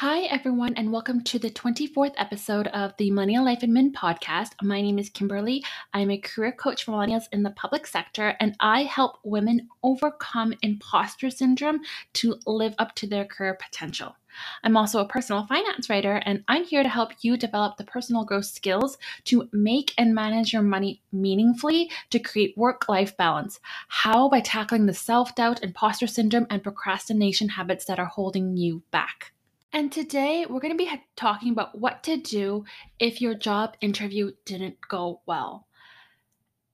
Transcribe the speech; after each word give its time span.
Hi, 0.00 0.20
everyone, 0.20 0.72
and 0.76 0.90
welcome 0.90 1.22
to 1.24 1.38
the 1.38 1.50
24th 1.50 2.14
episode 2.16 2.68
of 2.68 2.94
the 2.96 3.10
Millennial 3.10 3.44
Life 3.44 3.60
Admin 3.60 3.92
podcast. 3.92 4.52
My 4.62 4.80
name 4.80 4.98
is 4.98 5.10
Kimberly. 5.10 5.62
I'm 5.92 6.10
a 6.10 6.16
career 6.16 6.52
coach 6.52 6.84
for 6.84 6.92
millennials 6.92 7.24
in 7.32 7.42
the 7.42 7.50
public 7.50 7.86
sector, 7.86 8.34
and 8.40 8.56
I 8.60 8.84
help 8.84 9.18
women 9.24 9.68
overcome 9.82 10.54
imposter 10.62 11.28
syndrome 11.28 11.80
to 12.14 12.36
live 12.46 12.74
up 12.78 12.94
to 12.94 13.06
their 13.06 13.26
career 13.26 13.58
potential. 13.62 14.16
I'm 14.64 14.74
also 14.74 15.00
a 15.00 15.06
personal 15.06 15.44
finance 15.44 15.90
writer, 15.90 16.22
and 16.24 16.44
I'm 16.48 16.64
here 16.64 16.82
to 16.82 16.88
help 16.88 17.12
you 17.20 17.36
develop 17.36 17.76
the 17.76 17.84
personal 17.84 18.24
growth 18.24 18.46
skills 18.46 18.96
to 19.24 19.50
make 19.52 19.92
and 19.98 20.14
manage 20.14 20.54
your 20.54 20.62
money 20.62 21.02
meaningfully 21.12 21.90
to 22.08 22.18
create 22.18 22.56
work 22.56 22.88
life 22.88 23.18
balance. 23.18 23.60
How? 23.88 24.30
By 24.30 24.40
tackling 24.40 24.86
the 24.86 24.94
self 24.94 25.34
doubt, 25.34 25.62
imposter 25.62 26.06
syndrome, 26.06 26.46
and 26.48 26.62
procrastination 26.62 27.50
habits 27.50 27.84
that 27.84 27.98
are 27.98 28.06
holding 28.06 28.56
you 28.56 28.82
back. 28.90 29.32
And 29.72 29.92
today 29.92 30.46
we're 30.48 30.60
going 30.60 30.76
to 30.76 30.84
be 30.84 30.90
talking 31.14 31.52
about 31.52 31.78
what 31.78 32.02
to 32.04 32.16
do 32.16 32.64
if 32.98 33.20
your 33.20 33.34
job 33.34 33.76
interview 33.80 34.32
didn't 34.44 34.76
go 34.88 35.20
well. 35.26 35.68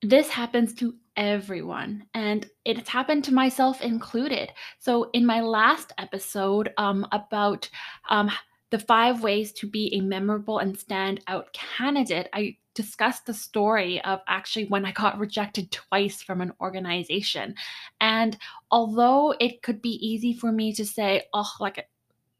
This 0.01 0.29
happens 0.29 0.73
to 0.75 0.95
everyone, 1.15 2.05
and 2.15 2.49
it's 2.65 2.89
happened 2.89 3.23
to 3.25 3.33
myself 3.33 3.81
included. 3.81 4.51
So, 4.79 5.11
in 5.13 5.27
my 5.27 5.41
last 5.41 5.93
episode 5.99 6.73
um, 6.77 7.05
about 7.11 7.69
um, 8.09 8.31
the 8.71 8.79
five 8.79 9.21
ways 9.21 9.51
to 9.53 9.67
be 9.67 9.93
a 9.93 10.01
memorable 10.01 10.57
and 10.57 10.77
stand 10.77 11.21
out 11.27 11.53
candidate, 11.53 12.29
I 12.33 12.57
discussed 12.73 13.27
the 13.27 13.33
story 13.33 14.03
of 14.05 14.21
actually 14.27 14.65
when 14.65 14.85
I 14.85 14.91
got 14.91 15.19
rejected 15.19 15.71
twice 15.71 16.21
from 16.21 16.41
an 16.41 16.53
organization. 16.61 17.55
And 18.01 18.37
although 18.71 19.35
it 19.39 19.61
could 19.61 19.81
be 19.81 19.99
easy 20.07 20.33
for 20.33 20.51
me 20.51 20.73
to 20.73 20.85
say, 20.85 21.23
oh, 21.33 21.51
like 21.59 21.87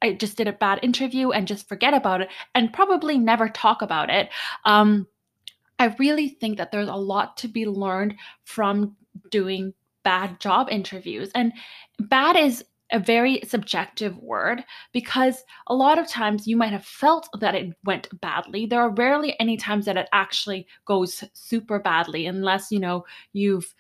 I 0.02 0.14
just 0.14 0.38
did 0.38 0.48
a 0.48 0.54
bad 0.54 0.80
interview 0.84 1.32
and 1.32 1.48
just 1.48 1.68
forget 1.68 1.94
about 1.94 2.22
it 2.22 2.30
and 2.56 2.74
probably 2.74 3.18
never 3.18 3.50
talk 3.50 3.82
about 3.82 4.10
it. 4.10 4.30
Um, 4.66 5.08
I 5.80 5.96
really 6.00 6.30
think 6.30 6.58
that 6.58 6.72
there's 6.72 6.90
a 6.90 6.96
lot 6.96 7.38
to 7.38 7.48
be 7.48 7.66
learned 7.66 8.16
from 8.44 8.96
doing 9.32 9.74
bad 10.04 10.40
job 10.40 10.68
interviews. 10.72 11.32
And 11.36 11.54
bad 12.00 12.36
is 12.36 12.64
a 12.92 13.00
very 13.00 13.42
subjective 13.46 14.18
word 14.20 14.64
because 14.94 15.44
a 15.68 15.76
lot 15.76 16.00
of 16.00 16.08
times 16.08 16.48
you 16.48 16.56
might 16.56 16.72
have 16.72 16.86
felt 16.86 17.28
that 17.40 17.56
it 17.56 17.74
went 17.84 18.08
badly. 18.22 18.66
There 18.66 18.82
are 18.82 18.92
rarely 18.92 19.36
any 19.40 19.58
times 19.58 19.86
that 19.86 19.98
it 19.98 20.08
actually 20.14 20.68
goes 20.86 21.24
super 21.34 21.80
badly 21.80 22.26
unless, 22.26 22.72
you 22.72 22.80
know, 22.80 23.06
you've 23.34 23.74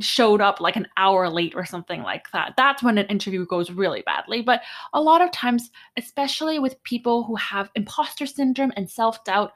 showed 0.00 0.40
up 0.40 0.60
like 0.60 0.76
an 0.76 0.88
hour 0.96 1.28
late 1.28 1.54
or 1.54 1.64
something 1.64 2.02
like 2.02 2.30
that. 2.32 2.54
That's 2.56 2.82
when 2.82 2.98
an 2.98 3.06
interview 3.06 3.46
goes 3.46 3.70
really 3.70 4.02
badly. 4.02 4.42
But 4.42 4.62
a 4.92 5.00
lot 5.00 5.20
of 5.22 5.30
times, 5.32 5.70
especially 5.96 6.58
with 6.58 6.82
people 6.84 7.24
who 7.24 7.36
have 7.36 7.70
imposter 7.74 8.26
syndrome 8.26 8.72
and 8.76 8.88
self 8.88 9.24
doubt, 9.24 9.52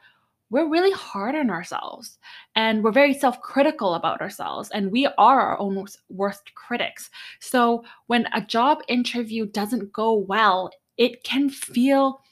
we're 0.50 0.68
really 0.68 0.92
hard 0.92 1.34
on 1.34 1.50
ourselves 1.50 2.18
and 2.54 2.84
we're 2.84 2.92
very 2.92 3.14
self 3.14 3.40
critical 3.40 3.94
about 3.94 4.20
ourselves, 4.20 4.70
and 4.70 4.90
we 4.92 5.06
are 5.06 5.40
our 5.40 5.58
own 5.58 5.86
worst 6.08 6.54
critics. 6.54 7.10
So 7.40 7.84
when 8.06 8.26
a 8.32 8.40
job 8.40 8.78
interview 8.88 9.46
doesn't 9.46 9.92
go 9.92 10.14
well, 10.14 10.70
it 10.96 11.24
can 11.24 11.50
feel 11.50 12.22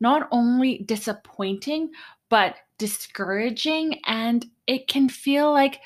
not 0.00 0.28
only 0.32 0.78
disappointing, 0.78 1.90
but 2.28 2.56
discouraging, 2.78 4.00
and 4.06 4.46
it 4.66 4.88
can 4.88 5.08
feel 5.08 5.52
like 5.52 5.80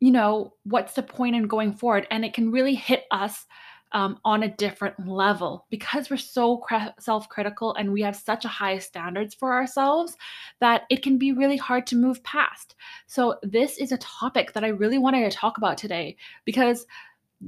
you 0.00 0.10
know, 0.10 0.54
what's 0.64 0.94
the 0.94 1.02
point 1.02 1.36
in 1.36 1.46
going 1.46 1.72
forward? 1.72 2.06
And 2.10 2.24
it 2.24 2.34
can 2.34 2.50
really 2.50 2.74
hit 2.74 3.04
us 3.10 3.46
um, 3.92 4.18
on 4.24 4.42
a 4.42 4.54
different 4.56 5.06
level 5.06 5.64
because 5.70 6.10
we're 6.10 6.16
so 6.16 6.62
self 6.98 7.28
critical 7.28 7.74
and 7.74 7.92
we 7.92 8.02
have 8.02 8.16
such 8.16 8.44
a 8.44 8.48
high 8.48 8.78
standards 8.78 9.34
for 9.34 9.52
ourselves 9.52 10.16
that 10.60 10.82
it 10.90 11.02
can 11.02 11.18
be 11.18 11.32
really 11.32 11.56
hard 11.56 11.86
to 11.86 11.96
move 11.96 12.22
past. 12.24 12.74
So, 13.06 13.38
this 13.42 13.78
is 13.78 13.92
a 13.92 13.98
topic 13.98 14.52
that 14.52 14.64
I 14.64 14.68
really 14.68 14.98
wanted 14.98 15.30
to 15.30 15.36
talk 15.36 15.56
about 15.56 15.78
today 15.78 16.16
because 16.44 16.86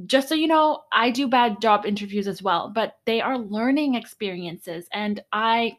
just 0.06 0.28
so 0.28 0.34
you 0.34 0.46
know, 0.46 0.84
I 0.92 1.10
do 1.10 1.28
bad 1.28 1.60
job 1.60 1.86
interviews 1.86 2.28
as 2.28 2.42
well, 2.42 2.70
but 2.74 2.98
they 3.04 3.20
are 3.20 3.38
learning 3.38 3.94
experiences. 3.94 4.86
And 4.92 5.22
I 5.32 5.78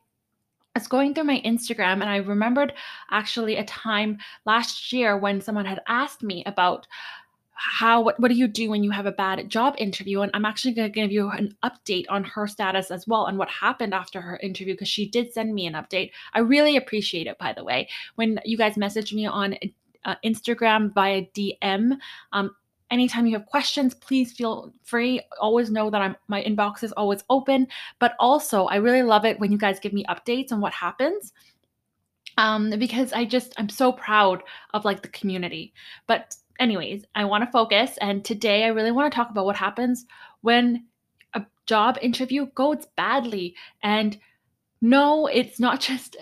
was 0.80 0.88
going 0.88 1.14
through 1.14 1.26
my 1.26 1.42
Instagram 1.46 2.02
and 2.02 2.06
I 2.06 2.18
remembered 2.18 2.74
actually 3.12 3.58
a 3.58 3.66
time 3.66 4.18
last 4.46 4.94
year 4.94 5.18
when 5.18 5.42
someone 5.42 5.66
had 5.66 5.82
asked 5.88 6.24
me 6.24 6.44
about 6.46 6.88
how 7.54 8.00
what, 8.02 8.18
what 8.22 8.30
do 8.30 8.36
you 8.36 8.48
do 8.48 8.70
when 8.70 8.84
you 8.86 8.92
have 8.92 9.06
a 9.06 9.12
bad 9.12 9.50
job 9.50 9.76
interview? 9.78 10.22
And 10.22 10.32
i'm 10.34 10.46
actually 10.46 10.74
going 10.74 10.90
to 10.90 11.02
give 11.02 11.12
you 11.12 11.30
an 11.30 11.54
update 11.64 12.06
on 12.08 12.24
her 12.24 12.48
status 12.48 12.90
as 12.90 13.06
well 13.06 13.26
and 13.26 13.38
what 13.38 13.50
happened 13.50 13.94
after 13.94 14.22
her 14.22 14.38
interview 14.38 14.74
because 14.74 14.88
she 14.88 15.10
did 15.10 15.34
send 15.34 15.54
me 15.54 15.68
an 15.68 15.74
update. 15.74 16.12
I 16.34 16.40
really 16.40 16.78
appreciate 16.78 17.28
it 17.28 17.38
by 17.38 17.52
the 17.52 17.66
way. 17.66 17.90
When 18.16 18.40
you 18.46 18.58
guys 18.58 18.78
message 18.78 19.14
me 19.14 19.26
on 19.26 19.56
uh, 20.06 20.16
instagram 20.24 20.94
via 20.94 21.24
dm 21.36 21.98
um, 22.32 22.56
anytime 22.92 23.26
you 23.26 23.38
have 23.38 23.46
questions 23.46 23.94
please 23.94 24.32
feel 24.34 24.74
free. 24.84 25.22
Always 25.40 25.70
know 25.70 25.90
that 25.90 26.02
i'm 26.02 26.16
my 26.28 26.44
inbox 26.44 26.84
is 26.84 26.92
always 26.94 27.24
open. 27.30 27.68
But 28.00 28.16
also 28.20 28.66
i 28.66 28.76
really 28.76 29.04
love 29.04 29.26
it 29.26 29.40
when 29.40 29.52
you 29.52 29.58
guys 29.58 29.80
give 29.80 29.94
me 29.94 30.06
updates 30.06 30.52
on 30.52 30.62
what 30.62 30.74
happens. 30.74 31.34
Um, 32.38 32.70
because 32.72 33.14
i 33.14 33.26
just 33.26 33.54
i'm 33.58 33.70
so 33.70 33.92
proud 33.92 34.44
of 34.74 34.86
like 34.86 35.02
the 35.02 35.10
community. 35.10 35.74
But 36.08 36.36
anyways 36.60 37.06
i 37.16 37.24
want 37.24 37.44
to 37.44 37.52
focus 37.52 37.98
and 38.02 38.24
today 38.24 38.66
i 38.66 38.68
really 38.68 38.92
want 38.92 39.12
to 39.12 39.16
talk 39.16 39.30
about 39.30 39.46
what 39.46 39.56
happens 39.56 40.06
when 40.42 40.86
a 41.34 41.46
job 41.66 41.98
interview 42.02 42.48
goes 42.48 42.86
badly 42.98 43.56
and 43.82 44.20
no, 44.82 45.28
it's 45.28 45.60
not 45.60 45.82
just 45.82 46.16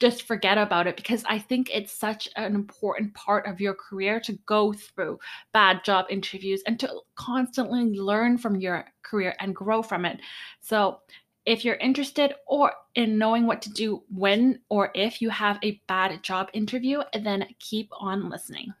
just 0.00 0.24
forget 0.24 0.58
about 0.58 0.86
it 0.88 0.96
because 0.96 1.22
I 1.28 1.38
think 1.38 1.70
it's 1.72 1.92
such 1.92 2.28
an 2.36 2.54
important 2.54 3.14
part 3.14 3.46
of 3.46 3.60
your 3.60 3.74
career 3.74 4.18
to 4.20 4.32
go 4.46 4.72
through 4.72 5.20
bad 5.52 5.84
job 5.84 6.06
interviews 6.10 6.62
and 6.66 6.78
to 6.80 6.92
constantly 7.14 7.84
learn 8.00 8.36
from 8.36 8.56
your 8.56 8.86
career 9.02 9.36
and 9.38 9.54
grow 9.54 9.82
from 9.82 10.04
it. 10.04 10.20
So, 10.60 11.00
if 11.46 11.64
you're 11.64 11.76
interested 11.76 12.34
or 12.46 12.72
in 12.96 13.16
knowing 13.16 13.46
what 13.46 13.62
to 13.62 13.70
do 13.70 14.02
when 14.14 14.60
or 14.68 14.90
if 14.94 15.22
you 15.22 15.30
have 15.30 15.58
a 15.62 15.80
bad 15.88 16.22
job 16.22 16.50
interview, 16.52 17.00
then 17.14 17.46
keep 17.60 17.88
on 17.98 18.28
listening. 18.28 18.74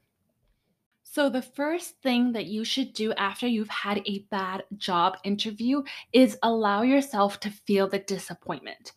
So, 1.12 1.28
the 1.28 1.42
first 1.42 2.00
thing 2.02 2.30
that 2.34 2.46
you 2.46 2.62
should 2.64 2.92
do 2.92 3.12
after 3.14 3.48
you've 3.48 3.68
had 3.68 4.00
a 4.06 4.20
bad 4.30 4.62
job 4.76 5.16
interview 5.24 5.82
is 6.12 6.38
allow 6.44 6.82
yourself 6.82 7.40
to 7.40 7.50
feel 7.50 7.88
the 7.88 7.98
disappointment. 7.98 8.92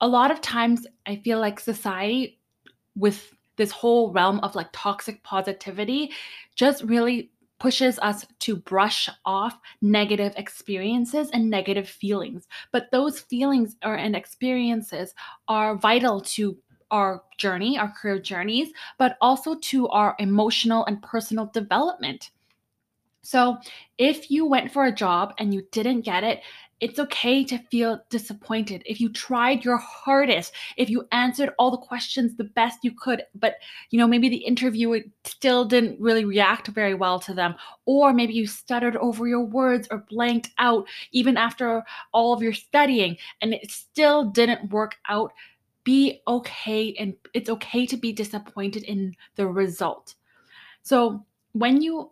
A 0.00 0.06
lot 0.06 0.30
of 0.30 0.40
times, 0.40 0.86
I 1.04 1.16
feel 1.16 1.40
like 1.40 1.58
society, 1.58 2.38
with 2.94 3.34
this 3.56 3.72
whole 3.72 4.12
realm 4.12 4.38
of 4.44 4.54
like 4.54 4.68
toxic 4.72 5.20
positivity, 5.24 6.12
just 6.54 6.84
really 6.84 7.32
pushes 7.58 7.98
us 7.98 8.24
to 8.38 8.54
brush 8.54 9.08
off 9.24 9.58
negative 9.82 10.34
experiences 10.36 11.28
and 11.32 11.50
negative 11.50 11.88
feelings. 11.88 12.46
But 12.70 12.92
those 12.92 13.18
feelings 13.18 13.74
or 13.84 13.96
and 13.96 14.14
experiences 14.14 15.12
are 15.48 15.74
vital 15.74 16.20
to 16.20 16.56
our 16.90 17.22
journey, 17.36 17.78
our 17.78 17.90
career 17.90 18.18
journeys, 18.18 18.72
but 18.98 19.16
also 19.20 19.56
to 19.56 19.88
our 19.88 20.16
emotional 20.18 20.84
and 20.86 21.02
personal 21.02 21.46
development. 21.46 22.30
So, 23.22 23.58
if 23.98 24.30
you 24.30 24.46
went 24.46 24.72
for 24.72 24.86
a 24.86 24.92
job 24.92 25.34
and 25.38 25.52
you 25.52 25.66
didn't 25.70 26.02
get 26.02 26.24
it, 26.24 26.40
it's 26.80 26.98
okay 26.98 27.44
to 27.44 27.58
feel 27.70 28.00
disappointed. 28.08 28.82
If 28.86 29.00
you 29.00 29.08
tried 29.08 29.64
your 29.64 29.78
hardest, 29.78 30.52
if 30.76 30.88
you 30.88 31.08
answered 31.10 31.50
all 31.58 31.70
the 31.70 31.76
questions 31.76 32.36
the 32.36 32.44
best 32.44 32.78
you 32.82 32.92
could, 32.92 33.24
but 33.34 33.56
you 33.90 33.98
know, 33.98 34.06
maybe 34.06 34.28
the 34.28 34.36
interviewer 34.36 35.00
still 35.24 35.64
didn't 35.64 36.00
really 36.00 36.24
react 36.24 36.68
very 36.68 36.94
well 36.94 37.18
to 37.20 37.34
them, 37.34 37.56
or 37.84 38.12
maybe 38.12 38.32
you 38.32 38.46
stuttered 38.46 38.96
over 38.96 39.26
your 39.26 39.44
words 39.44 39.88
or 39.90 40.04
blanked 40.08 40.50
out 40.58 40.86
even 41.10 41.36
after 41.36 41.82
all 42.12 42.32
of 42.32 42.42
your 42.42 42.52
studying 42.52 43.16
and 43.42 43.54
it 43.54 43.70
still 43.70 44.24
didn't 44.24 44.70
work 44.70 44.96
out, 45.08 45.32
be 45.84 46.20
okay 46.26 46.94
and 46.98 47.14
it's 47.34 47.50
okay 47.50 47.86
to 47.86 47.96
be 47.96 48.12
disappointed 48.12 48.82
in 48.84 49.14
the 49.36 49.46
result. 49.46 50.14
So, 50.82 51.24
when 51.52 51.80
you 51.80 52.10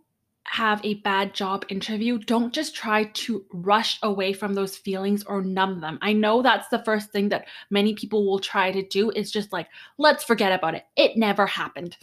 have 0.48 0.84
a 0.84 0.94
bad 0.94 1.34
job 1.34 1.64
interview, 1.68 2.18
don't 2.18 2.52
just 2.52 2.74
try 2.74 3.04
to 3.04 3.44
rush 3.52 3.98
away 4.02 4.32
from 4.32 4.54
those 4.54 4.76
feelings 4.76 5.24
or 5.24 5.42
numb 5.42 5.80
them. 5.80 5.98
I 6.02 6.12
know 6.12 6.40
that's 6.40 6.68
the 6.68 6.82
first 6.84 7.10
thing 7.10 7.28
that 7.30 7.46
many 7.70 7.94
people 7.94 8.24
will 8.24 8.38
try 8.38 8.70
to 8.70 8.82
do 8.82 9.10
is 9.10 9.30
just 9.32 9.52
like, 9.52 9.68
let's 9.98 10.24
forget 10.24 10.52
about 10.52 10.74
it. 10.74 10.84
It 10.96 11.16
never 11.16 11.46
happened. 11.46 11.96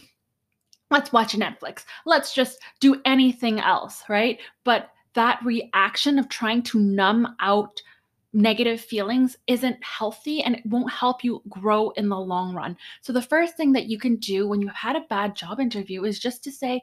Let's 0.90 1.12
watch 1.12 1.34
Netflix. 1.34 1.84
Let's 2.04 2.34
just 2.34 2.58
do 2.80 3.00
anything 3.04 3.60
else, 3.60 4.04
right? 4.08 4.38
But 4.62 4.90
that 5.14 5.40
reaction 5.44 6.18
of 6.18 6.28
trying 6.28 6.62
to 6.64 6.78
numb 6.78 7.34
out 7.40 7.80
negative 8.34 8.80
feelings 8.80 9.36
isn't 9.46 9.82
healthy 9.82 10.42
and 10.42 10.56
it 10.56 10.66
won't 10.66 10.90
help 10.90 11.24
you 11.24 11.40
grow 11.48 11.90
in 11.90 12.08
the 12.08 12.18
long 12.18 12.54
run. 12.54 12.76
So, 13.00 13.12
the 13.12 13.22
first 13.22 13.56
thing 13.56 13.72
that 13.72 13.86
you 13.86 13.98
can 13.98 14.16
do 14.16 14.48
when 14.48 14.60
you've 14.60 14.74
had 14.74 14.96
a 14.96 15.06
bad 15.08 15.36
job 15.36 15.60
interview 15.60 16.04
is 16.04 16.18
just 16.18 16.42
to 16.44 16.52
say, 16.52 16.82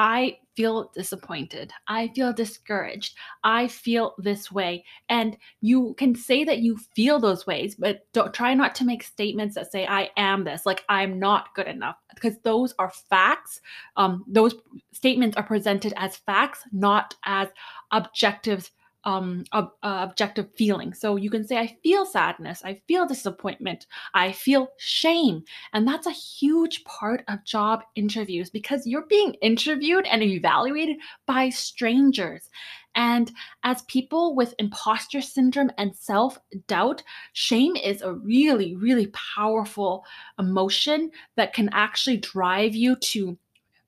I 0.00 0.38
feel 0.54 0.92
disappointed. 0.94 1.72
I 1.88 2.12
feel 2.14 2.32
discouraged. 2.32 3.16
I 3.42 3.66
feel 3.66 4.14
this 4.16 4.52
way. 4.52 4.84
And 5.08 5.36
you 5.60 5.94
can 5.98 6.14
say 6.14 6.44
that 6.44 6.60
you 6.60 6.78
feel 6.94 7.18
those 7.18 7.48
ways, 7.48 7.74
but 7.74 8.06
don't 8.12 8.32
try 8.32 8.54
not 8.54 8.76
to 8.76 8.84
make 8.84 9.02
statements 9.02 9.56
that 9.56 9.72
say, 9.72 9.88
I 9.88 10.10
am 10.16 10.44
this, 10.44 10.64
like 10.64 10.84
I'm 10.88 11.18
not 11.18 11.52
good 11.56 11.66
enough, 11.66 11.96
because 12.14 12.38
those 12.44 12.74
are 12.78 12.92
facts. 13.10 13.60
Um, 13.96 14.24
those 14.28 14.54
statements 14.92 15.36
are 15.36 15.42
presented 15.42 15.92
as 15.96 16.14
facts, 16.14 16.62
not 16.70 17.16
as 17.24 17.48
objectives 17.90 18.70
um, 19.08 19.44
ob- 19.54 19.72
uh, 19.82 20.06
objective 20.06 20.54
feeling. 20.54 20.92
So 20.92 21.16
you 21.16 21.30
can 21.30 21.42
say, 21.42 21.56
I 21.56 21.78
feel 21.82 22.04
sadness, 22.04 22.60
I 22.62 22.82
feel 22.86 23.06
disappointment, 23.06 23.86
I 24.12 24.32
feel 24.32 24.68
shame. 24.76 25.44
And 25.72 25.88
that's 25.88 26.06
a 26.06 26.10
huge 26.10 26.84
part 26.84 27.24
of 27.26 27.42
job 27.44 27.84
interviews 27.94 28.50
because 28.50 28.86
you're 28.86 29.06
being 29.06 29.32
interviewed 29.40 30.06
and 30.06 30.22
evaluated 30.22 30.98
by 31.24 31.48
strangers. 31.48 32.50
And 32.94 33.32
as 33.62 33.80
people 33.82 34.36
with 34.36 34.54
imposter 34.58 35.22
syndrome 35.22 35.70
and 35.78 35.96
self 35.96 36.38
doubt, 36.66 37.02
shame 37.32 37.76
is 37.76 38.02
a 38.02 38.12
really, 38.12 38.76
really 38.76 39.06
powerful 39.36 40.04
emotion 40.38 41.10
that 41.36 41.54
can 41.54 41.70
actually 41.72 42.18
drive 42.18 42.74
you 42.74 42.94
to 42.96 43.38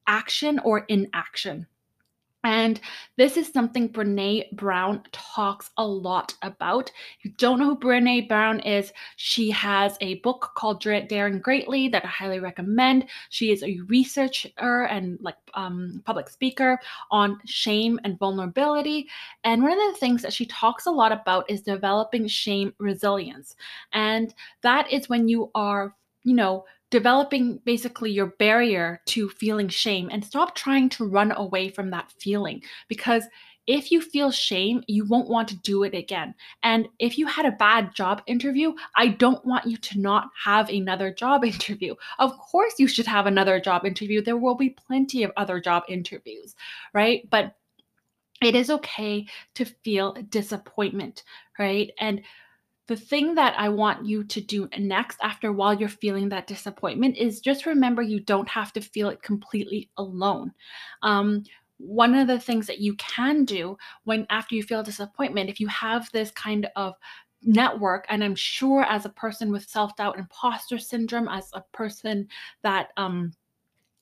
action 0.07 0.61
or 0.61 0.87
inaction. 0.89 1.67
And 2.43 2.81
this 3.17 3.37
is 3.37 3.53
something 3.53 3.91
Brene 3.91 4.51
Brown 4.53 5.03
talks 5.13 5.71
a 5.77 5.87
lot 5.87 6.35
about. 6.41 6.91
If 7.19 7.25
you 7.27 7.31
don't 7.33 7.59
know 7.59 7.67
who 7.67 7.79
Brene 7.79 8.29
Brown 8.29 8.61
is, 8.61 8.93
she 9.17 9.51
has 9.51 9.99
a 10.01 10.15
book 10.17 10.53
called 10.57 10.81
Daring 10.81 11.41
Greatly 11.41 11.89
that 11.89 12.05
I 12.05 12.09
highly 12.09 12.41
recommend. 12.41 13.07
She 13.29 13.53
is 13.53 13.63
a 13.63 13.81
researcher 13.89 14.85
and 14.85 15.19
like 15.21 15.37
um, 15.53 16.03
public 16.07 16.31
speaker 16.31 16.79
on 17.11 17.39
shame 17.45 18.01
and 18.05 18.19
vulnerability. 18.19 19.09
And 19.45 19.63
one 19.63 19.73
of 19.73 19.93
the 19.93 20.01
things 20.01 20.23
that 20.23 20.33
she 20.33 20.47
talks 20.47 20.87
a 20.87 20.91
lot 20.91 21.13
about 21.13 21.51
is 21.51 21.61
developing 21.61 22.27
shame 22.27 22.73
resilience. 22.79 23.55
And 23.93 24.35
that 24.63 24.91
is 24.91 25.11
when 25.11 25.29
you 25.29 25.51
are, 25.55 25.95
you 26.25 26.35
know, 26.35 26.65
developing 26.91 27.61
basically 27.65 28.11
your 28.11 28.27
barrier 28.39 29.01
to 29.07 29.29
feeling 29.31 29.69
shame 29.69 30.09
and 30.13 30.25
stop 30.25 30.55
trying 30.55 30.89
to 30.91 31.07
run 31.07 31.33
away 31.33 31.69
from 31.69 31.91
that 31.91 32.13
feeling 32.19 32.63
because 32.89 33.25
if 33.67 33.93
you 33.93 34.01
feel 34.01 34.33
shame, 34.33 34.83
you 34.89 35.05
won't 35.05 35.29
want 35.29 35.47
to 35.49 35.57
do 35.59 35.85
it 35.85 35.95
again. 35.95 36.35
And 36.65 36.89
if 36.99 37.17
you 37.17 37.27
had 37.27 37.47
a 37.47 37.53
bad 37.53 37.95
job 37.95 38.21
interview, 38.27 38.73
I 38.97 39.09
don't 39.09 39.45
want 39.45 39.67
you 39.67 39.77
to 39.77 40.01
not 40.01 40.31
have 40.45 40.69
another 40.69 41.13
job 41.13 41.45
interview. 41.55 41.95
Of 42.19 42.37
course, 42.37 42.75
you 42.79 42.89
should 42.89 43.07
have 43.07 43.27
another 43.27 43.61
job 43.61 43.85
interview. 43.85 44.23
There 44.23 44.37
will 44.37 44.57
be 44.57 44.71
plenty 44.71 45.23
of 45.23 45.31
other 45.37 45.61
job 45.61 45.85
interviews, 45.89 46.57
right? 46.95 47.29
But 47.31 47.55
it 48.43 48.57
is 48.57 48.71
okay 48.71 49.27
to 49.55 49.65
feel 49.65 50.15
disappointment, 50.31 51.23
right? 51.59 51.93
And 52.01 52.23
the 52.91 52.97
thing 52.97 53.37
that 53.37 53.55
I 53.57 53.69
want 53.69 54.05
you 54.05 54.25
to 54.25 54.41
do 54.41 54.69
next 54.77 55.21
after 55.23 55.53
while 55.53 55.73
you're 55.73 55.89
feeling 55.89 56.29
that 56.31 56.49
disappointment 56.49 57.17
is 57.17 57.41
just 57.41 57.65
remember 57.65 58.03
you 58.03 58.19
don't 58.19 58.49
have 58.49 58.73
to 58.73 58.81
feel 58.81 59.11
it 59.11 59.23
completely 59.23 59.89
alone. 59.97 60.51
Um, 61.03 61.45
one 61.77 62.17
of 62.17 62.27
the 62.27 62.41
things 62.41 62.67
that 62.67 62.81
you 62.81 62.97
can 62.97 63.45
do 63.45 63.79
when 64.03 64.27
after 64.29 64.57
you 64.57 64.65
feel 64.65 64.83
disappointment, 64.83 65.49
if 65.49 65.61
you 65.61 65.69
have 65.69 66.11
this 66.11 66.33
kind 66.33 66.69
of 66.75 66.95
network, 67.45 68.07
and 68.09 68.25
I'm 68.25 68.35
sure 68.35 68.83
as 68.83 69.05
a 69.05 69.11
person 69.11 69.53
with 69.53 69.71
self 69.71 69.95
doubt, 69.95 70.19
imposter 70.19 70.77
syndrome, 70.77 71.29
as 71.29 71.49
a 71.53 71.63
person 71.73 72.27
that, 72.65 72.89
um, 72.97 73.31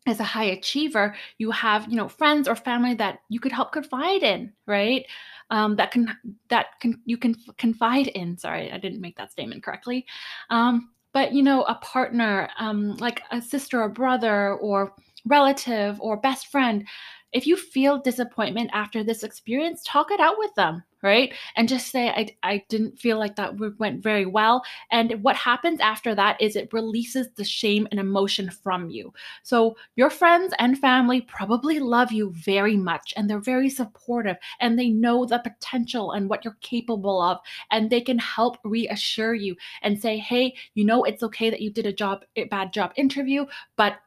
as 0.08 0.20
a 0.20 0.24
high 0.24 0.44
achiever, 0.44 1.14
you 1.38 1.50
have, 1.50 1.88
you 1.88 1.96
know, 1.96 2.08
friends 2.08 2.48
or 2.48 2.56
family 2.56 2.94
that 2.94 3.20
you 3.28 3.40
could 3.40 3.52
help 3.52 3.72
confide 3.72 4.22
in, 4.22 4.52
right? 4.66 5.06
Um, 5.50 5.76
that 5.76 5.90
can 5.90 6.14
that 6.48 6.78
can 6.80 7.00
you 7.04 7.16
can 7.16 7.34
confide 7.56 8.08
in. 8.08 8.36
Sorry, 8.36 8.70
I 8.70 8.78
didn't 8.78 9.00
make 9.00 9.16
that 9.16 9.32
statement 9.32 9.62
correctly. 9.62 10.06
Um, 10.50 10.90
but 11.12 11.32
you 11.32 11.42
know, 11.42 11.62
a 11.62 11.74
partner, 11.76 12.48
um, 12.58 12.96
like 12.96 13.22
a 13.30 13.40
sister 13.40 13.82
or 13.82 13.88
brother 13.88 14.54
or 14.54 14.92
relative 15.24 16.00
or 16.00 16.16
best 16.16 16.48
friend, 16.48 16.86
if 17.32 17.46
you 17.46 17.56
feel 17.56 17.98
disappointment 17.98 18.70
after 18.72 19.04
this 19.04 19.22
experience, 19.22 19.82
talk 19.84 20.10
it 20.10 20.20
out 20.20 20.38
with 20.38 20.54
them, 20.54 20.82
right? 21.02 21.32
And 21.56 21.68
just 21.68 21.88
say, 21.88 22.08
I, 22.08 22.28
I 22.42 22.64
didn't 22.68 22.98
feel 22.98 23.18
like 23.18 23.36
that 23.36 23.54
went 23.78 24.02
very 24.02 24.24
well. 24.24 24.62
And 24.90 25.22
what 25.22 25.36
happens 25.36 25.80
after 25.80 26.14
that 26.14 26.40
is 26.40 26.56
it 26.56 26.72
releases 26.72 27.28
the 27.36 27.44
shame 27.44 27.86
and 27.90 28.00
emotion 28.00 28.50
from 28.50 28.88
you. 28.88 29.12
So 29.42 29.76
your 29.96 30.10
friends 30.10 30.54
and 30.58 30.78
family 30.78 31.20
probably 31.20 31.78
love 31.78 32.12
you 32.12 32.32
very 32.32 32.76
much 32.76 33.12
and 33.16 33.28
they're 33.28 33.38
very 33.38 33.68
supportive 33.68 34.36
and 34.60 34.78
they 34.78 34.88
know 34.88 35.26
the 35.26 35.38
potential 35.38 36.12
and 36.12 36.28
what 36.28 36.44
you're 36.44 36.56
capable 36.62 37.20
of. 37.20 37.38
And 37.70 37.90
they 37.90 38.00
can 38.00 38.18
help 38.18 38.56
reassure 38.64 39.34
you 39.34 39.54
and 39.82 40.00
say, 40.00 40.16
hey, 40.16 40.54
you 40.74 40.84
know, 40.84 41.04
it's 41.04 41.22
okay 41.22 41.50
that 41.50 41.60
you 41.60 41.70
did 41.70 41.86
a 41.86 41.92
job, 41.92 42.24
a 42.36 42.44
bad 42.44 42.72
job 42.72 42.92
interview, 42.96 43.44
but 43.76 43.98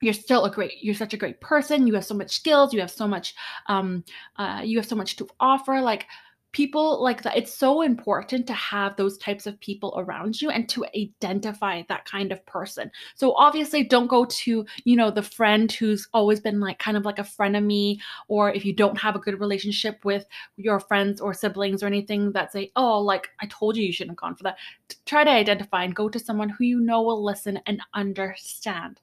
you're 0.00 0.14
still 0.14 0.44
a 0.44 0.50
great 0.50 0.72
you're 0.82 0.94
such 0.94 1.14
a 1.14 1.16
great 1.16 1.40
person. 1.40 1.86
You 1.86 1.94
have 1.94 2.04
so 2.04 2.14
much 2.14 2.34
skills. 2.34 2.72
You 2.72 2.80
have 2.80 2.90
so 2.90 3.06
much 3.08 3.34
um 3.66 4.04
uh, 4.36 4.62
you 4.64 4.78
have 4.78 4.86
so 4.86 4.96
much 4.96 5.16
to 5.16 5.28
offer. 5.40 5.80
Like 5.80 6.06
people 6.52 7.02
like 7.02 7.22
that 7.22 7.36
it's 7.36 7.54
so 7.54 7.82
important 7.82 8.46
to 8.46 8.52
have 8.52 8.96
those 8.96 9.16
types 9.18 9.46
of 9.46 9.58
people 9.60 9.94
around 9.96 10.40
you 10.40 10.50
and 10.50 10.68
to 10.68 10.84
identify 10.96 11.82
that 11.88 12.04
kind 12.04 12.32
of 12.32 12.44
person. 12.46 12.90
So 13.14 13.34
obviously 13.36 13.84
don't 13.84 14.08
go 14.08 14.24
to 14.24 14.66
you 14.84 14.96
know 14.96 15.10
the 15.10 15.22
friend 15.22 15.70
who's 15.70 16.08
always 16.12 16.40
been 16.40 16.60
like 16.60 16.78
kind 16.78 16.96
of 16.96 17.04
like 17.04 17.18
a 17.18 17.60
me 17.60 18.00
or 18.28 18.52
if 18.52 18.64
you 18.64 18.72
don't 18.72 18.98
have 18.98 19.16
a 19.16 19.18
good 19.18 19.40
relationship 19.40 20.04
with 20.04 20.26
your 20.56 20.80
friends 20.80 21.20
or 21.20 21.32
siblings 21.34 21.82
or 21.82 21.86
anything 21.86 22.32
that 22.32 22.52
say 22.52 22.70
oh 22.76 23.00
like 23.00 23.28
i 23.40 23.46
told 23.46 23.76
you 23.76 23.84
you 23.84 23.92
shouldn't 23.92 24.12
have 24.12 24.20
gone 24.20 24.34
for 24.34 24.42
that. 24.42 24.58
Try 25.06 25.24
to 25.24 25.30
identify 25.30 25.84
and 25.84 25.94
go 25.94 26.08
to 26.08 26.18
someone 26.18 26.48
who 26.48 26.64
you 26.64 26.80
know 26.80 27.02
will 27.02 27.24
listen 27.24 27.60
and 27.66 27.80
understand. 27.94 29.00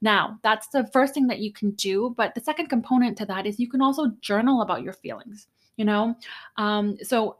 Now 0.00 0.38
that's 0.42 0.68
the 0.68 0.88
first 0.92 1.14
thing 1.14 1.26
that 1.28 1.40
you 1.40 1.52
can 1.52 1.72
do 1.72 2.14
but 2.16 2.34
the 2.34 2.40
second 2.40 2.68
component 2.68 3.18
to 3.18 3.26
that 3.26 3.46
is 3.46 3.60
you 3.60 3.68
can 3.68 3.82
also 3.82 4.12
journal 4.20 4.62
about 4.62 4.82
your 4.82 4.94
feelings 4.94 5.46
you 5.76 5.84
know? 5.84 6.16
Um 6.56 6.96
so 7.02 7.36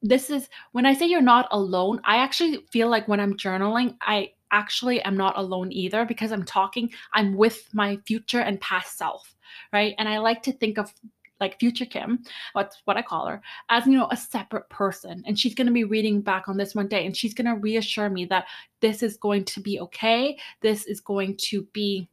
this 0.00 0.30
is 0.30 0.48
when 0.72 0.86
i 0.86 0.94
say 0.94 1.06
you're 1.06 1.20
not 1.20 1.48
alone 1.50 2.00
i 2.04 2.18
actually 2.18 2.64
feel 2.70 2.88
like 2.88 3.08
when 3.08 3.18
i'm 3.18 3.36
journaling 3.36 3.96
i 4.00 4.30
actually 4.52 5.02
am 5.02 5.16
not 5.16 5.36
alone 5.36 5.72
either 5.72 6.04
because 6.04 6.30
i'm 6.30 6.44
talking 6.44 6.88
i'm 7.14 7.36
with 7.36 7.68
my 7.74 7.96
future 8.06 8.38
and 8.38 8.60
past 8.60 8.96
self 8.96 9.34
right? 9.72 9.94
And 9.98 10.08
i 10.08 10.18
like 10.18 10.42
to 10.44 10.52
think 10.52 10.78
of 10.78 10.92
like 11.40 11.58
future 11.60 11.84
kim 11.84 12.20
what's 12.52 12.82
what 12.84 12.96
i 12.96 13.02
call 13.02 13.26
her 13.26 13.40
as 13.70 13.86
you 13.86 13.92
know 13.92 14.08
a 14.10 14.16
separate 14.16 14.68
person. 14.68 15.22
And 15.26 15.38
she's 15.38 15.54
going 15.54 15.68
to 15.68 15.72
be 15.72 15.84
reading 15.84 16.20
back 16.20 16.48
on 16.48 16.56
this 16.56 16.74
one 16.74 16.88
day 16.88 17.06
and 17.06 17.16
she's 17.16 17.34
going 17.34 17.46
to 17.46 17.60
reassure 17.60 18.10
me 18.10 18.24
that 18.26 18.46
this 18.80 19.02
is 19.02 19.16
going 19.16 19.44
to 19.46 19.60
be 19.60 19.80
okay 19.80 20.38
this 20.60 20.84
is 20.86 21.00
going 21.00 21.36
to 21.38 21.62
be 21.72 22.08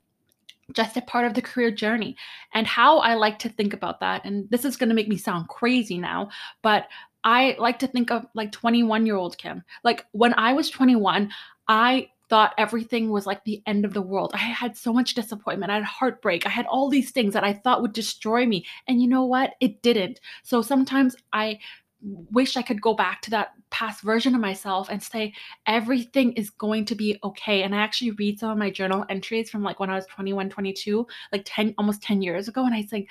just 0.73 0.97
a 0.97 1.01
part 1.01 1.25
of 1.25 1.33
the 1.33 1.41
career 1.41 1.71
journey. 1.71 2.15
And 2.53 2.65
how 2.65 2.99
I 2.99 3.15
like 3.15 3.39
to 3.39 3.49
think 3.49 3.73
about 3.73 3.99
that, 3.99 4.25
and 4.25 4.49
this 4.49 4.65
is 4.65 4.77
going 4.77 4.89
to 4.89 4.95
make 4.95 5.07
me 5.07 5.17
sound 5.17 5.47
crazy 5.47 5.97
now, 5.97 6.29
but 6.61 6.87
I 7.23 7.55
like 7.57 7.79
to 7.79 7.87
think 7.87 8.11
of 8.11 8.25
like 8.35 8.51
21 8.51 9.05
year 9.05 9.15
old 9.15 9.37
Kim. 9.37 9.63
Like 9.83 10.05
when 10.11 10.33
I 10.35 10.53
was 10.53 10.69
21, 10.69 11.31
I 11.67 12.09
thought 12.29 12.53
everything 12.57 13.09
was 13.09 13.25
like 13.25 13.43
the 13.43 13.61
end 13.65 13.85
of 13.85 13.93
the 13.93 14.01
world. 14.01 14.31
I 14.33 14.37
had 14.37 14.77
so 14.77 14.91
much 14.91 15.13
disappointment. 15.13 15.71
I 15.71 15.75
had 15.75 15.83
heartbreak. 15.83 16.45
I 16.45 16.49
had 16.49 16.65
all 16.65 16.89
these 16.89 17.11
things 17.11 17.33
that 17.33 17.43
I 17.43 17.53
thought 17.53 17.81
would 17.81 17.93
destroy 17.93 18.45
me. 18.45 18.65
And 18.87 19.01
you 19.01 19.07
know 19.07 19.25
what? 19.25 19.53
It 19.59 19.81
didn't. 19.81 20.19
So 20.43 20.61
sometimes 20.61 21.15
I 21.33 21.59
wish 22.01 22.57
I 22.57 22.61
could 22.61 22.81
go 22.81 22.93
back 22.93 23.21
to 23.23 23.29
that 23.31 23.53
past 23.71 24.01
version 24.01 24.35
of 24.35 24.41
myself 24.41 24.89
and 24.89 25.01
say 25.01 25.33
everything 25.65 26.33
is 26.33 26.49
going 26.49 26.85
to 26.85 26.95
be 26.95 27.17
okay. 27.23 27.63
And 27.63 27.73
I 27.73 27.79
actually 27.79 28.11
read 28.11 28.39
some 28.39 28.51
of 28.51 28.57
my 28.57 28.69
journal 28.69 29.05
entries 29.09 29.49
from 29.49 29.63
like 29.63 29.79
when 29.79 29.89
I 29.89 29.95
was 29.95 30.05
21, 30.07 30.49
22, 30.49 31.07
like 31.31 31.43
10 31.45 31.73
almost 31.77 32.03
10 32.03 32.21
years 32.21 32.47
ago 32.47 32.65
and 32.65 32.75
I 32.75 32.83
think 32.83 33.07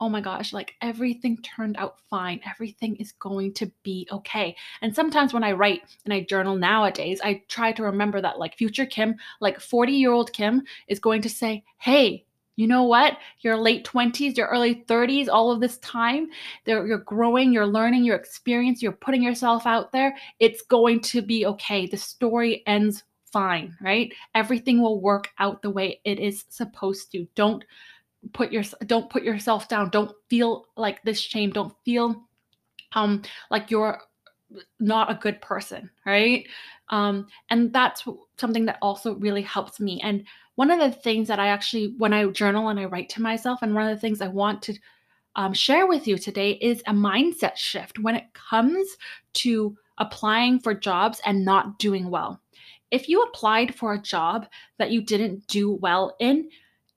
oh 0.00 0.08
my 0.08 0.20
gosh, 0.20 0.52
like 0.52 0.74
everything 0.82 1.38
turned 1.38 1.76
out 1.78 1.96
fine. 2.10 2.40
Everything 2.48 2.96
is 2.96 3.12
going 3.12 3.54
to 3.54 3.70
be 3.82 4.06
okay. 4.12 4.54
And 4.82 4.94
sometimes 4.94 5.32
when 5.32 5.44
I 5.44 5.52
write 5.52 5.82
and 6.04 6.12
I 6.12 6.20
journal 6.20 6.54
nowadays, 6.54 7.20
I 7.24 7.42
try 7.48 7.72
to 7.72 7.82
remember 7.82 8.20
that 8.20 8.38
like 8.38 8.56
future 8.56 8.86
Kim, 8.86 9.16
like 9.40 9.58
40 9.58 9.92
year 9.92 10.12
old 10.12 10.32
Kim, 10.32 10.62
is 10.88 10.98
going 10.98 11.22
to 11.22 11.30
say, 11.30 11.64
hey, 11.78 12.25
you 12.56 12.66
know 12.66 12.84
what? 12.84 13.18
Your 13.40 13.56
late 13.56 13.84
20s, 13.84 14.36
your 14.36 14.48
early 14.48 14.84
30s, 14.88 15.28
all 15.28 15.50
of 15.52 15.60
this 15.60 15.76
time, 15.78 16.28
you're 16.64 16.98
growing, 16.98 17.52
you're 17.52 17.66
learning, 17.66 18.04
you're 18.04 18.16
experiencing, 18.16 18.82
you're 18.82 18.92
putting 18.92 19.22
yourself 19.22 19.66
out 19.66 19.92
there. 19.92 20.16
It's 20.40 20.62
going 20.62 21.00
to 21.00 21.20
be 21.20 21.46
okay. 21.46 21.86
The 21.86 21.98
story 21.98 22.62
ends 22.66 23.04
fine, 23.30 23.76
right? 23.82 24.10
Everything 24.34 24.80
will 24.80 25.00
work 25.00 25.28
out 25.38 25.60
the 25.60 25.70
way 25.70 26.00
it 26.04 26.18
is 26.18 26.46
supposed 26.48 27.12
to. 27.12 27.26
Don't 27.34 27.62
put 28.32 28.50
your 28.50 28.64
don't 28.86 29.10
put 29.10 29.22
yourself 29.22 29.68
down. 29.68 29.90
Don't 29.90 30.12
feel 30.30 30.66
like 30.76 31.02
this 31.02 31.20
shame. 31.20 31.50
Don't 31.50 31.74
feel 31.84 32.24
um 32.92 33.20
like 33.50 33.70
you're 33.70 34.00
not 34.80 35.10
a 35.10 35.14
good 35.20 35.42
person, 35.42 35.90
right? 36.06 36.46
Um 36.88 37.26
and 37.50 37.70
that's 37.72 38.04
something 38.38 38.64
that 38.64 38.78
also 38.80 39.16
really 39.16 39.42
helps 39.42 39.78
me 39.78 40.00
and 40.02 40.24
one 40.56 40.70
of 40.70 40.80
the 40.80 40.90
things 40.90 41.28
that 41.28 41.38
I 41.38 41.48
actually, 41.48 41.94
when 41.98 42.12
I 42.12 42.26
journal 42.26 42.68
and 42.68 42.80
I 42.80 42.86
write 42.86 43.08
to 43.10 43.22
myself, 43.22 43.60
and 43.62 43.74
one 43.74 43.88
of 43.88 43.94
the 43.94 44.00
things 44.00 44.20
I 44.20 44.28
want 44.28 44.62
to 44.62 44.78
um, 45.36 45.52
share 45.52 45.86
with 45.86 46.08
you 46.08 46.18
today 46.18 46.52
is 46.52 46.82
a 46.86 46.92
mindset 46.92 47.56
shift 47.56 47.98
when 47.98 48.16
it 48.16 48.24
comes 48.32 48.96
to 49.34 49.76
applying 49.98 50.58
for 50.58 50.74
jobs 50.74 51.20
and 51.24 51.44
not 51.44 51.78
doing 51.78 52.10
well. 52.10 52.40
If 52.90 53.08
you 53.08 53.22
applied 53.22 53.74
for 53.74 53.92
a 53.92 54.00
job 54.00 54.46
that 54.78 54.90
you 54.90 55.02
didn't 55.02 55.46
do 55.46 55.72
well 55.72 56.16
in, 56.20 56.48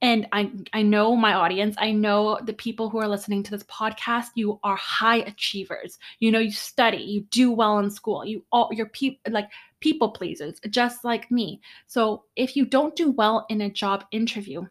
and 0.01 0.27
I, 0.31 0.51
I 0.71 0.81
know 0.81 1.15
my 1.17 1.33
audience, 1.33 1.75
I 1.77 1.91
know 1.91 2.39
the 2.45 2.53
people 2.53 2.89
who 2.89 2.99
are 2.99 3.07
listening 3.07 3.43
to 3.43 3.51
this 3.51 3.63
podcast, 3.63 4.27
you 4.35 4.57
are 4.63 4.77
high 4.77 5.17
achievers. 5.17 5.99
You 6.19 6.31
know, 6.31 6.39
you 6.39 6.51
study, 6.51 6.99
you 6.99 7.21
do 7.31 7.51
well 7.51 7.79
in 7.79 7.91
school, 7.91 8.23
you 8.23 8.45
all 8.53 8.69
you're 8.71 8.85
people 8.85 9.33
like 9.33 9.49
people 9.79 10.09
pleasers, 10.09 10.59
just 10.69 11.03
like 11.03 11.29
me. 11.31 11.61
So 11.87 12.23
if 12.35 12.55
you 12.55 12.65
don't 12.65 12.95
do 12.95 13.11
well 13.11 13.45
in 13.49 13.61
a 13.61 13.69
job 13.69 14.05
interview, 14.11 14.65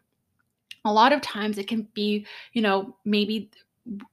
a 0.85 0.93
lot 0.93 1.13
of 1.13 1.21
times 1.21 1.57
it 1.57 1.67
can 1.67 1.87
be, 1.93 2.25
you 2.53 2.61
know, 2.61 2.95
maybe 3.05 3.51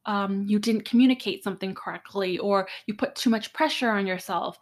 um, 0.06 0.44
you 0.46 0.58
didn't 0.58 0.88
communicate 0.88 1.44
something 1.44 1.74
correctly 1.74 2.38
or 2.38 2.68
you 2.86 2.94
put 2.94 3.14
too 3.14 3.30
much 3.30 3.52
pressure 3.52 3.90
on 3.90 4.06
yourself. 4.06 4.58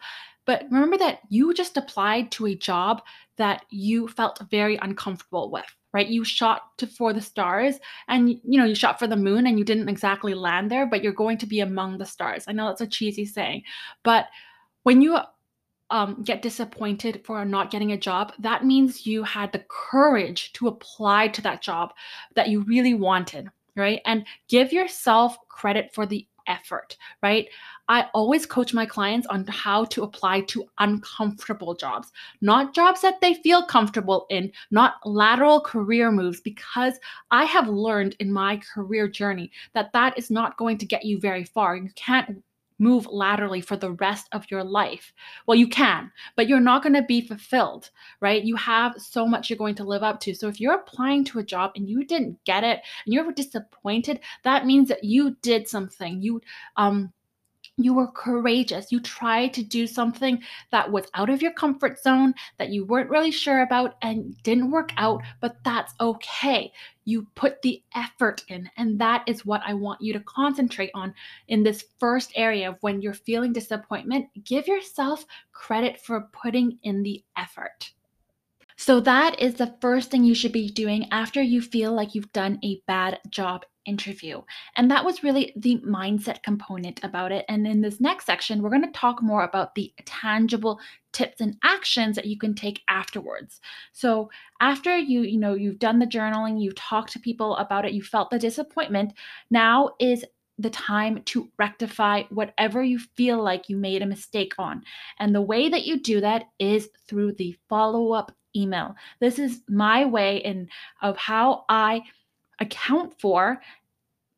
But 0.46 0.64
remember 0.70 0.98
that 0.98 1.20
you 1.30 1.54
just 1.54 1.76
applied 1.76 2.30
to 2.32 2.46
a 2.46 2.54
job 2.54 3.02
that 3.36 3.64
you 3.70 4.08
felt 4.08 4.42
very 4.50 4.76
uncomfortable 4.76 5.50
with, 5.50 5.64
right? 5.92 6.06
You 6.06 6.22
shot 6.24 6.76
to, 6.78 6.86
for 6.86 7.12
the 7.12 7.20
stars 7.20 7.76
and 8.08 8.28
you 8.28 8.58
know, 8.58 8.66
you 8.66 8.74
shot 8.74 8.98
for 8.98 9.06
the 9.06 9.16
moon 9.16 9.46
and 9.46 9.58
you 9.58 9.64
didn't 9.64 9.88
exactly 9.88 10.34
land 10.34 10.70
there, 10.70 10.86
but 10.86 11.02
you're 11.02 11.12
going 11.12 11.38
to 11.38 11.46
be 11.46 11.60
among 11.60 11.96
the 11.96 12.04
stars. 12.04 12.44
I 12.46 12.52
know 12.52 12.66
that's 12.66 12.82
a 12.82 12.86
cheesy 12.86 13.24
saying, 13.24 13.62
but 14.02 14.26
when 14.82 15.00
you 15.00 15.18
um, 15.90 16.22
get 16.22 16.42
disappointed 16.42 17.22
for 17.24 17.44
not 17.44 17.70
getting 17.70 17.92
a 17.92 17.96
job, 17.96 18.32
that 18.38 18.64
means 18.64 19.06
you 19.06 19.22
had 19.22 19.52
the 19.52 19.64
courage 19.68 20.52
to 20.54 20.68
apply 20.68 21.28
to 21.28 21.42
that 21.42 21.62
job 21.62 21.92
that 22.34 22.48
you 22.48 22.62
really 22.62 22.94
wanted, 22.94 23.48
right? 23.76 24.00
And 24.06 24.24
give 24.48 24.72
yourself 24.72 25.36
credit 25.48 25.92
for 25.94 26.06
the 26.06 26.26
effort, 26.46 26.96
right? 27.22 27.48
I 27.88 28.06
always 28.14 28.46
coach 28.46 28.72
my 28.72 28.86
clients 28.86 29.26
on 29.26 29.46
how 29.46 29.84
to 29.86 30.02
apply 30.02 30.42
to 30.42 30.64
uncomfortable 30.78 31.74
jobs, 31.74 32.12
not 32.40 32.74
jobs 32.74 33.02
that 33.02 33.20
they 33.20 33.34
feel 33.34 33.64
comfortable 33.64 34.26
in, 34.30 34.52
not 34.70 34.94
lateral 35.04 35.60
career 35.60 36.10
moves, 36.10 36.40
because 36.40 36.94
I 37.30 37.44
have 37.44 37.68
learned 37.68 38.16
in 38.20 38.32
my 38.32 38.60
career 38.74 39.08
journey 39.08 39.50
that 39.74 39.92
that 39.92 40.18
is 40.18 40.30
not 40.30 40.56
going 40.56 40.78
to 40.78 40.86
get 40.86 41.04
you 41.04 41.20
very 41.20 41.44
far. 41.44 41.76
You 41.76 41.90
can't 41.94 42.42
move 42.78 43.06
laterally 43.06 43.60
for 43.60 43.76
the 43.76 43.92
rest 43.92 44.28
of 44.32 44.50
your 44.50 44.64
life. 44.64 45.12
Well, 45.46 45.56
you 45.56 45.68
can, 45.68 46.10
but 46.36 46.48
you're 46.48 46.60
not 46.60 46.82
going 46.82 46.94
to 46.94 47.02
be 47.02 47.20
fulfilled, 47.20 47.90
right? 48.20 48.42
You 48.42 48.56
have 48.56 48.94
so 48.98 49.26
much 49.26 49.48
you're 49.48 49.56
going 49.56 49.76
to 49.76 49.84
live 49.84 50.02
up 50.02 50.20
to. 50.20 50.34
So 50.34 50.48
if 50.48 50.60
you're 50.60 50.74
applying 50.74 51.24
to 51.26 51.38
a 51.38 51.44
job 51.44 51.72
and 51.76 51.88
you 51.88 52.04
didn't 52.04 52.42
get 52.44 52.64
it 52.64 52.80
and 53.04 53.14
you're 53.14 53.30
disappointed, 53.32 54.20
that 54.42 54.66
means 54.66 54.88
that 54.88 55.04
you 55.04 55.36
did 55.42 55.68
something. 55.68 56.22
You 56.22 56.40
um 56.76 57.12
you 57.76 57.92
were 57.92 58.06
courageous. 58.06 58.92
You 58.92 59.00
tried 59.00 59.52
to 59.54 59.62
do 59.62 59.86
something 59.86 60.42
that 60.70 60.90
was 60.90 61.06
out 61.14 61.28
of 61.28 61.42
your 61.42 61.52
comfort 61.52 62.00
zone 62.00 62.34
that 62.58 62.70
you 62.70 62.84
weren't 62.84 63.10
really 63.10 63.32
sure 63.32 63.62
about 63.62 63.96
and 64.02 64.40
didn't 64.42 64.70
work 64.70 64.92
out, 64.96 65.22
but 65.40 65.56
that's 65.64 65.94
okay. 66.00 66.72
You 67.04 67.26
put 67.34 67.60
the 67.62 67.82
effort 67.94 68.44
in, 68.48 68.70
and 68.76 68.98
that 69.00 69.24
is 69.26 69.44
what 69.44 69.62
I 69.66 69.74
want 69.74 70.00
you 70.00 70.12
to 70.12 70.20
concentrate 70.20 70.90
on 70.94 71.14
in 71.48 71.62
this 71.62 71.84
first 71.98 72.32
area 72.36 72.70
of 72.70 72.78
when 72.80 73.02
you're 73.02 73.12
feeling 73.12 73.52
disappointment. 73.52 74.28
Give 74.44 74.66
yourself 74.66 75.26
credit 75.52 76.00
for 76.00 76.28
putting 76.32 76.78
in 76.84 77.02
the 77.02 77.22
effort. 77.36 77.92
So, 78.76 79.00
that 79.00 79.40
is 79.40 79.54
the 79.54 79.76
first 79.80 80.10
thing 80.10 80.24
you 80.24 80.34
should 80.34 80.52
be 80.52 80.68
doing 80.68 81.06
after 81.12 81.40
you 81.40 81.62
feel 81.62 81.92
like 81.92 82.14
you've 82.14 82.32
done 82.32 82.58
a 82.64 82.80
bad 82.86 83.20
job 83.30 83.64
interview. 83.86 84.42
And 84.76 84.90
that 84.90 85.04
was 85.04 85.22
really 85.22 85.52
the 85.56 85.78
mindset 85.86 86.42
component 86.42 87.02
about 87.02 87.32
it. 87.32 87.44
And 87.48 87.66
in 87.66 87.80
this 87.80 88.00
next 88.00 88.26
section, 88.26 88.62
we're 88.62 88.70
going 88.70 88.84
to 88.84 88.90
talk 88.90 89.22
more 89.22 89.44
about 89.44 89.74
the 89.74 89.92
tangible 90.04 90.80
tips 91.12 91.40
and 91.40 91.56
actions 91.62 92.16
that 92.16 92.26
you 92.26 92.38
can 92.38 92.54
take 92.54 92.82
afterwards. 92.88 93.60
So, 93.92 94.30
after 94.60 94.96
you, 94.96 95.22
you 95.22 95.38
know, 95.38 95.54
you've 95.54 95.78
done 95.78 95.98
the 95.98 96.06
journaling, 96.06 96.60
you've 96.60 96.74
talked 96.74 97.12
to 97.12 97.20
people 97.20 97.56
about 97.56 97.84
it, 97.84 97.92
you 97.92 98.02
felt 98.02 98.30
the 98.30 98.38
disappointment, 98.38 99.12
now 99.50 99.90
is 100.00 100.24
the 100.58 100.70
time 100.70 101.22
to 101.24 101.50
rectify 101.58 102.22
whatever 102.30 102.82
you 102.82 102.98
feel 102.98 103.42
like 103.42 103.68
you 103.68 103.76
made 103.76 104.02
a 104.02 104.06
mistake 104.06 104.54
on. 104.58 104.82
And 105.18 105.34
the 105.34 105.42
way 105.42 105.68
that 105.68 105.84
you 105.84 106.00
do 106.00 106.20
that 106.20 106.44
is 106.58 106.88
through 107.08 107.32
the 107.32 107.56
follow-up 107.68 108.32
email. 108.56 108.94
This 109.20 109.38
is 109.38 109.62
my 109.68 110.04
way 110.04 110.38
in 110.38 110.68
of 111.02 111.16
how 111.16 111.64
I 111.68 112.02
account 112.60 113.18
for 113.20 113.60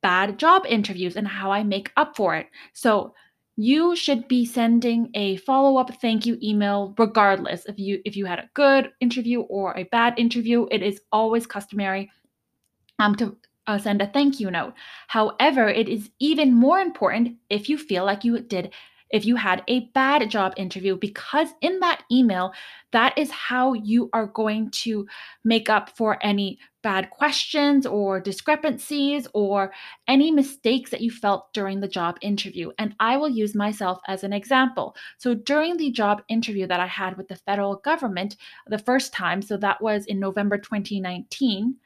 bad 0.02 0.38
job 0.38 0.64
interviews 0.68 1.16
and 1.16 1.26
how 1.26 1.50
I 1.50 1.62
make 1.62 1.92
up 1.96 2.16
for 2.16 2.34
it. 2.36 2.46
So 2.72 3.14
you 3.56 3.96
should 3.96 4.28
be 4.28 4.44
sending 4.44 5.10
a 5.14 5.36
follow-up 5.38 5.90
thank 6.00 6.26
you 6.26 6.38
email 6.42 6.94
regardless 6.98 7.64
if 7.64 7.78
you 7.78 8.00
if 8.04 8.14
you 8.14 8.26
had 8.26 8.38
a 8.38 8.50
good 8.52 8.92
interview 9.00 9.40
or 9.40 9.74
a 9.76 9.84
bad 9.84 10.18
interview 10.18 10.66
it 10.70 10.82
is 10.82 11.00
always 11.10 11.46
customary 11.46 12.10
um, 12.98 13.14
to 13.14 13.34
uh, 13.66 13.78
send 13.78 14.02
a 14.02 14.06
thank 14.06 14.38
you 14.38 14.50
note 14.50 14.74
however 15.08 15.68
it 15.68 15.88
is 15.88 16.10
even 16.18 16.52
more 16.52 16.80
important 16.80 17.36
if 17.48 17.70
you 17.70 17.78
feel 17.78 18.04
like 18.04 18.24
you 18.24 18.38
did 18.40 18.74
if 19.10 19.24
you 19.24 19.36
had 19.36 19.62
a 19.68 19.88
bad 19.94 20.28
job 20.30 20.52
interview, 20.56 20.96
because 20.96 21.48
in 21.60 21.78
that 21.80 22.02
email, 22.10 22.52
that 22.92 23.16
is 23.16 23.30
how 23.30 23.72
you 23.72 24.10
are 24.12 24.26
going 24.26 24.70
to 24.70 25.06
make 25.44 25.68
up 25.70 25.96
for 25.96 26.18
any 26.22 26.58
bad 26.82 27.10
questions 27.10 27.86
or 27.86 28.20
discrepancies 28.20 29.26
or 29.34 29.72
any 30.08 30.30
mistakes 30.30 30.90
that 30.90 31.00
you 31.00 31.10
felt 31.10 31.52
during 31.52 31.80
the 31.80 31.88
job 31.88 32.16
interview. 32.20 32.70
And 32.78 32.94
I 33.00 33.16
will 33.16 33.28
use 33.28 33.54
myself 33.54 34.00
as 34.06 34.24
an 34.24 34.32
example. 34.32 34.96
So 35.18 35.34
during 35.34 35.76
the 35.76 35.90
job 35.90 36.22
interview 36.28 36.66
that 36.66 36.80
I 36.80 36.86
had 36.86 37.16
with 37.16 37.28
the 37.28 37.36
federal 37.36 37.76
government 37.76 38.36
the 38.66 38.78
first 38.78 39.12
time, 39.12 39.42
so 39.42 39.56
that 39.56 39.82
was 39.82 40.06
in 40.06 40.20
November 40.20 40.58
2019, 40.58 41.76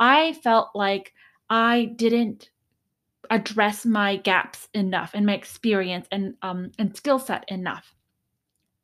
I 0.00 0.32
felt 0.34 0.70
like 0.74 1.12
I 1.50 1.92
didn't 1.96 2.50
address 3.30 3.84
my 3.86 4.16
gaps 4.16 4.68
enough 4.74 5.12
and 5.14 5.26
my 5.26 5.34
experience 5.34 6.06
and 6.10 6.34
um, 6.42 6.72
and 6.78 6.96
skill 6.96 7.18
set 7.18 7.44
enough. 7.48 7.94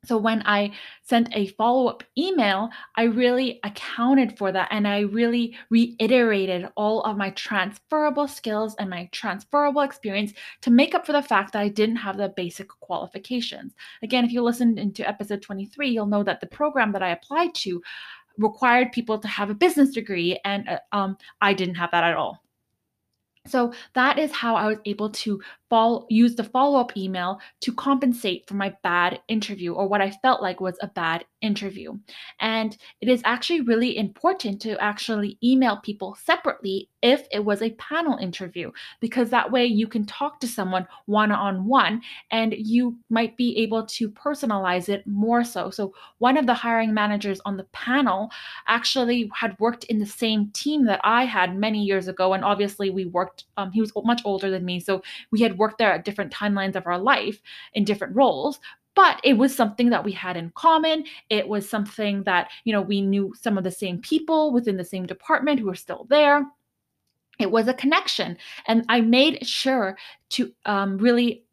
So 0.05 0.17
when 0.17 0.41
I 0.45 0.71
sent 1.03 1.35
a 1.35 1.47
follow-up 1.47 2.05
email, 2.17 2.69
I 2.95 3.03
really 3.03 3.59
accounted 3.65 4.37
for 4.37 4.49
that 4.51 4.69
and 4.71 4.87
I 4.87 5.01
really 5.01 5.57
reiterated 5.69 6.69
all 6.77 7.01
of 7.01 7.17
my 7.17 7.31
transferable 7.31 8.27
skills 8.27 8.75
and 8.79 8.89
my 8.89 9.09
transferable 9.11 9.81
experience 9.81 10.31
to 10.61 10.71
make 10.71 10.95
up 10.95 11.05
for 11.05 11.11
the 11.11 11.21
fact 11.21 11.51
that 11.51 11.61
I 11.61 11.67
didn't 11.67 11.97
have 11.97 12.15
the 12.15 12.29
basic 12.29 12.69
qualifications. 12.69 13.73
Again, 14.01 14.23
if 14.23 14.31
you 14.31 14.41
listened 14.41 14.79
into 14.79 15.07
episode 15.07 15.41
23, 15.41 15.89
you'll 15.89 16.05
know 16.05 16.23
that 16.23 16.39
the 16.39 16.47
program 16.47 16.93
that 16.93 17.03
I 17.03 17.09
applied 17.09 17.53
to 17.55 17.81
required 18.37 18.93
people 18.93 19.19
to 19.19 19.27
have 19.27 19.49
a 19.49 19.55
business 19.55 19.89
degree 19.89 20.39
and 20.45 20.69
uh, 20.69 20.79
um, 20.93 21.17
I 21.41 21.53
didn't 21.53 21.75
have 21.75 21.91
that 21.91 22.05
at 22.05 22.15
all. 22.15 22.41
So 23.49 23.73
that 23.93 24.19
is 24.19 24.31
how 24.31 24.55
I 24.55 24.67
was 24.67 24.77
able 24.85 25.09
to 25.09 25.41
follow, 25.69 26.05
use 26.09 26.35
the 26.35 26.43
follow 26.43 26.79
up 26.79 26.95
email 26.97 27.39
to 27.61 27.73
compensate 27.73 28.47
for 28.47 28.55
my 28.55 28.75
bad 28.83 29.19
interview 29.27 29.73
or 29.73 29.87
what 29.87 30.01
I 30.01 30.11
felt 30.11 30.41
like 30.41 30.59
was 30.59 30.77
a 30.81 30.87
bad 30.87 31.25
interview. 31.41 31.97
And 32.39 32.75
it 33.01 33.09
is 33.09 33.21
actually 33.25 33.61
really 33.61 33.97
important 33.97 34.61
to 34.61 34.81
actually 34.81 35.37
email 35.43 35.77
people 35.77 36.17
separately 36.23 36.89
if 37.01 37.27
it 37.31 37.43
was 37.43 37.61
a 37.61 37.71
panel 37.71 38.17
interview, 38.17 38.71
because 38.99 39.29
that 39.29 39.51
way 39.51 39.65
you 39.65 39.87
can 39.87 40.05
talk 40.05 40.39
to 40.39 40.47
someone 40.47 40.85
one 41.05 41.31
on 41.31 41.65
one 41.65 42.01
and 42.31 42.53
you 42.57 42.97
might 43.09 43.37
be 43.37 43.57
able 43.59 43.85
to 43.85 44.09
personalize 44.09 44.89
it 44.89 45.05
more 45.07 45.43
so. 45.43 45.69
So, 45.69 45.93
one 46.17 46.37
of 46.37 46.45
the 46.45 46.53
hiring 46.53 46.93
managers 46.93 47.39
on 47.45 47.55
the 47.55 47.63
panel 47.65 48.29
actually 48.67 49.31
had 49.33 49.57
worked 49.59 49.85
in 49.85 49.99
the 49.99 50.05
same 50.05 50.49
team 50.51 50.85
that 50.85 50.99
I 51.03 51.23
had 51.23 51.57
many 51.57 51.83
years 51.83 52.07
ago. 52.07 52.33
And 52.33 52.43
obviously, 52.43 52.89
we 52.89 53.05
worked, 53.05 53.45
um, 53.55 53.71
he 53.71 53.79
was 53.81 53.93
much 54.03 54.21
older 54.25 54.49
than 54.49 54.65
me. 54.65 54.79
So, 54.79 55.01
we 55.31 55.41
had 55.41 55.57
worked 55.59 55.77
there 55.77 55.91
at 55.93 56.05
different 56.05 56.33
timelines 56.33 56.75
of 56.75 56.87
our 56.87 56.97
life 56.97 57.39
in 57.73 57.83
different 57.83 58.15
roles 58.15 58.59
but 58.95 59.21
it 59.23 59.37
was 59.37 59.55
something 59.55 59.91
that 59.91 60.03
we 60.03 60.11
had 60.11 60.35
in 60.35 60.51
common. 60.55 61.05
It 61.29 61.47
was 61.47 61.69
something 61.69 62.23
that 62.23 62.49
you 62.65 62.73
know 62.73 62.81
we 62.81 62.99
knew 62.99 63.33
some 63.39 63.57
of 63.57 63.63
the 63.63 63.71
same 63.71 63.99
people 63.99 64.51
within 64.51 64.75
the 64.75 64.83
same 64.83 65.05
department 65.05 65.59
who 65.59 65.67
were 65.67 65.75
still 65.75 66.05
there. 66.09 66.45
It 67.39 67.49
was 67.49 67.69
a 67.69 67.73
connection 67.73 68.37
and 68.67 68.83
i 68.89 68.99
made 68.99 69.47
sure 69.47 69.97
to 70.31 70.51
um, 70.65 70.97
really 70.97 71.45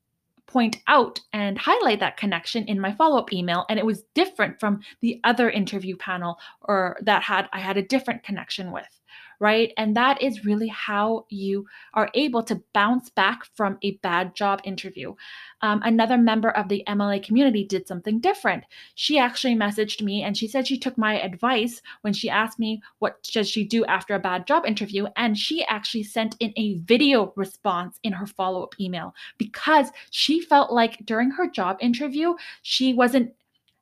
point 0.47 0.79
out 0.89 1.21
and 1.33 1.59
highlight 1.59 2.01
that 2.01 2.17
connection 2.17 2.65
in 2.67 2.81
my 2.81 2.93
follow-up 2.93 3.33
email 3.33 3.65
and 3.69 3.79
it 3.79 3.87
was 3.87 4.05
different 4.15 4.59
from 4.59 4.81
the 5.01 5.21
other 5.25 5.51
interview 5.51 5.97
panel 5.97 6.39
or 6.63 6.97
that 7.03 7.23
had 7.23 7.49
i 7.53 7.61
had 7.61 7.77
a 7.77 7.83
different 7.83 8.23
connection 8.23 8.73
with 8.73 8.96
right? 9.41 9.73
And 9.77 9.97
that 9.97 10.21
is 10.23 10.45
really 10.45 10.69
how 10.69 11.27
you 11.29 11.67
are 11.95 12.11
able 12.15 12.43
to 12.45 12.63
bounce 12.73 13.11
back 13.11 13.45
from 13.55 13.79
a 13.83 13.93
bad 14.03 14.35
job 14.35 14.61
interview. 14.65 15.15
Um, 15.63 15.81
another 15.85 16.19
member 16.19 16.51
of 16.51 16.69
the 16.69 16.85
MLA 16.87 17.23
community 17.23 17.65
did 17.65 17.87
something 17.87 18.21
different. 18.21 18.65
She 18.95 19.19
actually 19.19 19.55
messaged 19.55 20.03
me 20.03 20.23
and 20.23 20.37
she 20.37 20.49
said 20.49 20.67
she 20.67 20.79
took 20.79 20.99
my 20.99 21.21
advice 21.21 21.83
when 22.03 22.13
she 22.13 22.31
asked 22.31 22.59
me 22.59 22.83
what 22.99 23.23
does 23.23 23.49
she 23.49 23.65
do 23.65 23.85
after 23.87 24.15
a 24.15 24.19
bad 24.21 24.47
job 24.47 24.67
interview 24.67 25.07
and 25.17 25.37
she 25.37 25.65
actually 25.65 26.03
sent 26.03 26.37
in 26.41 26.53
a 26.57 26.79
video 26.79 27.33
response 27.37 27.99
in 28.03 28.13
her 28.13 28.27
follow-up 28.27 28.79
email 28.81 29.15
because 29.39 29.91
she 30.11 30.41
felt 30.41 30.73
like 30.73 31.05
during 31.05 31.31
her 31.31 31.49
job 31.49 31.77
interview 31.81 32.35
she 32.63 32.95
wasn't 32.95 33.33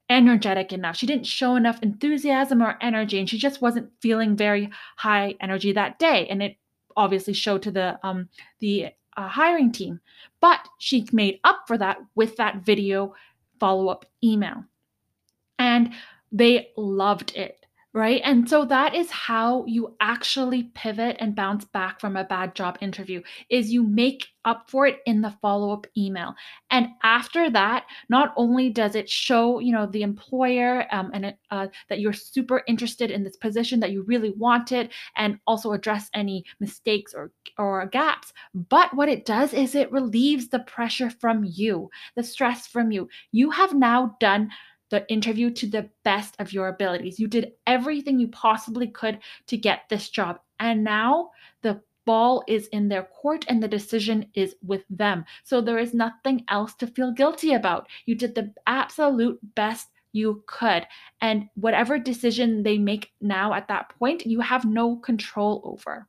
energetic 0.08 0.72
enough. 0.72 0.96
She 0.96 1.06
didn't 1.06 1.26
show 1.26 1.56
enough 1.56 1.82
enthusiasm 1.82 2.62
or 2.62 2.78
energy, 2.80 3.18
and 3.18 3.28
she 3.28 3.38
just 3.38 3.62
wasn't 3.62 3.90
feeling 4.00 4.36
very 4.36 4.70
high 4.96 5.34
energy 5.40 5.72
that 5.72 5.98
day. 5.98 6.26
And 6.28 6.42
it 6.42 6.56
obviously 6.96 7.34
showed 7.34 7.62
to 7.62 7.70
the 7.70 7.98
um, 8.02 8.28
the 8.60 8.88
uh, 9.16 9.28
hiring 9.28 9.72
team. 9.72 10.00
But 10.40 10.68
she 10.78 11.06
made 11.12 11.40
up 11.44 11.64
for 11.66 11.78
that 11.78 11.98
with 12.14 12.36
that 12.36 12.64
video 12.64 13.14
follow 13.60 13.88
up 13.88 14.04
email, 14.22 14.64
and 15.58 15.92
they 16.32 16.70
loved 16.76 17.34
it 17.36 17.63
right? 17.94 18.20
And 18.24 18.48
so 18.48 18.64
that 18.64 18.92
is 18.92 19.08
how 19.10 19.64
you 19.66 19.94
actually 20.00 20.64
pivot 20.74 21.16
and 21.20 21.36
bounce 21.36 21.64
back 21.64 22.00
from 22.00 22.16
a 22.16 22.24
bad 22.24 22.56
job 22.56 22.76
interview 22.80 23.22
is 23.50 23.72
you 23.72 23.84
make 23.84 24.26
up 24.44 24.68
for 24.68 24.86
it 24.86 24.98
in 25.06 25.22
the 25.22 25.34
follow-up 25.40 25.86
email. 25.96 26.34
And 26.70 26.88
after 27.04 27.48
that, 27.50 27.84
not 28.08 28.34
only 28.36 28.68
does 28.68 28.96
it 28.96 29.08
show, 29.08 29.60
you 29.60 29.72
know, 29.72 29.86
the 29.86 30.02
employer 30.02 30.86
um, 30.92 31.12
and 31.14 31.26
it, 31.26 31.38
uh, 31.52 31.68
that 31.88 32.00
you're 32.00 32.12
super 32.12 32.62
interested 32.66 33.12
in 33.12 33.22
this 33.22 33.36
position 33.36 33.78
that 33.80 33.92
you 33.92 34.02
really 34.02 34.32
want 34.36 34.72
it 34.72 34.92
and 35.16 35.38
also 35.46 35.72
address 35.72 36.10
any 36.14 36.44
mistakes 36.60 37.14
or 37.14 37.30
or 37.58 37.86
gaps, 37.86 38.32
but 38.54 38.92
what 38.94 39.08
it 39.08 39.24
does 39.24 39.54
is 39.54 39.74
it 39.76 39.92
relieves 39.92 40.48
the 40.48 40.58
pressure 40.60 41.10
from 41.10 41.44
you, 41.44 41.88
the 42.16 42.22
stress 42.22 42.66
from 42.66 42.90
you. 42.90 43.08
You 43.30 43.50
have 43.50 43.72
now 43.72 44.16
done 44.18 44.50
the 44.90 45.08
interview 45.10 45.50
to 45.50 45.66
the 45.66 45.88
best 46.02 46.34
of 46.38 46.52
your 46.52 46.68
abilities. 46.68 47.18
You 47.18 47.28
did 47.28 47.52
everything 47.66 48.18
you 48.18 48.28
possibly 48.28 48.88
could 48.88 49.18
to 49.46 49.56
get 49.56 49.88
this 49.88 50.08
job. 50.08 50.38
And 50.60 50.84
now 50.84 51.30
the 51.62 51.80
ball 52.04 52.44
is 52.46 52.66
in 52.68 52.88
their 52.88 53.04
court 53.04 53.44
and 53.48 53.62
the 53.62 53.68
decision 53.68 54.26
is 54.34 54.54
with 54.62 54.84
them. 54.90 55.24
So 55.42 55.60
there 55.60 55.78
is 55.78 55.94
nothing 55.94 56.44
else 56.48 56.74
to 56.76 56.86
feel 56.86 57.12
guilty 57.12 57.54
about. 57.54 57.88
You 58.06 58.14
did 58.14 58.34
the 58.34 58.52
absolute 58.66 59.38
best 59.54 59.88
you 60.12 60.42
could. 60.46 60.86
And 61.20 61.48
whatever 61.54 61.98
decision 61.98 62.62
they 62.62 62.78
make 62.78 63.12
now 63.20 63.52
at 63.52 63.68
that 63.68 63.90
point, 63.98 64.26
you 64.26 64.40
have 64.40 64.64
no 64.64 64.96
control 64.96 65.60
over. 65.64 66.06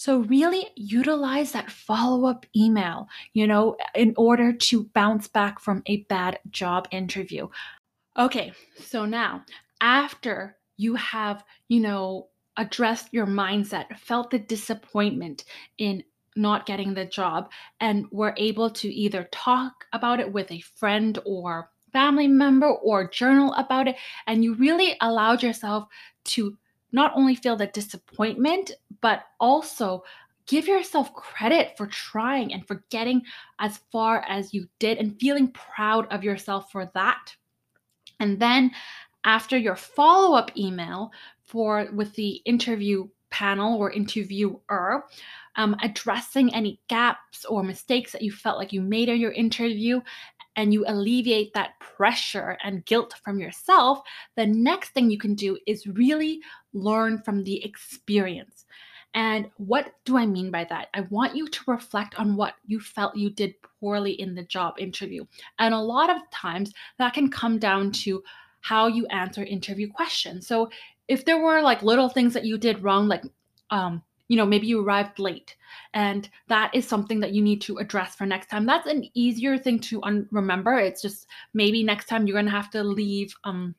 So, 0.00 0.20
really 0.20 0.66
utilize 0.76 1.52
that 1.52 1.70
follow 1.70 2.24
up 2.24 2.46
email, 2.56 3.06
you 3.34 3.46
know, 3.46 3.76
in 3.94 4.14
order 4.16 4.50
to 4.50 4.84
bounce 4.94 5.28
back 5.28 5.60
from 5.60 5.82
a 5.84 6.04
bad 6.04 6.38
job 6.48 6.88
interview. 6.90 7.48
Okay, 8.18 8.54
so 8.78 9.04
now 9.04 9.44
after 9.82 10.56
you 10.78 10.94
have, 10.94 11.44
you 11.68 11.80
know, 11.80 12.28
addressed 12.56 13.12
your 13.12 13.26
mindset, 13.26 13.94
felt 13.98 14.30
the 14.30 14.38
disappointment 14.38 15.44
in 15.76 16.02
not 16.34 16.64
getting 16.64 16.94
the 16.94 17.04
job, 17.04 17.50
and 17.80 18.06
were 18.10 18.32
able 18.38 18.70
to 18.70 18.88
either 18.88 19.28
talk 19.32 19.84
about 19.92 20.18
it 20.18 20.32
with 20.32 20.50
a 20.50 20.62
friend 20.76 21.18
or 21.26 21.68
family 21.92 22.26
member 22.26 22.68
or 22.68 23.06
journal 23.10 23.52
about 23.58 23.86
it, 23.86 23.96
and 24.26 24.42
you 24.42 24.54
really 24.54 24.96
allowed 25.02 25.42
yourself 25.42 25.86
to 26.24 26.56
not 26.92 27.12
only 27.14 27.34
feel 27.34 27.56
the 27.56 27.66
disappointment, 27.68 28.72
but 29.00 29.24
also 29.38 30.04
give 30.46 30.66
yourself 30.66 31.14
credit 31.14 31.76
for 31.76 31.86
trying 31.86 32.52
and 32.52 32.66
for 32.66 32.82
getting 32.90 33.22
as 33.60 33.80
far 33.92 34.24
as 34.28 34.52
you 34.52 34.66
did 34.78 34.98
and 34.98 35.18
feeling 35.20 35.48
proud 35.52 36.06
of 36.10 36.24
yourself 36.24 36.72
for 36.72 36.90
that. 36.94 37.34
And 38.18 38.40
then 38.40 38.72
after 39.24 39.56
your 39.56 39.76
follow-up 39.76 40.56
email 40.56 41.12
for 41.44 41.88
with 41.92 42.14
the 42.14 42.42
interview 42.44 43.08
panel 43.30 43.78
or 43.78 43.92
interviewer, 43.92 45.04
um, 45.56 45.76
addressing 45.82 46.52
any 46.54 46.80
gaps 46.88 47.44
or 47.44 47.62
mistakes 47.62 48.12
that 48.12 48.22
you 48.22 48.32
felt 48.32 48.58
like 48.58 48.72
you 48.72 48.80
made 48.80 49.08
in 49.08 49.20
your 49.20 49.32
interview, 49.32 50.00
and 50.56 50.74
you 50.74 50.84
alleviate 50.88 51.54
that 51.54 51.78
pressure 51.78 52.58
and 52.64 52.84
guilt 52.84 53.14
from 53.24 53.38
yourself, 53.38 54.00
the 54.36 54.46
next 54.46 54.90
thing 54.90 55.08
you 55.08 55.18
can 55.18 55.34
do 55.34 55.56
is 55.66 55.86
really 55.86 56.40
learn 56.72 57.18
from 57.22 57.44
the 57.44 57.64
experience. 57.64 58.64
And 59.14 59.50
what 59.56 59.92
do 60.04 60.16
I 60.16 60.26
mean 60.26 60.50
by 60.50 60.64
that? 60.64 60.88
I 60.94 61.00
want 61.02 61.34
you 61.34 61.48
to 61.48 61.60
reflect 61.66 62.18
on 62.18 62.36
what 62.36 62.54
you 62.66 62.78
felt 62.80 63.16
you 63.16 63.30
did 63.30 63.54
poorly 63.80 64.12
in 64.12 64.34
the 64.34 64.44
job 64.44 64.74
interview. 64.78 65.24
And 65.58 65.74
a 65.74 65.78
lot 65.78 66.10
of 66.10 66.30
times 66.30 66.72
that 66.98 67.14
can 67.14 67.30
come 67.30 67.58
down 67.58 67.90
to 67.92 68.22
how 68.60 68.86
you 68.86 69.06
answer 69.06 69.42
interview 69.42 69.90
questions. 69.90 70.46
So 70.46 70.70
if 71.08 71.24
there 71.24 71.42
were 71.42 71.60
like 71.60 71.82
little 71.82 72.08
things 72.08 72.34
that 72.34 72.44
you 72.44 72.56
did 72.56 72.82
wrong, 72.82 73.08
like, 73.08 73.24
um, 73.70 74.02
you 74.28 74.36
know, 74.36 74.46
maybe 74.46 74.68
you 74.68 74.84
arrived 74.84 75.18
late 75.18 75.56
and 75.92 76.28
that 76.46 76.72
is 76.72 76.86
something 76.86 77.18
that 77.18 77.32
you 77.32 77.42
need 77.42 77.60
to 77.62 77.78
address 77.78 78.14
for 78.14 78.26
next 78.26 78.48
time. 78.48 78.64
That's 78.64 78.86
an 78.86 79.08
easier 79.14 79.58
thing 79.58 79.80
to 79.80 80.00
un- 80.04 80.28
remember. 80.30 80.78
It's 80.78 81.02
just 81.02 81.26
maybe 81.52 81.82
next 81.82 82.06
time 82.06 82.26
you're 82.26 82.34
going 82.36 82.44
to 82.44 82.52
have 82.52 82.70
to 82.70 82.84
leave 82.84 83.34
um, 83.42 83.74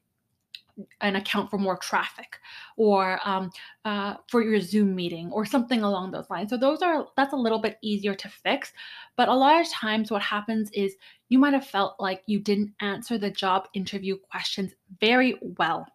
an 1.02 1.16
account 1.16 1.50
for 1.50 1.58
more 1.58 1.78
traffic 1.78 2.40
or 2.78 3.20
um, 3.24 3.52
uh, 3.86 4.16
for 4.28 4.42
your 4.42 4.60
zoom 4.60 4.96
meeting 4.96 5.32
or 5.32 5.46
something 5.46 5.84
along 5.84 6.12
those 6.12 6.30
lines. 6.30 6.50
So 6.50 6.58
those 6.58 6.82
are 6.82 7.08
that's 7.18 7.34
a 7.34 7.38
little 7.38 7.60
bit 7.60 7.78
easier 7.82 8.16
to 8.16 8.30
fix. 8.30 8.74
But 9.18 9.30
a 9.30 9.34
lot 9.34 9.62
of 9.62 9.70
times 9.70 10.12
what 10.12 10.22
happens 10.22 10.70
is 10.72 10.96
you 11.30 11.40
might 11.40 11.54
have 11.54 11.68
felt 11.68 11.96
like 12.00 12.24
you 12.26 12.40
didn't 12.40 12.74
answer 12.82 13.18
the 13.18 13.32
job 13.32 13.68
interview 13.74 14.18
questions 14.30 14.74
very 15.00 15.38
well. 15.58 15.86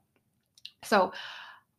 So 0.83 1.13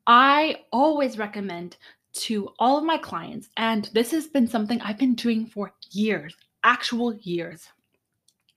i 0.07 0.55
always 0.71 1.17
recommend 1.17 1.77
to 2.13 2.49
all 2.57 2.77
of 2.77 2.83
my 2.83 2.97
clients 2.97 3.49
and 3.57 3.89
this 3.93 4.09
has 4.09 4.25
been 4.27 4.47
something 4.47 4.81
i've 4.81 4.97
been 4.97 5.13
doing 5.13 5.45
for 5.45 5.73
years 5.91 6.35
actual 6.63 7.13
years 7.21 7.67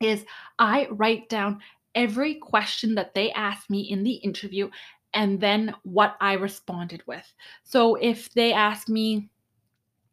is 0.00 0.24
i 0.58 0.86
write 0.92 1.28
down 1.28 1.60
every 1.94 2.34
question 2.34 2.94
that 2.94 3.14
they 3.14 3.32
asked 3.32 3.70
me 3.70 3.80
in 3.82 4.02
the 4.02 4.14
interview 4.14 4.70
and 5.14 5.40
then 5.40 5.74
what 5.82 6.16
I 6.20 6.34
responded 6.34 7.02
with. 7.06 7.26
So 7.64 7.96
if 7.96 8.32
they 8.32 8.52
ask 8.52 8.88
me, 8.88 9.28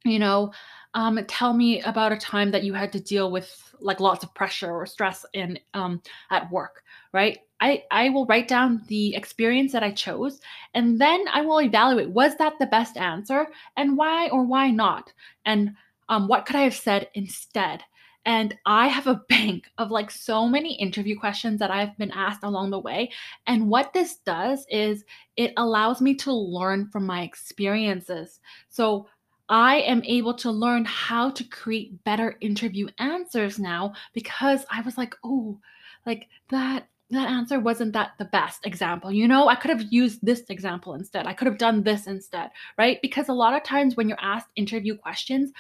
you 0.04 0.20
know, 0.20 0.52
um, 0.94 1.20
tell 1.28 1.54
me 1.54 1.82
about 1.82 2.12
a 2.12 2.18
time 2.18 2.50
that 2.52 2.64
you 2.64 2.74
had 2.74 2.92
to 2.94 3.00
deal 3.00 3.32
with 3.32 3.76
like 3.80 4.00
lots 4.00 4.24
of 4.24 4.34
pressure 4.34 4.72
or 4.72 4.86
stress 4.86 5.26
in 5.34 5.60
um, 5.74 6.02
at 6.32 6.50
work, 6.52 6.84
right? 7.14 7.40
I, 7.60 7.84
I 7.92 8.10
will 8.10 8.26
write 8.26 8.48
down 8.48 8.84
the 8.88 9.16
experience 9.16 9.72
that 9.72 9.84
I 9.84 9.92
chose 9.92 10.40
and 10.74 11.00
then 11.00 11.26
I 11.32 11.42
will 11.42 11.62
evaluate 11.62 12.10
was 12.10 12.36
that 12.38 12.54
the 12.60 12.68
best 12.68 12.98
answer 12.98 13.48
and 13.76 13.98
why 13.98 14.30
or 14.30 14.44
why 14.44 14.72
not? 14.72 15.12
And 15.46 15.72
um, 16.10 16.28
what 16.28 16.46
could 16.46 16.56
I 16.56 16.62
have 16.62 16.76
said 16.76 17.10
instead? 17.14 17.84
And 18.28 18.54
I 18.66 18.88
have 18.88 19.08
a 19.08 19.22
bank 19.30 19.72
of 19.80 19.90
like 19.90 20.12
so 20.12 20.48
many 20.48 20.76
interview 20.76 21.18
questions 21.18 21.60
that 21.60 21.72
I've 21.72 21.98
been 21.98 22.12
asked 22.12 22.44
along 22.44 22.70
the 22.70 22.80
way. 22.80 23.10
And 23.48 23.70
what 23.70 23.94
this 23.94 24.18
does 24.18 24.68
is 24.70 25.04
it 25.38 25.54
allows 25.58 26.02
me 26.02 26.14
to 26.16 26.34
learn 26.34 26.90
from 26.90 27.08
my 27.08 27.24
experiences. 27.24 28.40
So 28.70 29.08
I 29.50 29.78
am 29.78 30.04
able 30.04 30.34
to 30.36 30.52
learn 30.52 30.84
how 30.84 31.30
to 31.32 31.44
create 31.46 32.04
better 32.04 32.36
interview 32.42 32.90
answers 33.00 33.58
now 33.58 33.94
because 34.14 34.66
I 34.70 34.82
was 34.82 34.98
like, 34.98 35.16
oh, 35.24 35.60
like 36.06 36.28
that 36.50 36.90
that 37.10 37.30
answer 37.30 37.58
wasn't 37.58 37.94
that 37.94 38.12
the 38.20 38.26
best 38.26 38.66
example. 38.66 39.10
You 39.12 39.30
know, 39.30 39.48
I 39.48 39.56
could 39.56 39.70
have 39.70 39.86
used 39.90 40.20
this 40.22 40.42
example 40.50 40.94
instead. 40.94 41.26
I 41.26 41.32
could 41.32 41.48
have 41.48 41.58
done 41.58 41.84
this 41.84 42.06
instead, 42.06 42.50
right? 42.78 43.00
Because 43.02 43.30
a 43.30 43.34
lot 43.34 43.54
of 43.54 43.64
times 43.64 43.96
when 43.96 44.10
you're 44.10 44.18
asked 44.22 44.50
interview 44.58 44.98
questions, 44.98 45.54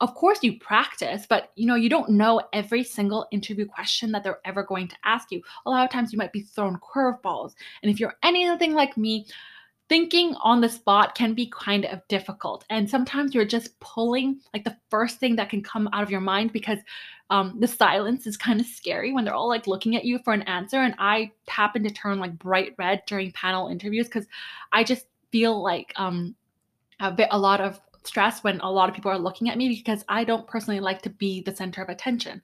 of 0.00 0.14
course 0.14 0.38
you 0.42 0.58
practice 0.58 1.26
but 1.28 1.50
you 1.56 1.66
know 1.66 1.74
you 1.74 1.88
don't 1.88 2.10
know 2.10 2.40
every 2.52 2.82
single 2.82 3.26
interview 3.30 3.66
question 3.66 4.12
that 4.12 4.24
they're 4.24 4.40
ever 4.44 4.62
going 4.62 4.88
to 4.88 4.96
ask 5.04 5.30
you. 5.30 5.42
A 5.66 5.70
lot 5.70 5.84
of 5.84 5.90
times 5.90 6.12
you 6.12 6.18
might 6.18 6.32
be 6.32 6.42
thrown 6.42 6.78
curveballs 6.78 7.54
and 7.82 7.90
if 7.90 8.00
you're 8.00 8.14
anything 8.22 8.74
like 8.74 8.96
me 8.96 9.26
thinking 9.88 10.36
on 10.40 10.60
the 10.60 10.68
spot 10.68 11.16
can 11.16 11.34
be 11.34 11.52
kind 11.52 11.84
of 11.86 12.00
difficult 12.06 12.64
and 12.70 12.88
sometimes 12.88 13.34
you're 13.34 13.44
just 13.44 13.78
pulling 13.80 14.40
like 14.54 14.62
the 14.62 14.76
first 14.88 15.18
thing 15.18 15.34
that 15.34 15.50
can 15.50 15.62
come 15.62 15.88
out 15.92 16.04
of 16.04 16.10
your 16.10 16.20
mind 16.20 16.52
because 16.52 16.78
um, 17.28 17.56
the 17.58 17.66
silence 17.66 18.26
is 18.26 18.36
kind 18.36 18.60
of 18.60 18.66
scary 18.66 19.12
when 19.12 19.24
they're 19.24 19.34
all 19.34 19.48
like 19.48 19.66
looking 19.66 19.96
at 19.96 20.04
you 20.04 20.20
for 20.20 20.32
an 20.32 20.42
answer 20.42 20.78
and 20.78 20.94
i 21.00 21.30
happen 21.48 21.82
to 21.82 21.90
turn 21.90 22.20
like 22.20 22.38
bright 22.38 22.72
red 22.78 23.02
during 23.08 23.32
panel 23.32 23.66
interviews 23.66 24.06
because 24.06 24.26
i 24.72 24.84
just 24.84 25.06
feel 25.32 25.60
like 25.60 25.92
um, 25.96 26.36
a, 27.00 27.10
bit, 27.10 27.28
a 27.32 27.38
lot 27.38 27.60
of 27.60 27.80
stress 28.04 28.42
when 28.42 28.60
a 28.60 28.70
lot 28.70 28.88
of 28.88 28.94
people 28.94 29.10
are 29.10 29.18
looking 29.18 29.48
at 29.50 29.58
me 29.58 29.68
because 29.68 30.04
I 30.08 30.24
don't 30.24 30.46
personally 30.46 30.80
like 30.80 31.02
to 31.02 31.10
be 31.10 31.42
the 31.42 31.54
center 31.54 31.82
of 31.82 31.88
attention 31.88 32.42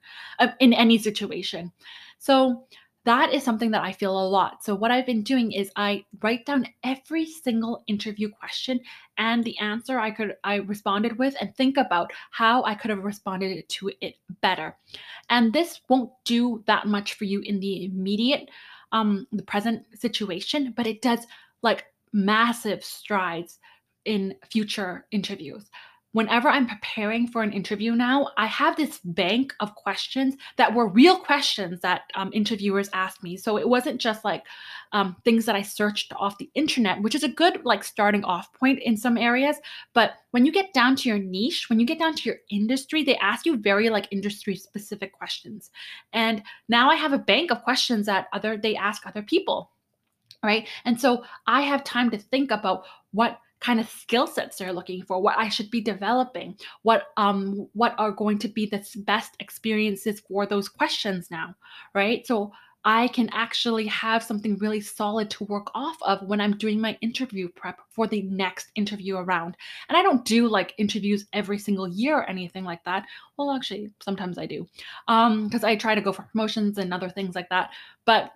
in 0.59 0.73
any 0.73 0.97
situation. 0.97 1.71
So 2.19 2.65
that 3.07 3.33
is 3.33 3.41
something 3.41 3.71
that 3.71 3.83
I 3.83 3.93
feel 3.93 4.19
a 4.19 4.27
lot. 4.27 4.65
So, 4.65 4.75
what 4.75 4.91
I've 4.91 5.05
been 5.05 5.23
doing 5.23 5.53
is 5.53 5.71
I 5.77 6.03
write 6.21 6.45
down 6.45 6.67
every 6.83 7.25
single 7.25 7.81
interview 7.87 8.29
question 8.29 8.81
and 9.17 9.45
the 9.45 9.57
answer 9.59 9.97
I 9.97 10.11
could 10.11 10.35
I 10.43 10.55
responded 10.55 11.17
with 11.17 11.33
and 11.39 11.55
think 11.55 11.77
about 11.77 12.11
how 12.31 12.65
I 12.65 12.75
could 12.75 12.91
have 12.91 13.05
responded 13.05 13.69
to 13.69 13.91
it 14.01 14.15
better. 14.41 14.75
And 15.29 15.53
this 15.53 15.79
won't 15.87 16.11
do 16.25 16.65
that 16.67 16.85
much 16.85 17.13
for 17.13 17.23
you 17.23 17.39
in 17.39 17.61
the 17.61 17.85
immediate 17.85 18.49
um 18.91 19.25
the 19.31 19.43
present 19.43 19.85
situation, 19.97 20.73
but 20.75 20.85
it 20.85 21.01
does 21.01 21.25
like 21.61 21.85
massive 22.11 22.83
strides 22.83 23.59
in 24.07 24.35
future 24.49 25.05
interviews 25.11 25.69
whenever 26.17 26.49
I'm 26.49 26.65
preparing 26.65 27.27
for 27.27 27.43
an 27.43 27.53
interview 27.53 27.93
now, 27.93 28.31
I 28.37 28.47
have 28.47 28.75
this 28.75 28.99
bank 29.03 29.53
of 29.59 29.75
questions 29.75 30.35
that 30.55 30.73
were 30.73 30.87
real 30.87 31.15
questions 31.19 31.81
that 31.81 32.03
um, 32.15 32.31
interviewers 32.33 32.89
asked 32.91 33.21
me. 33.21 33.37
So 33.37 33.55
it 33.57 33.69
wasn't 33.69 34.01
just 34.01 34.25
like 34.25 34.43
um, 34.93 35.15
things 35.23 35.45
that 35.45 35.55
I 35.55 35.61
searched 35.61 36.11
off 36.15 36.39
the 36.39 36.49
internet, 36.55 37.03
which 37.03 37.13
is 37.13 37.23
a 37.23 37.29
good 37.29 37.63
like 37.65 37.83
starting 37.83 38.23
off 38.23 38.51
point 38.53 38.79
in 38.79 38.97
some 38.97 39.15
areas. 39.15 39.57
But 39.93 40.13
when 40.31 40.43
you 40.43 40.51
get 40.51 40.73
down 40.73 40.95
to 40.95 41.07
your 41.07 41.19
niche, 41.19 41.69
when 41.69 41.79
you 41.79 41.85
get 41.85 41.99
down 41.99 42.15
to 42.15 42.23
your 42.23 42.37
industry, 42.49 43.03
they 43.03 43.17
ask 43.17 43.45
you 43.45 43.55
very 43.55 43.91
like 43.91 44.07
industry 44.09 44.55
specific 44.55 45.13
questions. 45.13 45.69
And 46.13 46.41
now 46.67 46.89
I 46.89 46.95
have 46.95 47.13
a 47.13 47.19
bank 47.19 47.51
of 47.51 47.63
questions 47.63 48.07
that 48.07 48.25
other 48.33 48.57
they 48.57 48.75
ask 48.75 49.05
other 49.05 49.21
people 49.21 49.69
right 50.43 50.67
and 50.85 51.01
so 51.01 51.23
i 51.47 51.61
have 51.61 51.83
time 51.83 52.11
to 52.11 52.17
think 52.19 52.51
about 52.51 52.83
what 53.11 53.39
kind 53.59 53.79
of 53.79 53.89
skill 53.89 54.27
sets 54.27 54.57
they're 54.57 54.73
looking 54.73 55.03
for 55.03 55.21
what 55.21 55.37
i 55.37 55.49
should 55.49 55.69
be 55.71 55.81
developing 55.81 56.55
what 56.83 57.07
um 57.17 57.67
what 57.73 57.95
are 57.97 58.11
going 58.11 58.37
to 58.37 58.47
be 58.47 58.65
the 58.65 58.85
best 58.97 59.35
experiences 59.39 60.21
for 60.27 60.45
those 60.45 60.69
questions 60.69 61.31
now 61.31 61.55
right? 61.93 62.25
So 62.25 62.51
i 62.85 63.07
can 63.09 63.27
actually 63.33 63.87
have 63.87 64.21
something 64.21 64.57
really 64.59 64.79
solid 64.79 65.29
to 65.31 65.43
work 65.45 65.67
off 65.73 65.97
of 66.03 66.21
when 66.27 66.39
i'm 66.39 66.55
doing 66.57 66.79
my 66.79 66.97
interview 67.01 67.49
prep 67.49 67.79
for 67.89 68.05
the 68.07 68.21
next 68.23 68.71
interview 68.75 69.17
around. 69.17 69.57
And 69.89 69.97
i 69.97 70.03
don't 70.03 70.23
do 70.23 70.47
like 70.47 70.75
interviews 70.77 71.25
every 71.33 71.57
single 71.57 71.87
year 71.87 72.19
or 72.19 72.29
anything 72.29 72.63
like 72.63 72.83
that. 72.83 73.05
Well 73.35 73.51
actually 73.51 73.91
sometimes 73.99 74.37
i 74.37 74.45
do 74.45 74.67
um 75.07 75.45
because 75.45 75.63
i 75.63 75.75
try 75.75 75.95
to 75.95 76.01
go 76.01 76.13
for 76.13 76.23
promotions 76.23 76.77
and 76.77 76.93
other 76.93 77.09
things 77.09 77.33
like 77.35 77.49
that. 77.49 77.71
But 78.05 78.31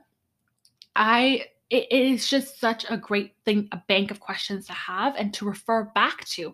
i 0.96 1.46
it 1.72 1.90
is 1.90 2.30
just 2.30 2.60
such 2.60 2.86
a 2.90 2.98
great 2.98 3.34
thing, 3.46 3.70
a 3.72 3.82
bank 3.88 4.12
of 4.12 4.20
questions 4.20 4.68
to 4.68 4.74
have 4.74 5.16
and 5.16 5.34
to 5.34 5.46
refer 5.46 5.86
back 5.96 6.26
to. 6.26 6.54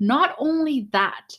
Not 0.00 0.34
only 0.38 0.88
that, 0.92 1.38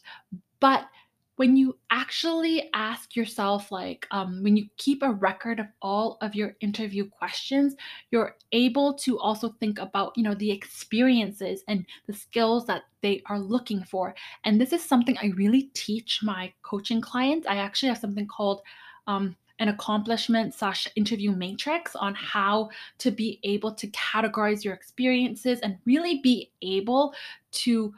but 0.61 0.87
when 1.35 1.55
you 1.55 1.77
actually 1.91 2.69
ask 2.73 3.15
yourself, 3.15 3.71
like, 3.71 4.07
um, 4.11 4.41
when 4.41 4.55
you 4.55 4.65
keep 4.77 5.03
a 5.03 5.11
record 5.11 5.59
of 5.59 5.67
all 5.81 6.17
of 6.21 6.35
your 6.35 6.55
interview 6.61 7.07
questions, 7.07 7.75
you're 8.11 8.35
able 8.53 8.93
to 8.93 9.19
also 9.19 9.49
think 9.59 9.77
about, 9.77 10.13
you 10.15 10.23
know, 10.23 10.33
the 10.33 10.49
experiences 10.49 11.63
and 11.67 11.85
the 12.07 12.13
skills 12.13 12.65
that 12.65 12.83
they 13.01 13.21
are 13.27 13.39
looking 13.39 13.83
for. 13.83 14.15
And 14.45 14.59
this 14.59 14.73
is 14.73 14.81
something 14.81 15.17
I 15.17 15.33
really 15.35 15.63
teach 15.73 16.21
my 16.23 16.51
coaching 16.63 17.01
clients. 17.01 17.45
I 17.45 17.57
actually 17.57 17.89
have 17.89 17.99
something 17.99 18.25
called 18.25 18.61
um, 19.05 19.35
an 19.59 19.69
accomplishment 19.69 20.53
slash 20.53 20.87
interview 20.95 21.31
matrix 21.31 21.95
on 21.95 22.13
how 22.15 22.69
to 22.99 23.11
be 23.11 23.39
able 23.43 23.73
to 23.73 23.87
categorize 23.87 24.63
your 24.63 24.73
experiences 24.73 25.59
and 25.61 25.77
really 25.85 26.19
be 26.21 26.51
able 26.61 27.13
to 27.51 27.93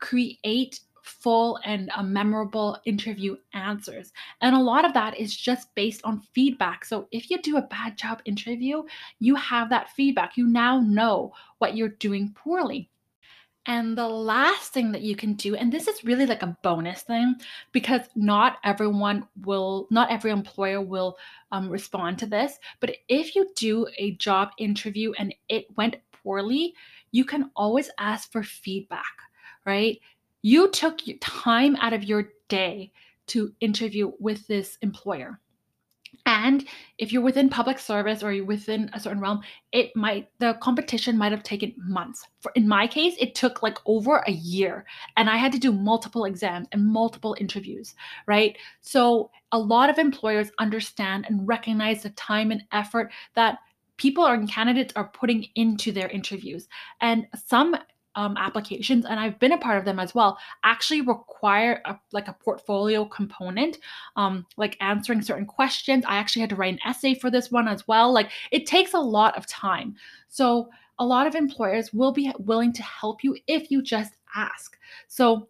create 0.00 0.80
full 1.02 1.58
and 1.64 1.90
uh, 1.94 2.02
memorable 2.02 2.78
interview 2.84 3.36
answers. 3.54 4.12
And 4.40 4.54
a 4.54 4.60
lot 4.60 4.84
of 4.84 4.94
that 4.94 5.18
is 5.18 5.36
just 5.36 5.74
based 5.74 6.02
on 6.04 6.22
feedback. 6.34 6.84
So 6.84 7.08
if 7.10 7.30
you 7.30 7.40
do 7.42 7.56
a 7.56 7.62
bad 7.62 7.96
job 7.96 8.22
interview, 8.24 8.82
you 9.18 9.34
have 9.36 9.70
that 9.70 9.90
feedback. 9.90 10.36
You 10.36 10.46
now 10.46 10.80
know 10.80 11.32
what 11.58 11.76
you're 11.76 11.88
doing 11.88 12.32
poorly. 12.34 12.88
And 13.66 13.96
the 13.96 14.08
last 14.08 14.72
thing 14.72 14.90
that 14.92 15.02
you 15.02 15.14
can 15.14 15.34
do, 15.34 15.54
and 15.54 15.70
this 15.70 15.86
is 15.86 16.02
really 16.02 16.26
like 16.26 16.42
a 16.42 16.56
bonus 16.62 17.02
thing 17.02 17.34
because 17.72 18.00
not 18.16 18.56
everyone 18.64 19.28
will, 19.44 19.86
not 19.90 20.10
every 20.10 20.30
employer 20.30 20.80
will 20.80 21.18
um, 21.52 21.68
respond 21.68 22.18
to 22.18 22.26
this. 22.26 22.58
But 22.80 22.96
if 23.08 23.36
you 23.36 23.50
do 23.56 23.86
a 23.98 24.12
job 24.12 24.50
interview 24.58 25.12
and 25.18 25.34
it 25.48 25.66
went 25.76 25.96
poorly, 26.10 26.74
you 27.12 27.24
can 27.24 27.50
always 27.54 27.90
ask 27.98 28.32
for 28.32 28.42
feedback, 28.42 29.04
right? 29.66 30.00
You 30.42 30.70
took 30.70 31.00
time 31.20 31.76
out 31.76 31.92
of 31.92 32.04
your 32.04 32.32
day 32.48 32.92
to 33.26 33.52
interview 33.60 34.12
with 34.18 34.46
this 34.46 34.78
employer. 34.80 35.38
And 36.30 36.64
if 36.98 37.12
you're 37.12 37.22
within 37.22 37.48
public 37.48 37.80
service 37.80 38.22
or 38.22 38.32
you're 38.32 38.44
within 38.44 38.88
a 38.92 39.00
certain 39.00 39.18
realm, 39.18 39.40
it 39.72 39.90
might 39.96 40.28
the 40.38 40.54
competition 40.62 41.18
might 41.18 41.32
have 41.32 41.42
taken 41.42 41.74
months. 41.76 42.24
For 42.38 42.52
in 42.54 42.68
my 42.68 42.86
case, 42.86 43.16
it 43.18 43.34
took 43.34 43.64
like 43.64 43.78
over 43.84 44.18
a 44.18 44.30
year 44.30 44.86
and 45.16 45.28
I 45.28 45.38
had 45.38 45.50
to 45.50 45.58
do 45.58 45.72
multiple 45.72 46.26
exams 46.26 46.68
and 46.70 46.86
multiple 46.86 47.36
interviews, 47.40 47.96
right? 48.28 48.56
So 48.80 49.32
a 49.50 49.58
lot 49.58 49.90
of 49.90 49.98
employers 49.98 50.52
understand 50.60 51.26
and 51.28 51.48
recognize 51.48 52.04
the 52.04 52.10
time 52.10 52.52
and 52.52 52.62
effort 52.70 53.10
that 53.34 53.58
people 53.96 54.24
or 54.24 54.46
candidates 54.46 54.92
are 54.94 55.08
putting 55.08 55.48
into 55.56 55.90
their 55.90 56.08
interviews. 56.10 56.68
And 57.00 57.26
some 57.44 57.74
um, 58.14 58.36
applications, 58.36 59.04
and 59.04 59.20
I've 59.20 59.38
been 59.38 59.52
a 59.52 59.58
part 59.58 59.78
of 59.78 59.84
them 59.84 59.98
as 59.98 60.14
well, 60.14 60.38
actually 60.64 61.00
require 61.00 61.80
a, 61.84 61.96
like 62.12 62.28
a 62.28 62.32
portfolio 62.32 63.04
component, 63.04 63.78
um, 64.16 64.46
like 64.56 64.76
answering 64.80 65.22
certain 65.22 65.46
questions. 65.46 66.04
I 66.06 66.16
actually 66.16 66.40
had 66.40 66.50
to 66.50 66.56
write 66.56 66.74
an 66.74 66.80
essay 66.86 67.14
for 67.14 67.30
this 67.30 67.50
one 67.50 67.68
as 67.68 67.86
well. 67.86 68.12
Like 68.12 68.30
it 68.50 68.66
takes 68.66 68.94
a 68.94 69.00
lot 69.00 69.36
of 69.36 69.46
time. 69.46 69.96
So 70.28 70.70
a 70.98 71.04
lot 71.04 71.26
of 71.26 71.34
employers 71.34 71.92
will 71.92 72.12
be 72.12 72.32
willing 72.38 72.72
to 72.74 72.82
help 72.82 73.24
you 73.24 73.36
if 73.46 73.70
you 73.70 73.82
just 73.82 74.12
ask. 74.34 74.76
So 75.08 75.48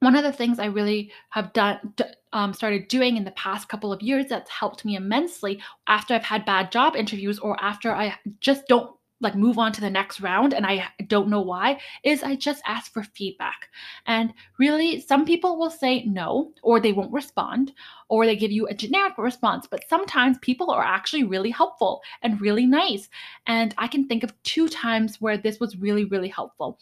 one 0.00 0.16
of 0.16 0.24
the 0.24 0.32
things 0.32 0.58
I 0.58 0.66
really 0.66 1.12
have 1.30 1.52
done 1.52 1.94
um, 2.32 2.52
started 2.52 2.88
doing 2.88 3.16
in 3.16 3.24
the 3.24 3.30
past 3.32 3.68
couple 3.68 3.92
of 3.92 4.02
years 4.02 4.26
that's 4.28 4.50
helped 4.50 4.84
me 4.84 4.96
immensely 4.96 5.62
after 5.86 6.14
I've 6.14 6.24
had 6.24 6.44
bad 6.44 6.72
job 6.72 6.96
interviews 6.96 7.38
or 7.38 7.62
after 7.62 7.94
I 7.94 8.16
just 8.40 8.66
don't 8.66 8.96
like 9.22 9.34
move 9.34 9.58
on 9.58 9.72
to 9.72 9.80
the 9.80 9.90
next 9.90 10.20
round 10.20 10.52
and 10.52 10.66
I 10.66 10.88
don't 11.06 11.28
know 11.28 11.40
why 11.40 11.80
is 12.02 12.22
I 12.22 12.36
just 12.36 12.62
ask 12.66 12.92
for 12.92 13.02
feedback. 13.02 13.68
And 14.06 14.34
really 14.58 15.00
some 15.00 15.24
people 15.24 15.58
will 15.58 15.70
say 15.70 16.04
no 16.04 16.52
or 16.62 16.80
they 16.80 16.92
won't 16.92 17.12
respond 17.12 17.72
or 18.08 18.26
they 18.26 18.36
give 18.36 18.50
you 18.50 18.66
a 18.66 18.74
generic 18.74 19.16
response, 19.16 19.66
but 19.70 19.88
sometimes 19.88 20.38
people 20.38 20.70
are 20.70 20.82
actually 20.84 21.24
really 21.24 21.50
helpful 21.50 22.02
and 22.22 22.40
really 22.40 22.66
nice. 22.66 23.08
And 23.46 23.74
I 23.78 23.86
can 23.86 24.06
think 24.06 24.24
of 24.24 24.42
two 24.42 24.68
times 24.68 25.20
where 25.20 25.38
this 25.38 25.60
was 25.60 25.76
really 25.76 26.04
really 26.04 26.28
helpful. 26.28 26.78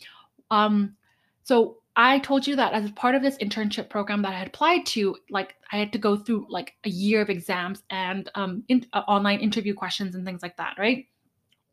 Um 0.50 0.96
so 1.42 1.80
I 1.96 2.20
told 2.20 2.46
you 2.46 2.56
that 2.56 2.72
as 2.72 2.90
part 2.92 3.14
of 3.14 3.22
this 3.22 3.36
internship 3.38 3.90
program 3.90 4.22
that 4.22 4.32
I 4.32 4.38
had 4.38 4.46
applied 4.46 4.86
to, 4.86 5.16
like 5.28 5.56
I 5.72 5.76
had 5.76 5.92
to 5.92 5.98
go 5.98 6.16
through 6.16 6.46
like 6.48 6.74
a 6.84 6.88
year 6.88 7.20
of 7.20 7.28
exams 7.28 7.82
and 7.90 8.30
um, 8.34 8.64
in, 8.68 8.86
uh, 8.92 9.02
online 9.08 9.40
interview 9.40 9.74
questions 9.74 10.14
and 10.14 10.24
things 10.24 10.42
like 10.42 10.56
that, 10.56 10.76
right? 10.78 11.06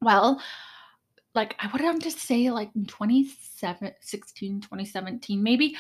Well, 0.02 0.42
like 1.36 1.56
I 1.60 1.68
would 1.72 1.82
have 1.82 2.00
to 2.00 2.12
say 2.12 2.50
like 2.52 2.72
2016, 2.74 4.62
2017, 4.62 5.42
maybe. 5.44 5.76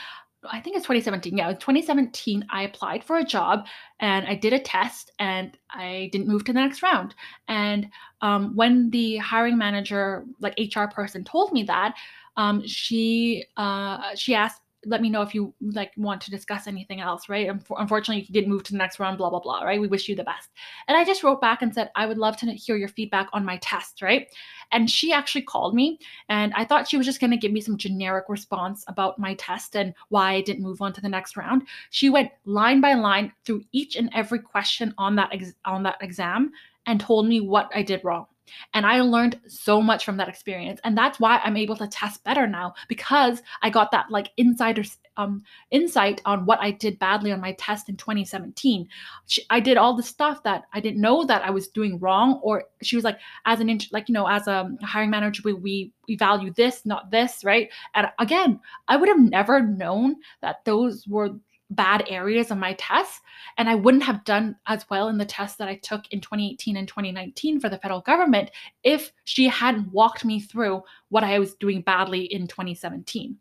I 0.49 0.62
think 0.62 0.77
it's 0.77 0.86
2017. 0.86 1.36
Yeah, 1.38 1.53
2017. 1.53 2.45
I 2.51 2.63
applied 2.63 3.03
for 3.03 3.17
a 3.17 3.23
job 3.23 3.65
and 3.99 4.25
I 4.27 4.36
did 4.36 4.53
a 4.53 4.60
test 4.60 5.12
and 5.19 5.58
I 5.71 6.10
didn't 6.12 6.27
move 6.27 6.45
to 6.45 6.53
the 6.53 6.60
next 6.60 6.84
round. 6.84 7.15
And 7.47 7.89
um, 8.21 8.56
when 8.56 8.89
the 8.91 9.17
hiring 9.17 9.58
manager, 9.58 10.25
like 10.39 10.58
HR 10.60 10.86
person, 10.86 11.23
told 11.23 11.51
me 11.51 11.63
that, 11.63 11.95
um, 12.38 12.65
she 12.67 13.45
uh, 13.58 14.15
she 14.15 14.36
asked 14.36 14.62
let 14.88 15.02
me 15.02 15.10
know 15.10 15.21
if 15.21 15.36
you 15.36 15.54
like 15.62 15.91
want 15.97 16.21
to 16.21 16.32
discuss 16.32 16.65
anything 16.65 17.02
else, 17.02 17.28
right? 17.28 17.50
Unfortunately, 17.50 18.23
you 18.23 18.34
didn't 18.34 18.50
move 18.50 18.63
to 18.63 18.71
the 18.71 18.78
next 18.78 19.00
round, 19.00 19.17
blah 19.17 19.30
blah 19.30 19.39
blah, 19.39 19.63
right? 19.63 19.80
We 19.80 19.88
wish 19.88 20.08
you 20.08 20.15
the 20.15 20.23
best. 20.23 20.50
And 20.88 20.97
I 20.97 21.04
just 21.04 21.23
wrote 21.23 21.41
back 21.41 21.62
and 21.62 21.73
said 21.73 21.91
I 21.95 22.06
would 22.06 22.17
love 22.17 22.38
to 22.38 22.52
hear 22.54 22.78
your 22.78 22.88
feedback 22.88 23.28
on 23.34 23.45
my 23.45 23.58
test, 23.58 24.02
right? 24.02 24.28
And 24.71 24.89
she 24.89 25.12
actually 25.12 25.43
called 25.43 25.76
me, 25.76 26.00
and 26.30 26.54
I 26.56 26.65
thought 26.65 26.88
she 26.88 26.97
was 26.97 27.06
just 27.06 27.19
going 27.19 27.32
to 27.32 27.38
give 27.38 27.52
me 27.52 27.62
some 27.62 27.78
generic 27.78 28.26
response 28.30 28.84
about 28.88 29.19
my 29.19 29.34
test 29.36 29.76
and 29.76 29.93
why 30.10 30.34
I 30.34 30.41
didn't 30.41 30.63
move 30.63 30.82
on 30.82 30.93
to 30.93 31.02
the 31.02 31.10
next 31.10 31.38
round. 31.38 31.63
She 31.89 32.10
went 32.10 32.32
line 32.45 32.82
by 32.82 32.93
line 32.93 33.34
through 33.45 33.63
each 33.73 33.95
and 33.95 34.10
every 34.13 34.39
question 34.39 34.93
on 34.97 35.15
that 35.17 35.30
ex- 35.34 35.54
on 35.65 35.84
that 35.84 35.97
exam 36.02 36.52
and 36.86 37.00
told 37.00 37.28
me 37.28 37.41
what 37.41 37.69
I 37.76 37.84
did 37.84 38.04
wrong. 38.04 38.28
And 38.73 38.86
I 38.86 39.01
learned 39.01 39.39
so 39.47 39.81
much 39.81 40.05
from 40.05 40.17
that 40.17 40.29
experience. 40.29 40.79
And 40.83 40.97
that's 40.97 41.19
why 41.19 41.39
I'm 41.43 41.57
able 41.57 41.75
to 41.77 41.88
test 41.88 42.23
better 42.23 42.47
now 42.47 42.73
because 42.88 43.41
I 43.62 43.69
got 43.69 43.91
that 43.91 44.10
like 44.10 44.31
insider 44.38 44.83
um, 45.17 45.43
insight 45.71 46.21
on 46.25 46.45
what 46.45 46.60
I 46.62 46.71
did 46.71 46.99
badly 46.99 47.31
on 47.31 47.41
my 47.41 47.53
test 47.53 47.89
in 47.89 47.97
2017. 47.97 48.88
She, 49.25 49.43
I 49.49 49.60
did 49.60 49.77
all 49.77 49.95
the 49.95 50.03
stuff 50.03 50.43
that 50.43 50.65
I 50.73 50.79
didn't 50.79 51.01
know 51.01 51.25
that 51.25 51.43
I 51.43 51.49
was 51.49 51.67
doing 51.67 51.99
wrong. 51.99 52.39
Or 52.43 52.65
she 52.81 52.95
was 52.95 53.03
like, 53.03 53.19
as 53.45 53.60
an, 53.60 53.79
like, 53.91 54.07
you 54.07 54.13
know, 54.13 54.27
as 54.27 54.47
a 54.47 54.71
hiring 54.83 55.10
manager, 55.10 55.41
we, 55.43 55.53
we, 55.53 55.91
we 56.07 56.15
value 56.15 56.53
this, 56.53 56.86
not 56.86 57.12
this, 57.12 57.43
right? 57.43 57.69
And 57.95 58.07
again, 58.19 58.60
I 58.88 58.95
would 58.95 59.10
have 59.10 59.19
never 59.19 59.60
known 59.60 60.17
that 60.41 60.63
those 60.65 61.07
were 61.07 61.31
bad 61.69 62.06
areas 62.08 62.49
of 62.49 62.58
my 62.58 62.73
tests 62.73 63.19
and 63.58 63.69
I 63.69 63.75
wouldn't 63.75 64.03
have 64.03 64.23
done 64.23 64.56
as 64.67 64.86
well 64.89 65.10
in 65.10 65.17
the 65.17 65.25
tests 65.25 65.58
that 65.58 65.67
I 65.67 65.75
took 65.75 66.08
in 66.12 66.21
2018 66.21 66.77
and 66.77 66.88
2019 66.88 67.60
for 67.60 67.67
the 67.69 67.77
federal 67.77 68.01
government 68.01 68.51
if 68.84 69.12
she 69.25 69.47
hadn't 69.47 69.91
walked 69.91 70.23
me 70.23 70.39
through 70.39 70.84
what 71.10 71.23
I 71.25 71.39
was 71.39 71.56
doing 71.56 71.82
badly 71.82 72.21
in 72.21 72.47
2017 72.47 73.38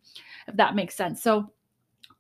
if 0.49 0.57
that 0.57 0.75
makes 0.75 0.95
sense. 0.95 1.23
So 1.23 1.51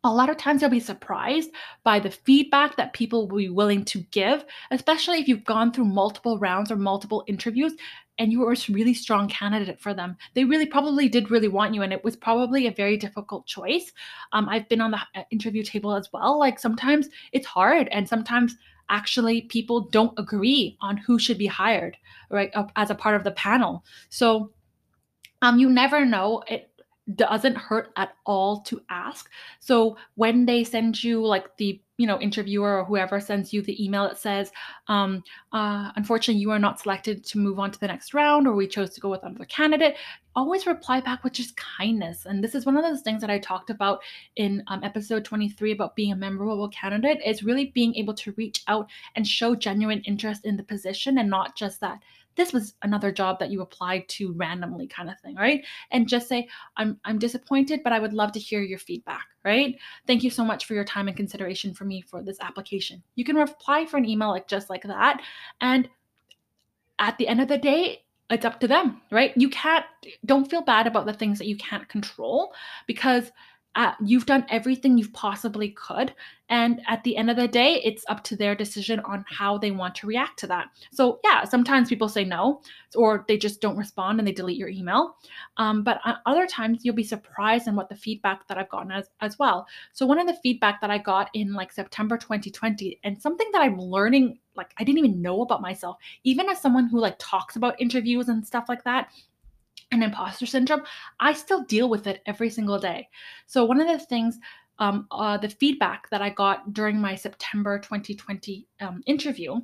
a 0.06 0.14
lot 0.14 0.30
of 0.30 0.36
times 0.36 0.62
you'll 0.62 0.70
be 0.70 0.80
surprised 0.80 1.50
by 1.84 1.98
the 1.98 2.10
feedback 2.10 2.76
that 2.76 2.92
people 2.92 3.28
will 3.28 3.38
be 3.38 3.48
willing 3.48 3.84
to 3.86 4.00
give, 4.10 4.44
especially 4.70 5.20
if 5.20 5.28
you've 5.28 5.44
gone 5.44 5.72
through 5.72 5.86
multiple 5.86 6.38
rounds 6.38 6.70
or 6.70 6.76
multiple 6.76 7.24
interviews 7.26 7.74
and 8.18 8.32
you 8.32 8.40
were 8.40 8.52
a 8.52 8.72
really 8.72 8.94
strong 8.94 9.28
candidate 9.28 9.80
for 9.80 9.92
them. 9.92 10.16
They 10.34 10.44
really 10.44 10.66
probably 10.66 11.08
did 11.08 11.30
really 11.30 11.48
want 11.48 11.74
you, 11.74 11.82
and 11.82 11.92
it 11.92 12.02
was 12.02 12.16
probably 12.16 12.66
a 12.66 12.72
very 12.72 12.96
difficult 12.96 13.46
choice. 13.46 13.92
Um, 14.32 14.48
I've 14.48 14.68
been 14.68 14.80
on 14.80 14.92
the 14.92 15.00
uh, 15.14 15.24
interview 15.30 15.62
table 15.62 15.94
as 15.94 16.08
well. 16.12 16.38
Like 16.38 16.58
sometimes 16.58 17.08
it's 17.32 17.46
hard, 17.46 17.88
and 17.88 18.08
sometimes 18.08 18.56
actually 18.88 19.42
people 19.42 19.80
don't 19.80 20.18
agree 20.18 20.76
on 20.80 20.96
who 20.96 21.18
should 21.18 21.38
be 21.38 21.46
hired, 21.46 21.96
right, 22.30 22.52
as 22.76 22.90
a 22.90 22.94
part 22.94 23.16
of 23.16 23.24
the 23.24 23.32
panel. 23.32 23.84
So 24.08 24.52
um, 25.42 25.58
you 25.58 25.68
never 25.68 26.04
know. 26.04 26.42
It 26.48 26.70
doesn't 27.14 27.56
hurt 27.56 27.90
at 27.96 28.14
all 28.24 28.60
to 28.62 28.80
ask. 28.90 29.30
So 29.60 29.96
when 30.16 30.46
they 30.46 30.64
send 30.64 31.02
you 31.02 31.24
like 31.24 31.56
the 31.56 31.80
you 31.98 32.06
know 32.06 32.20
interviewer 32.20 32.78
or 32.80 32.84
whoever 32.84 33.20
sends 33.20 33.52
you 33.52 33.62
the 33.62 33.82
email 33.82 34.04
that 34.04 34.18
says 34.18 34.52
um, 34.88 35.22
uh, 35.52 35.90
unfortunately 35.96 36.40
you 36.40 36.50
are 36.50 36.58
not 36.58 36.78
selected 36.78 37.24
to 37.24 37.38
move 37.38 37.58
on 37.58 37.70
to 37.70 37.80
the 37.80 37.86
next 37.86 38.12
round 38.12 38.46
or 38.46 38.54
we 38.54 38.66
chose 38.66 38.90
to 38.90 39.00
go 39.00 39.08
with 39.08 39.22
another 39.22 39.46
candidate 39.46 39.96
always 40.34 40.66
reply 40.66 41.00
back 41.00 41.24
with 41.24 41.32
just 41.32 41.56
kindness 41.56 42.26
and 42.26 42.44
this 42.44 42.54
is 42.54 42.66
one 42.66 42.76
of 42.76 42.84
those 42.84 43.00
things 43.00 43.22
that 43.22 43.30
i 43.30 43.38
talked 43.38 43.70
about 43.70 44.00
in 44.36 44.62
um, 44.66 44.84
episode 44.84 45.24
23 45.24 45.72
about 45.72 45.96
being 45.96 46.12
a 46.12 46.16
memorable 46.16 46.68
candidate 46.68 47.18
is 47.24 47.42
really 47.42 47.72
being 47.74 47.94
able 47.94 48.14
to 48.14 48.32
reach 48.32 48.62
out 48.68 48.90
and 49.14 49.26
show 49.26 49.54
genuine 49.54 50.02
interest 50.04 50.44
in 50.44 50.56
the 50.56 50.62
position 50.62 51.16
and 51.16 51.30
not 51.30 51.56
just 51.56 51.80
that 51.80 51.98
this 52.36 52.52
was 52.52 52.74
another 52.82 53.10
job 53.10 53.38
that 53.38 53.50
you 53.50 53.62
applied 53.62 54.08
to 54.08 54.32
randomly 54.32 54.86
kind 54.86 55.10
of 55.10 55.18
thing 55.20 55.34
right? 55.36 55.64
And 55.90 56.08
just 56.08 56.28
say 56.28 56.48
i'm 56.76 56.98
i'm 57.04 57.18
disappointed 57.18 57.80
but 57.82 57.92
i 57.92 57.98
would 57.98 58.12
love 58.12 58.32
to 58.32 58.40
hear 58.40 58.60
your 58.62 58.78
feedback 58.78 59.26
right? 59.44 59.78
Thank 60.08 60.24
you 60.24 60.30
so 60.30 60.44
much 60.44 60.66
for 60.66 60.74
your 60.74 60.84
time 60.84 61.06
and 61.06 61.16
consideration 61.16 61.72
for 61.72 61.84
me 61.84 62.02
for 62.02 62.20
this 62.20 62.38
application. 62.40 63.00
You 63.14 63.24
can 63.24 63.36
reply 63.36 63.86
for 63.86 63.96
an 63.96 64.04
email 64.04 64.30
like 64.30 64.48
just 64.48 64.68
like 64.68 64.82
that 64.82 65.22
and 65.60 65.88
at 66.98 67.16
the 67.18 67.28
end 67.28 67.40
of 67.40 67.46
the 67.46 67.58
day 67.58 68.02
it's 68.28 68.44
up 68.44 68.58
to 68.60 68.68
them 68.68 69.00
right? 69.10 69.32
You 69.36 69.48
can't 69.48 69.84
don't 70.24 70.50
feel 70.50 70.62
bad 70.62 70.86
about 70.86 71.06
the 71.06 71.12
things 71.12 71.38
that 71.38 71.46
you 71.46 71.56
can't 71.56 71.88
control 71.88 72.52
because 72.86 73.30
uh, 73.76 73.92
you've 74.02 74.24
done 74.24 74.46
everything 74.48 74.96
you've 74.96 75.12
possibly 75.12 75.68
could. 75.68 76.14
And 76.48 76.80
at 76.88 77.04
the 77.04 77.16
end 77.16 77.28
of 77.28 77.36
the 77.36 77.46
day, 77.46 77.82
it's 77.84 78.04
up 78.08 78.24
to 78.24 78.36
their 78.36 78.54
decision 78.54 79.00
on 79.00 79.24
how 79.28 79.58
they 79.58 79.70
want 79.70 79.94
to 79.96 80.06
react 80.06 80.38
to 80.38 80.46
that. 80.46 80.68
So, 80.92 81.20
yeah, 81.22 81.44
sometimes 81.44 81.90
people 81.90 82.08
say 82.08 82.24
no, 82.24 82.62
or 82.94 83.26
they 83.28 83.36
just 83.36 83.60
don't 83.60 83.76
respond 83.76 84.18
and 84.18 84.26
they 84.26 84.32
delete 84.32 84.56
your 84.56 84.70
email. 84.70 85.16
Um, 85.58 85.82
but 85.82 86.00
other 86.24 86.46
times, 86.46 86.84
you'll 86.84 86.94
be 86.94 87.02
surprised 87.02 87.68
in 87.68 87.76
what 87.76 87.90
the 87.90 87.96
feedback 87.96 88.48
that 88.48 88.56
I've 88.56 88.70
gotten 88.70 88.92
as, 88.92 89.10
as 89.20 89.38
well. 89.38 89.66
So, 89.92 90.06
one 90.06 90.18
of 90.18 90.26
the 90.26 90.38
feedback 90.42 90.80
that 90.80 90.90
I 90.90 90.98
got 90.98 91.28
in 91.34 91.52
like 91.52 91.70
September 91.70 92.16
2020, 92.16 92.98
and 93.04 93.20
something 93.20 93.48
that 93.52 93.60
I'm 93.60 93.78
learning, 93.78 94.38
like 94.54 94.72
I 94.78 94.84
didn't 94.84 94.98
even 94.98 95.20
know 95.20 95.42
about 95.42 95.60
myself, 95.60 95.98
even 96.24 96.48
as 96.48 96.62
someone 96.62 96.88
who 96.88 96.98
like 96.98 97.16
talks 97.18 97.56
about 97.56 97.78
interviews 97.80 98.28
and 98.28 98.46
stuff 98.46 98.66
like 98.68 98.84
that, 98.84 99.10
and 99.92 100.02
imposter 100.02 100.46
syndrome, 100.46 100.82
I 101.20 101.32
still 101.32 101.64
deal 101.64 101.88
with 101.88 102.06
it 102.06 102.22
every 102.26 102.50
single 102.50 102.78
day. 102.78 103.08
So, 103.46 103.64
one 103.64 103.80
of 103.80 103.86
the 103.86 103.98
things, 104.04 104.38
um, 104.78 105.06
uh, 105.10 105.38
the 105.38 105.48
feedback 105.48 106.10
that 106.10 106.20
I 106.20 106.30
got 106.30 106.74
during 106.74 107.00
my 107.00 107.14
September 107.14 107.78
2020 107.78 108.66
um, 108.80 109.02
interview. 109.06 109.60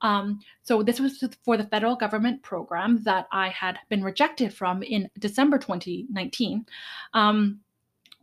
Um, 0.00 0.40
so, 0.62 0.82
this 0.82 1.00
was 1.00 1.22
for 1.44 1.56
the 1.56 1.64
federal 1.66 1.96
government 1.96 2.42
program 2.42 3.02
that 3.04 3.26
I 3.32 3.48
had 3.50 3.78
been 3.88 4.02
rejected 4.02 4.52
from 4.52 4.82
in 4.82 5.08
December 5.18 5.58
2019. 5.58 6.66
Um, 7.14 7.60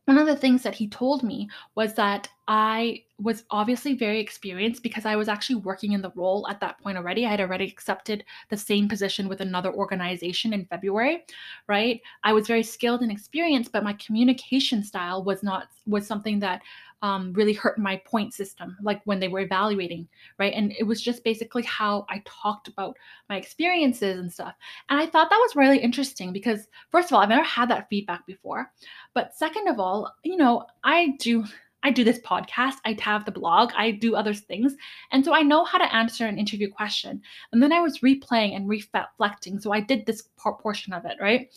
one 0.06 0.18
of 0.18 0.28
the 0.28 0.36
things 0.36 0.64
that 0.64 0.76
he 0.76 0.88
told 0.88 1.24
me 1.24 1.50
was 1.76 1.94
that 1.94 2.28
I 2.48 3.04
was 3.20 3.46
obviously 3.52 3.96
very 3.96 4.20
experienced 4.20 4.84
because 4.84 5.06
I 5.06 5.16
was 5.16 5.30
actually 5.30 5.56
working 5.58 5.94
in 5.94 6.02
the 6.02 6.12
role 6.16 6.46
at 6.50 6.60
that 6.60 6.78
point 6.82 6.98
already. 6.98 7.26
I 7.26 7.30
had 7.32 7.40
already 7.40 7.66
accepted 7.66 8.26
the 8.50 8.58
same 8.58 8.90
position 8.90 9.30
with 9.30 9.40
another 9.40 9.72
organization 9.72 10.52
in 10.52 10.66
February, 10.66 11.24
right? 11.68 12.02
I 12.24 12.34
was 12.34 12.48
very 12.48 12.64
skilled 12.64 13.02
and 13.02 13.12
experienced, 13.12 13.72
but 13.72 13.86
my 13.86 13.94
communication 13.94 14.84
style 14.84 15.24
was 15.24 15.42
not 15.42 15.68
was 15.86 16.06
something 16.06 16.40
that 16.40 16.62
um, 17.04 17.34
really 17.34 17.52
hurt 17.52 17.78
my 17.78 17.98
point 18.06 18.34
system, 18.34 18.78
like 18.82 19.02
when 19.04 19.20
they 19.20 19.28
were 19.28 19.42
evaluating, 19.42 20.08
right? 20.40 20.54
And 20.54 20.74
it 20.80 20.84
was 20.84 21.02
just 21.02 21.24
basically 21.26 21.64
how 21.64 22.06
I 22.10 22.24
talked 22.26 22.70
about 22.70 22.98
my 23.30 23.36
experiences 23.36 24.20
and 24.20 24.32
stuff. 24.32 24.56
And 24.90 25.00
I 25.00 25.06
thought 25.06 25.30
that 25.30 25.38
was 25.38 25.56
really 25.56 25.80
interesting 25.80 26.32
because, 26.32 26.68
first 26.90 27.10
of 27.10 27.16
all, 27.16 27.22
I've 27.22 27.30
never 27.30 27.44
had 27.44 27.70
that 27.70 27.90
feedback 27.90 28.26
before. 28.26 28.72
But 29.14 29.36
second 29.36 29.68
of 29.68 29.80
all, 29.80 30.16
you 30.24 30.38
know, 30.38 30.66
I 30.84 31.16
do. 31.20 31.44
I 31.86 31.92
do 31.92 32.06
this 32.06 32.20
podcast, 32.20 32.76
I 32.86 32.96
have 33.02 33.26
the 33.26 33.32
blog, 33.32 33.74
I 33.76 33.92
do 33.92 34.16
other 34.16 34.34
things. 34.34 34.74
And 35.12 35.26
so 35.26 35.34
I 35.34 35.42
know 35.42 35.66
how 35.66 35.78
to 35.78 35.94
answer 35.94 36.26
an 36.26 36.40
interview 36.40 36.72
question. 36.72 37.22
And 37.52 37.62
then 37.62 37.74
I 37.74 37.82
was 37.82 38.00
replaying 38.00 38.56
and 38.56 38.70
reflecting. 38.70 39.60
So 39.60 39.74
I 39.74 39.82
did 39.82 40.06
this 40.06 40.30
portion 40.38 40.94
of 40.94 41.04
it, 41.04 41.18
right? 41.20 41.50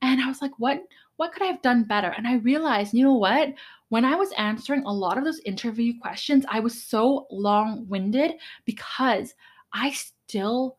And 0.00 0.20
I 0.20 0.28
was 0.28 0.40
like, 0.40 0.52
what 0.58 0.84
what 1.16 1.32
could 1.32 1.42
I 1.42 1.46
have 1.46 1.62
done 1.62 1.84
better? 1.84 2.08
And 2.16 2.26
I 2.26 2.36
realized, 2.36 2.94
you 2.94 3.04
know 3.04 3.14
what? 3.14 3.52
When 3.88 4.04
I 4.04 4.14
was 4.14 4.32
answering 4.38 4.84
a 4.84 4.92
lot 4.92 5.18
of 5.18 5.24
those 5.24 5.40
interview 5.40 5.98
questions, 6.00 6.44
I 6.48 6.60
was 6.60 6.82
so 6.82 7.26
long 7.30 7.86
winded 7.88 8.32
because 8.64 9.34
I 9.72 9.92
still 9.92 10.78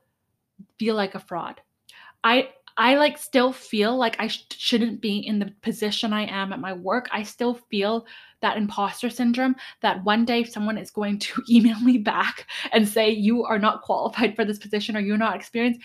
feel 0.80 0.96
like 0.96 1.16
a 1.16 1.20
fraud. 1.20 1.62
I 2.24 2.50
I 2.76 2.96
like 2.96 3.18
still 3.18 3.54
feel 3.54 3.96
like 3.96 4.16
I 4.20 4.28
sh- 4.28 4.46
shouldn't 4.50 5.00
be 5.00 5.20
in 5.20 5.38
the 5.38 5.54
position 5.62 6.12
I 6.12 6.26
am 6.26 6.52
at 6.54 6.60
my 6.60 6.74
work. 6.74 7.08
I 7.12 7.22
still 7.22 7.54
feel 7.70 8.08
that 8.42 8.58
imposter 8.58 9.10
syndrome 9.10 9.56
that 9.82 10.04
one 10.04 10.26
day 10.26 10.44
someone 10.44 10.78
is 10.78 10.90
going 10.90 11.20
to 11.20 11.44
email 11.50 11.80
me 11.80 12.00
back 12.00 12.48
and 12.72 12.88
say 12.88 13.12
you 13.12 13.44
are 13.44 13.60
not 13.60 13.84
qualified 13.84 14.36
for 14.36 14.44
this 14.44 14.58
position 14.58 14.98
or 14.98 15.02
you're 15.02 15.18
not 15.18 15.36
experienced. 15.36 15.82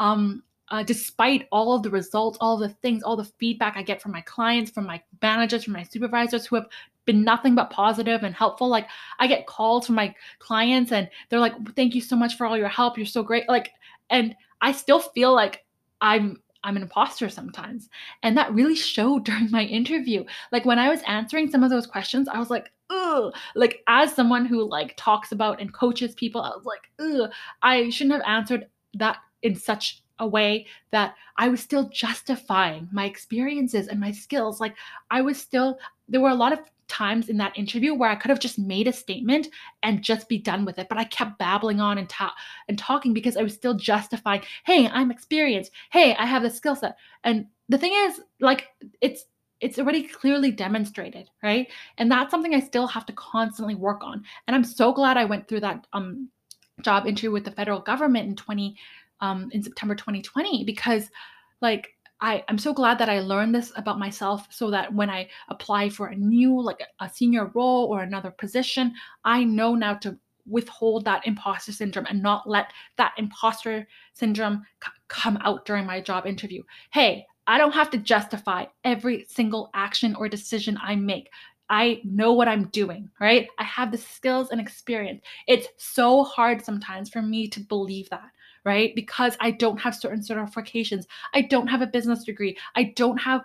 Um, 0.00 0.42
uh, 0.74 0.82
despite 0.82 1.46
all 1.52 1.72
of 1.72 1.84
the 1.84 1.90
results, 1.90 2.36
all 2.40 2.56
the 2.56 2.68
things, 2.68 3.04
all 3.04 3.14
the 3.14 3.30
feedback 3.38 3.76
I 3.76 3.82
get 3.84 4.02
from 4.02 4.10
my 4.10 4.22
clients, 4.22 4.72
from 4.72 4.86
my 4.86 5.00
managers, 5.22 5.62
from 5.62 5.74
my 5.74 5.84
supervisors 5.84 6.46
who 6.46 6.56
have 6.56 6.66
been 7.04 7.22
nothing 7.22 7.54
but 7.54 7.70
positive 7.70 8.24
and 8.24 8.34
helpful. 8.34 8.66
Like 8.66 8.88
I 9.20 9.28
get 9.28 9.46
calls 9.46 9.86
from 9.86 9.94
my 9.94 10.12
clients 10.40 10.90
and 10.90 11.08
they're 11.28 11.38
like, 11.38 11.54
thank 11.76 11.94
you 11.94 12.00
so 12.00 12.16
much 12.16 12.36
for 12.36 12.44
all 12.44 12.58
your 12.58 12.66
help. 12.66 12.96
You're 12.96 13.06
so 13.06 13.22
great. 13.22 13.48
Like, 13.48 13.70
and 14.10 14.34
I 14.62 14.72
still 14.72 14.98
feel 14.98 15.32
like 15.32 15.64
I'm 16.00 16.40
I'm 16.64 16.74
an 16.76 16.82
imposter 16.82 17.28
sometimes. 17.28 17.88
And 18.24 18.36
that 18.36 18.52
really 18.52 18.74
showed 18.74 19.24
during 19.26 19.52
my 19.52 19.62
interview. 19.62 20.24
Like 20.50 20.64
when 20.64 20.80
I 20.80 20.88
was 20.88 21.02
answering 21.06 21.48
some 21.52 21.62
of 21.62 21.70
those 21.70 21.86
questions, 21.86 22.26
I 22.26 22.40
was 22.40 22.50
like, 22.50 22.72
ugh. 22.90 23.32
Like 23.54 23.84
as 23.86 24.12
someone 24.12 24.44
who 24.44 24.68
like 24.68 24.94
talks 24.96 25.30
about 25.30 25.60
and 25.60 25.72
coaches 25.72 26.16
people, 26.16 26.40
I 26.40 26.48
was 26.48 26.64
like, 26.64 26.90
ugh, 26.98 27.30
I 27.62 27.90
shouldn't 27.90 28.16
have 28.16 28.26
answered 28.26 28.66
that 28.94 29.18
in 29.42 29.54
such 29.54 30.02
a 30.18 30.26
way 30.26 30.66
that 30.90 31.14
I 31.36 31.48
was 31.48 31.60
still 31.60 31.88
justifying 31.88 32.88
my 32.92 33.04
experiences 33.04 33.88
and 33.88 34.00
my 34.00 34.12
skills. 34.12 34.60
Like 34.60 34.74
I 35.10 35.20
was 35.20 35.40
still, 35.40 35.78
there 36.08 36.20
were 36.20 36.30
a 36.30 36.34
lot 36.34 36.52
of 36.52 36.60
times 36.88 37.28
in 37.28 37.36
that 37.38 37.56
interview 37.58 37.94
where 37.94 38.10
I 38.10 38.14
could 38.14 38.28
have 38.28 38.38
just 38.38 38.58
made 38.58 38.86
a 38.86 38.92
statement 38.92 39.48
and 39.82 40.02
just 40.02 40.28
be 40.28 40.38
done 40.38 40.64
with 40.64 40.78
it, 40.78 40.88
but 40.88 40.98
I 40.98 41.04
kept 41.04 41.38
babbling 41.38 41.80
on 41.80 41.98
and, 41.98 42.08
ta- 42.08 42.34
and 42.68 42.78
talking 42.78 43.12
because 43.12 43.36
I 43.36 43.42
was 43.42 43.54
still 43.54 43.74
justifying, 43.74 44.42
hey, 44.64 44.88
I'm 44.88 45.10
experienced. 45.10 45.72
Hey, 45.90 46.14
I 46.14 46.26
have 46.26 46.42
the 46.42 46.50
skill 46.50 46.76
set. 46.76 46.96
And 47.24 47.46
the 47.68 47.78
thing 47.78 47.92
is, 47.94 48.20
like, 48.40 48.68
it's 49.00 49.24
it's 49.60 49.78
already 49.78 50.02
clearly 50.02 50.50
demonstrated, 50.50 51.30
right? 51.42 51.68
And 51.96 52.10
that's 52.10 52.30
something 52.30 52.54
I 52.54 52.60
still 52.60 52.86
have 52.86 53.06
to 53.06 53.14
constantly 53.14 53.74
work 53.74 54.02
on. 54.04 54.22
And 54.46 54.54
I'm 54.54 54.64
so 54.64 54.92
glad 54.92 55.16
I 55.16 55.24
went 55.24 55.48
through 55.48 55.60
that 55.60 55.86
um 55.94 56.28
job 56.82 57.06
interview 57.06 57.30
with 57.30 57.44
the 57.44 57.50
federal 57.50 57.80
government 57.80 58.28
in 58.28 58.36
20 58.36 58.76
um, 59.24 59.48
in 59.52 59.62
September 59.62 59.94
2020 59.94 60.64
because 60.64 61.08
like 61.62 61.88
I, 62.20 62.44
I'm 62.48 62.58
so 62.58 62.72
glad 62.72 62.98
that 62.98 63.08
I 63.08 63.20
learned 63.20 63.54
this 63.54 63.72
about 63.76 63.98
myself 63.98 64.46
so 64.50 64.70
that 64.70 64.92
when 64.94 65.10
I 65.10 65.28
apply 65.48 65.90
for 65.90 66.06
a 66.06 66.16
new, 66.16 66.60
like 66.60 66.80
a 67.00 67.08
senior 67.08 67.50
role 67.54 67.86
or 67.86 68.02
another 68.02 68.30
position, 68.30 68.94
I 69.24 69.44
know 69.44 69.74
now 69.74 69.94
to 69.94 70.16
withhold 70.46 71.04
that 71.04 71.26
imposter 71.26 71.72
syndrome 71.72 72.06
and 72.08 72.22
not 72.22 72.48
let 72.48 72.72
that 72.98 73.14
imposter 73.18 73.86
syndrome 74.12 74.64
c- 74.82 74.90
come 75.08 75.38
out 75.38 75.64
during 75.64 75.86
my 75.86 76.00
job 76.00 76.26
interview. 76.26 76.62
Hey, 76.92 77.26
I 77.46 77.58
don't 77.58 77.72
have 77.72 77.90
to 77.90 77.98
justify 77.98 78.66
every 78.84 79.26
single 79.28 79.70
action 79.74 80.14
or 80.14 80.28
decision 80.28 80.78
I 80.82 80.96
make. 80.96 81.28
I 81.68 82.00
know 82.04 82.32
what 82.32 82.48
I'm 82.48 82.68
doing, 82.68 83.10
right? 83.20 83.48
I 83.58 83.64
have 83.64 83.90
the 83.90 83.98
skills 83.98 84.50
and 84.50 84.60
experience. 84.60 85.22
It's 85.48 85.68
so 85.78 86.24
hard 86.24 86.64
sometimes 86.64 87.10
for 87.10 87.22
me 87.22 87.48
to 87.48 87.60
believe 87.60 88.08
that 88.10 88.30
right? 88.64 88.94
Because 88.94 89.36
I 89.40 89.50
don't 89.50 89.78
have 89.78 89.94
certain 89.94 90.20
certifications. 90.20 91.04
I 91.34 91.42
don't 91.42 91.66
have 91.66 91.82
a 91.82 91.86
business 91.86 92.24
degree. 92.24 92.56
I 92.74 92.94
don't 92.96 93.18
have 93.18 93.44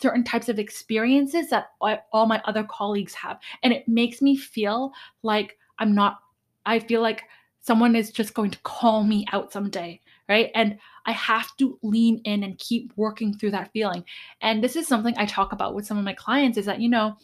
certain 0.00 0.24
types 0.24 0.48
of 0.48 0.58
experiences 0.58 1.50
that 1.50 1.72
all 2.12 2.26
my 2.26 2.40
other 2.44 2.64
colleagues 2.64 3.14
have. 3.14 3.40
And 3.62 3.72
it 3.72 3.88
makes 3.88 4.22
me 4.22 4.36
feel 4.36 4.92
like 5.22 5.58
I'm 5.78 5.94
not, 5.94 6.20
I 6.66 6.78
feel 6.78 7.02
like 7.02 7.24
someone 7.60 7.96
is 7.96 8.10
just 8.10 8.34
going 8.34 8.50
to 8.50 8.58
call 8.60 9.02
me 9.02 9.26
out 9.32 9.52
someday, 9.52 10.00
right? 10.28 10.50
And 10.54 10.78
I 11.04 11.12
have 11.12 11.56
to 11.56 11.78
lean 11.82 12.20
in 12.24 12.44
and 12.44 12.58
keep 12.58 12.92
working 12.96 13.34
through 13.34 13.50
that 13.52 13.72
feeling. 13.72 14.04
And 14.40 14.62
this 14.62 14.76
is 14.76 14.86
something 14.86 15.14
I 15.18 15.26
talk 15.26 15.52
about 15.52 15.74
with 15.74 15.86
some 15.86 15.98
of 15.98 16.04
my 16.04 16.14
clients 16.14 16.58
is 16.58 16.66
that, 16.66 16.80
you 16.80 16.88
know, 16.88 17.16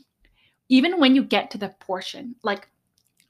even 0.68 0.98
when 0.98 1.14
you 1.14 1.22
get 1.22 1.50
to 1.52 1.58
the 1.58 1.68
portion, 1.80 2.34
like 2.42 2.68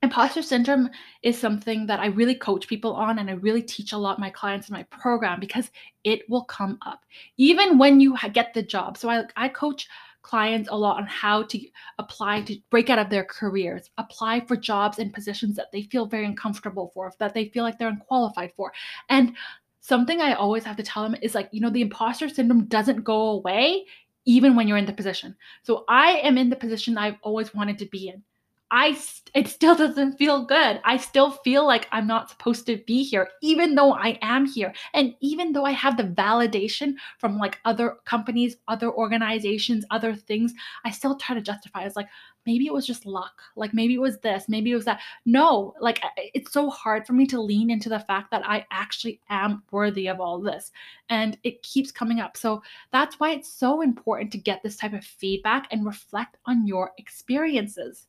imposter 0.07 0.43
syndrome 0.43 0.89
is 1.23 1.39
something 1.39 1.87
that 1.87 2.01
I 2.01 2.07
really 2.07 2.35
coach 2.35 2.69
people 2.69 2.95
on 2.95 3.19
and 3.19 3.29
I 3.29 3.35
really 3.35 3.63
teach 3.63 3.93
a 3.93 3.99
lot 3.99 4.19
my 4.19 4.31
clients 4.31 4.69
in 4.69 4.73
my 4.73 4.85
program 4.85 5.41
because 5.41 5.71
it 6.05 6.29
will 6.31 6.45
come 6.45 6.79
up 6.87 7.01
even 7.37 7.77
when 7.77 8.01
you 8.01 8.17
get 8.33 8.55
the 8.55 8.63
job. 8.63 8.97
So 8.97 9.11
I, 9.11 9.25
I 9.37 9.49
coach 9.49 9.89
clients 10.23 10.69
a 10.71 10.77
lot 10.77 10.97
on 10.97 11.07
how 11.07 11.43
to 11.43 11.61
apply 11.99 12.43
to 12.43 12.57
break 12.71 12.89
out 12.89 12.99
of 12.99 13.11
their 13.11 13.25
careers, 13.25 13.91
apply 13.99 14.41
for 14.47 14.57
jobs 14.57 14.99
and 14.99 15.13
positions 15.13 15.57
that 15.57 15.71
they 15.73 15.83
feel 15.83 16.07
very 16.07 16.25
uncomfortable 16.25 16.91
for, 16.95 17.13
that 17.19 17.35
they 17.35 17.49
feel 17.49 17.65
like 17.65 17.79
they're 17.79 17.89
unqualified 17.89 18.53
for. 18.57 18.73
And 19.09 19.37
something 19.81 20.21
I 20.21 20.35
always 20.35 20.65
have 20.65 20.77
to 20.77 20.83
tell 20.83 21.03
them 21.03 21.17
is 21.21 21.35
like, 21.35 21.49
you 21.53 21.61
know, 21.61 21.71
the 21.71 21.83
imposter 21.83 22.29
syndrome 22.29 22.67
doesn't 22.67 23.05
go 23.05 23.31
away 23.31 23.87
even 24.25 24.57
when 24.57 24.67
you're 24.67 24.77
in 24.77 24.87
the 24.87 24.93
position. 24.93 25.37
So 25.63 25.85
I 25.89 26.19
am 26.19 26.39
in 26.39 26.51
the 26.51 26.57
position 26.57 26.99
I've 26.99 27.19
always 27.23 27.55
wanted 27.55 27.79
to 27.79 27.87
be 27.87 28.09
in. 28.09 28.23
I 28.71 28.99
it 29.35 29.47
still 29.47 29.77
doesn't 29.77 30.19
feel 30.19 30.45
good. 30.45 30.81
I 30.85 30.97
still 30.97 31.31
feel 31.31 31.65
like 31.65 31.87
I'm 31.93 32.07
not 32.07 32.31
supposed 32.31 32.67
to 32.67 32.79
be 32.87 33.05
here 33.05 33.29
even 33.41 33.75
though 33.77 33.93
I 33.93 34.19
am 34.23 34.47
here. 34.47 34.73
And 34.93 35.15
even 35.21 35.53
though 35.53 35.65
I 35.65 35.71
have 35.71 35.97
the 35.97 36.05
validation 36.05 36.95
from 37.19 37.39
like 37.39 37.61
other 37.65 37.99
companies, 38.07 38.57
other 38.67 38.91
organizations, 38.91 39.85
other 39.91 40.15
things, 40.15 40.53
I 40.85 40.91
still 40.91 41.17
try 41.17 41.35
to 41.37 41.41
justify 41.41 41.85
it's 41.85 41.95
like 41.95 42.09
maybe 42.45 42.67
it 42.67 42.73
was 42.73 42.87
just 42.87 43.07
luck. 43.07 43.41
Like 43.55 43.73
maybe 43.73 43.95
it 43.95 44.01
was 44.01 44.19
this, 44.19 44.49
maybe 44.49 44.73
it 44.73 44.77
was 44.77 44.87
that. 44.87 45.01
No, 45.25 45.75
like 45.81 46.03
it's 46.17 46.53
so 46.53 46.69
hard 46.71 47.07
for 47.07 47.13
me 47.13 47.27
to 47.27 47.41
lean 47.41 47.71
into 47.71 47.89
the 47.89 48.01
fact 48.01 48.33
that 48.33 48.49
I 48.49 48.67
actually 48.73 49.21
am 49.29 49.63
worthy 49.71 50.09
of 50.09 50.21
all 50.21 50.41
this. 50.41 50.73
And 51.09 51.39
it 51.45 51.63
keeps 51.63 51.93
coming 51.93 52.19
up. 52.19 52.37
So 52.37 52.63
that's 52.91 53.21
why 53.21 53.31
it's 53.31 53.53
so 53.53 53.81
important 53.81 54.33
to 54.33 54.39
get 54.39 54.63
this 54.63 54.77
type 54.77 54.93
of 54.93 55.05
feedback 55.05 55.69
and 55.71 55.87
reflect 55.87 56.37
on 56.47 56.67
your 56.67 56.93
experiences. 56.99 58.07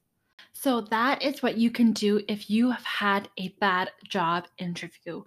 So, 0.59 0.81
that 0.81 1.21
is 1.21 1.43
what 1.43 1.59
you 1.59 1.69
can 1.69 1.91
do 1.91 2.19
if 2.27 2.49
you 2.49 2.71
have 2.71 2.83
had 2.83 3.29
a 3.37 3.49
bad 3.59 3.91
job 4.09 4.47
interview. 4.57 5.21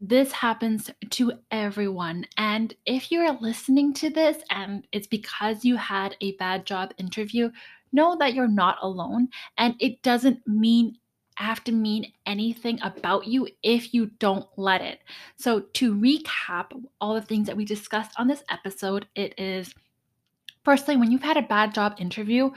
This 0.00 0.30
happens 0.30 0.88
to 1.10 1.32
everyone. 1.50 2.26
And 2.38 2.72
if 2.86 3.10
you're 3.10 3.32
listening 3.40 3.92
to 3.94 4.08
this 4.08 4.36
and 4.48 4.86
it's 4.92 5.08
because 5.08 5.64
you 5.64 5.76
had 5.76 6.16
a 6.20 6.36
bad 6.36 6.64
job 6.64 6.94
interview, 6.96 7.50
know 7.92 8.16
that 8.18 8.34
you're 8.34 8.46
not 8.46 8.78
alone. 8.82 9.30
And 9.58 9.74
it 9.80 10.00
doesn't 10.02 10.46
mean 10.46 10.96
have 11.34 11.64
to 11.64 11.72
mean 11.72 12.12
anything 12.24 12.78
about 12.82 13.26
you 13.26 13.48
if 13.64 13.92
you 13.92 14.06
don't 14.20 14.46
let 14.56 14.80
it. 14.80 15.00
So, 15.36 15.62
to 15.74 15.92
recap 15.92 16.66
all 17.00 17.14
the 17.14 17.20
things 17.20 17.48
that 17.48 17.56
we 17.56 17.64
discussed 17.64 18.12
on 18.16 18.28
this 18.28 18.44
episode, 18.48 19.08
it 19.16 19.34
is 19.40 19.74
firstly, 20.64 20.96
when 20.96 21.10
you've 21.10 21.22
had 21.24 21.36
a 21.36 21.42
bad 21.42 21.74
job 21.74 21.96
interview, 21.98 22.52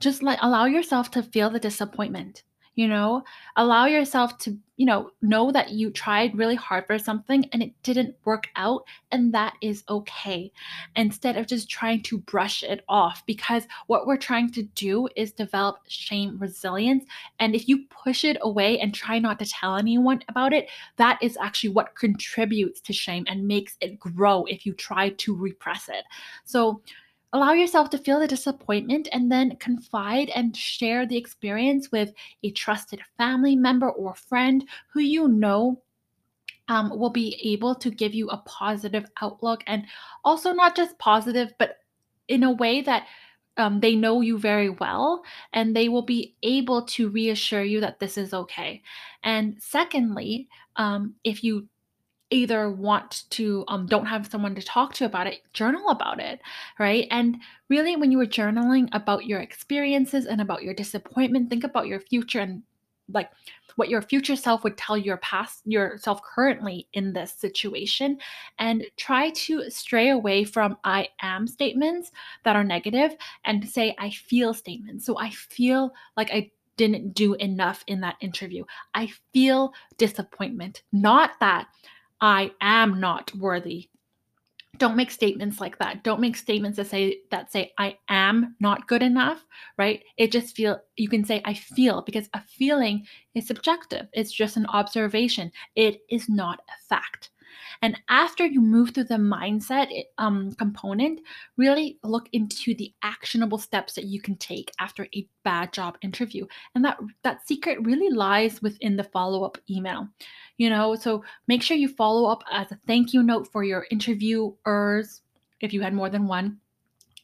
just 0.00 0.22
like 0.22 0.38
allow 0.42 0.64
yourself 0.64 1.10
to 1.12 1.22
feel 1.22 1.50
the 1.50 1.60
disappointment 1.60 2.42
you 2.78 2.86
know? 2.86 3.24
Allow 3.56 3.86
yourself 3.86 4.38
to 4.38 4.56
you 4.76 4.86
know 4.86 5.10
know 5.20 5.50
that 5.50 5.70
you 5.70 5.90
tried 5.90 6.38
really 6.38 6.54
hard 6.54 6.86
for 6.86 6.96
something 6.96 7.44
and 7.52 7.60
it 7.60 7.72
didn't 7.82 8.14
work 8.24 8.46
out 8.54 8.84
and 9.10 9.34
that 9.34 9.54
is 9.60 9.82
okay 9.88 10.52
instead 10.94 11.36
of 11.36 11.48
just 11.48 11.68
trying 11.68 12.00
to 12.04 12.18
brush 12.18 12.62
it 12.62 12.84
off 12.88 13.24
because 13.26 13.64
what 13.88 14.06
we're 14.06 14.16
trying 14.16 14.48
to 14.52 14.62
do 14.62 15.08
is 15.16 15.32
develop 15.32 15.78
shame 15.88 16.38
resilience 16.38 17.04
and 17.40 17.56
if 17.56 17.66
you 17.68 17.86
push 17.88 18.22
it 18.22 18.36
away 18.42 18.78
and 18.78 18.94
try 18.94 19.18
not 19.18 19.40
to 19.40 19.44
tell 19.44 19.74
anyone 19.74 20.22
about 20.28 20.52
it 20.52 20.68
that 20.96 21.18
is 21.20 21.36
actually 21.42 21.70
what 21.70 21.96
contributes 21.96 22.80
to 22.80 22.92
shame 22.92 23.24
and 23.26 23.48
makes 23.48 23.76
it 23.80 23.98
grow 23.98 24.44
if 24.44 24.64
you 24.64 24.72
try 24.72 25.08
to 25.08 25.34
repress 25.34 25.88
it. 25.88 26.04
So 26.44 26.80
Allow 27.32 27.52
yourself 27.52 27.90
to 27.90 27.98
feel 27.98 28.20
the 28.20 28.26
disappointment 28.26 29.08
and 29.12 29.30
then 29.30 29.56
confide 29.56 30.30
and 30.30 30.56
share 30.56 31.06
the 31.06 31.16
experience 31.16 31.92
with 31.92 32.12
a 32.42 32.50
trusted 32.52 33.00
family 33.18 33.54
member 33.54 33.90
or 33.90 34.14
friend 34.14 34.66
who 34.92 35.00
you 35.00 35.28
know 35.28 35.82
um, 36.68 36.90
will 36.98 37.10
be 37.10 37.38
able 37.42 37.74
to 37.74 37.90
give 37.90 38.14
you 38.14 38.28
a 38.28 38.38
positive 38.38 39.06
outlook 39.20 39.62
and 39.66 39.84
also 40.24 40.52
not 40.52 40.76
just 40.76 40.98
positive, 40.98 41.52
but 41.58 41.78
in 42.28 42.44
a 42.44 42.52
way 42.52 42.80
that 42.82 43.06
um, 43.56 43.80
they 43.80 43.96
know 43.96 44.20
you 44.20 44.38
very 44.38 44.70
well 44.70 45.22
and 45.52 45.74
they 45.74 45.88
will 45.88 46.02
be 46.02 46.34
able 46.42 46.82
to 46.86 47.08
reassure 47.10 47.62
you 47.62 47.80
that 47.80 47.98
this 47.98 48.16
is 48.16 48.32
okay. 48.32 48.82
And 49.22 49.56
secondly, 49.60 50.48
um, 50.76 51.14
if 51.24 51.42
you 51.42 51.68
either 52.30 52.70
want 52.70 53.24
to 53.30 53.64
um, 53.68 53.86
don't 53.86 54.06
have 54.06 54.26
someone 54.26 54.54
to 54.54 54.62
talk 54.62 54.92
to 54.94 55.04
about 55.04 55.26
it 55.26 55.40
journal 55.52 55.88
about 55.90 56.20
it 56.20 56.40
right? 56.78 57.06
And 57.10 57.38
really 57.68 57.96
when 57.96 58.12
you 58.12 58.18
were 58.18 58.26
journaling 58.26 58.88
about 58.92 59.26
your 59.26 59.40
experiences 59.40 60.26
and 60.26 60.40
about 60.40 60.62
your 60.62 60.74
disappointment 60.74 61.50
think 61.50 61.64
about 61.64 61.86
your 61.86 62.00
future 62.00 62.40
and 62.40 62.62
like 63.10 63.30
what 63.76 63.88
your 63.88 64.02
future 64.02 64.36
self 64.36 64.64
would 64.64 64.76
tell 64.76 64.98
your 64.98 65.16
past 65.18 65.62
yourself 65.64 66.20
currently 66.22 66.88
in 66.92 67.12
this 67.12 67.32
situation 67.32 68.18
and 68.58 68.84
try 68.96 69.30
to 69.30 69.70
stray 69.70 70.10
away 70.10 70.44
from 70.44 70.76
i 70.84 71.08
am 71.22 71.46
statements 71.46 72.10
that 72.44 72.56
are 72.56 72.64
negative 72.64 73.16
and 73.44 73.66
say 73.68 73.94
i 73.98 74.10
feel 74.10 74.52
statements. 74.52 75.06
So 75.06 75.18
i 75.18 75.30
feel 75.30 75.92
like 76.16 76.30
i 76.32 76.50
didn't 76.78 77.12
do 77.12 77.34
enough 77.34 77.84
in 77.88 78.00
that 78.00 78.16
interview. 78.22 78.64
I 78.94 79.10
feel 79.34 79.74
disappointment. 79.98 80.82
Not 80.92 81.32
that 81.40 81.66
I 82.20 82.52
am 82.60 83.00
not 83.00 83.34
worthy. 83.34 83.88
Don't 84.76 84.96
make 84.96 85.10
statements 85.10 85.60
like 85.60 85.78
that. 85.78 86.04
Don't 86.04 86.20
make 86.20 86.36
statements 86.36 86.76
that 86.76 86.86
say 86.86 87.18
that 87.30 87.50
say 87.50 87.72
I 87.78 87.98
am 88.08 88.54
not 88.60 88.86
good 88.86 89.02
enough, 89.02 89.44
right? 89.76 90.02
It 90.16 90.30
just 90.30 90.54
feel 90.54 90.80
you 90.96 91.08
can 91.08 91.24
say 91.24 91.42
I 91.44 91.54
feel 91.54 92.02
because 92.02 92.28
a 92.34 92.42
feeling 92.42 93.06
is 93.34 93.46
subjective. 93.46 94.06
It's 94.12 94.32
just 94.32 94.56
an 94.56 94.66
observation. 94.66 95.50
It 95.74 96.02
is 96.10 96.28
not 96.28 96.60
a 96.68 96.88
fact. 96.88 97.30
And 97.82 97.98
after 98.08 98.46
you 98.46 98.60
move 98.60 98.90
through 98.90 99.04
the 99.04 99.14
mindset 99.14 99.88
um, 100.18 100.52
component, 100.52 101.20
really 101.56 101.98
look 102.02 102.28
into 102.32 102.74
the 102.74 102.92
actionable 103.02 103.58
steps 103.58 103.94
that 103.94 104.04
you 104.04 104.20
can 104.20 104.36
take 104.36 104.72
after 104.78 105.06
a 105.14 105.28
bad 105.44 105.72
job 105.72 105.96
interview. 106.02 106.46
And 106.74 106.84
that 106.84 106.98
that 107.22 107.46
secret 107.46 107.78
really 107.82 108.10
lies 108.10 108.62
within 108.62 108.96
the 108.96 109.04
follow-up 109.04 109.58
email. 109.70 110.08
You 110.56 110.70
know, 110.70 110.94
so 110.94 111.24
make 111.46 111.62
sure 111.62 111.76
you 111.76 111.88
follow 111.88 112.30
up 112.30 112.42
as 112.50 112.72
a 112.72 112.78
thank 112.86 113.12
you 113.12 113.22
note 113.22 113.48
for 113.50 113.64
your 113.64 113.86
interviewers 113.90 115.22
if 115.60 115.72
you 115.72 115.80
had 115.80 115.94
more 115.94 116.10
than 116.10 116.26
one 116.26 116.58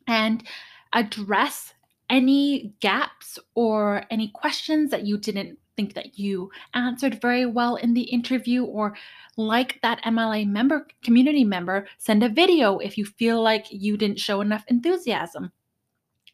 and 0.07 0.45
address 0.93 1.75
any 2.11 2.75
gaps 2.81 3.39
or 3.55 4.05
any 4.11 4.29
questions 4.29 4.91
that 4.91 5.07
you 5.07 5.19
didn't 5.19 5.59
think 5.77 5.95
that 5.95 6.19
you 6.19 6.51
answered 6.75 7.21
very 7.21 7.47
well 7.47 7.77
in 7.77 7.95
the 7.95 8.03
interview 8.03 8.65
or 8.65 8.97
like 9.37 9.81
that 9.83 10.03
MLA 10.05 10.47
member 10.47 10.87
community 11.03 11.45
member 11.45 11.87
send 11.99 12.23
a 12.23 12.29
video 12.29 12.79
if 12.79 12.97
you 12.97 13.05
feel 13.05 13.43
like 13.43 13.67
you 13.71 13.97
didn't 13.97 14.21
show 14.21 14.41
enough 14.41 14.65
enthusiasm. 14.69 15.53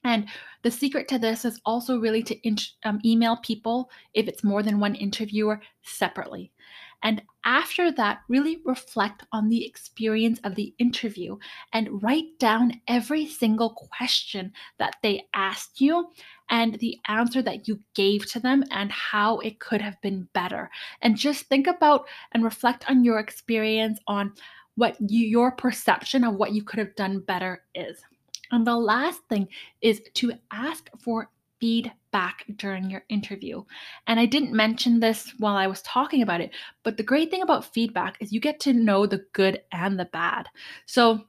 And 0.05 0.29
the 0.63 0.71
secret 0.71 1.09
to 1.09 1.19
this 1.19 1.45
is 1.45 1.61
also 1.65 1.99
really 1.99 2.23
to 2.23 2.57
um, 2.85 3.01
email 3.05 3.37
people 3.43 3.91
if 4.15 4.29
it's 4.29 4.45
more 4.45 4.63
than 4.63 4.81
one 4.81 4.95
interviewer 4.95 5.61
separately 5.83 6.53
and 7.03 7.23
after 7.45 7.91
that, 7.93 8.21
really 8.29 8.59
reflect 8.65 9.25
on 9.33 9.49
the 9.49 9.65
experience 9.65 10.39
of 10.45 10.55
the 10.55 10.75
interview 10.79 11.39
and 11.73 12.03
write 12.03 12.39
down 12.39 12.81
every 12.87 13.27
single 13.27 13.71
question 13.71 14.53
that 14.79 14.97
they 15.03 15.27
asked 15.33 15.81
you 15.81 16.11
and 16.51 16.75
the 16.75 16.99
answer 17.09 17.41
that 17.41 17.67
you 17.67 17.81
gave 17.95 18.31
to 18.33 18.41
them 18.41 18.63
and 18.71 18.93
how 18.93 19.39
it 19.39 19.59
could 19.59 19.81
have 19.81 20.01
been 20.03 20.29
better. 20.35 20.71
And 21.01 21.17
just 21.17 21.47
think 21.47 21.67
about 21.67 22.07
and 22.33 22.45
reflect 22.45 22.85
on 22.91 23.05
your 23.05 23.19
experience 23.19 23.99
on 24.07 24.33
what 24.77 24.97
you, 25.01 25.27
your 25.27 25.53
perception 25.53 26.25
of 26.25 26.35
what 26.35 26.53
you 26.53 26.63
could 26.63 26.79
have 26.79 26.95
done 26.97 27.21
better 27.21 27.63
is. 27.75 28.03
And 28.51 28.67
the 28.67 28.77
last 28.77 29.21
thing 29.29 29.49
is 29.81 30.03
to 30.15 30.33
ask 30.53 30.91
for 30.99 31.31
feedback 31.61 32.45
during 32.57 32.91
your 32.91 33.05
interview. 33.09 33.63
And 34.07 34.19
I 34.19 34.27
didn't 34.27 34.53
mention 34.53 35.01
this 35.01 35.33
while 35.39 35.57
I 35.57 35.67
was 35.67 35.83
talking 35.83 36.23
about 36.23 36.41
it, 36.41 36.51
but 36.83 36.97
the 36.97 37.03
great 37.03 37.31
thing 37.31 37.43
about 37.43 37.73
feedback 37.73 38.17
is 38.21 38.33
you 38.33 38.41
get 38.41 38.61
to 38.61 38.73
know 38.73 39.07
the 39.07 39.25
good 39.33 39.63
and 39.73 39.99
the 39.99 40.07
bad. 40.07 40.47
So, 40.87 41.25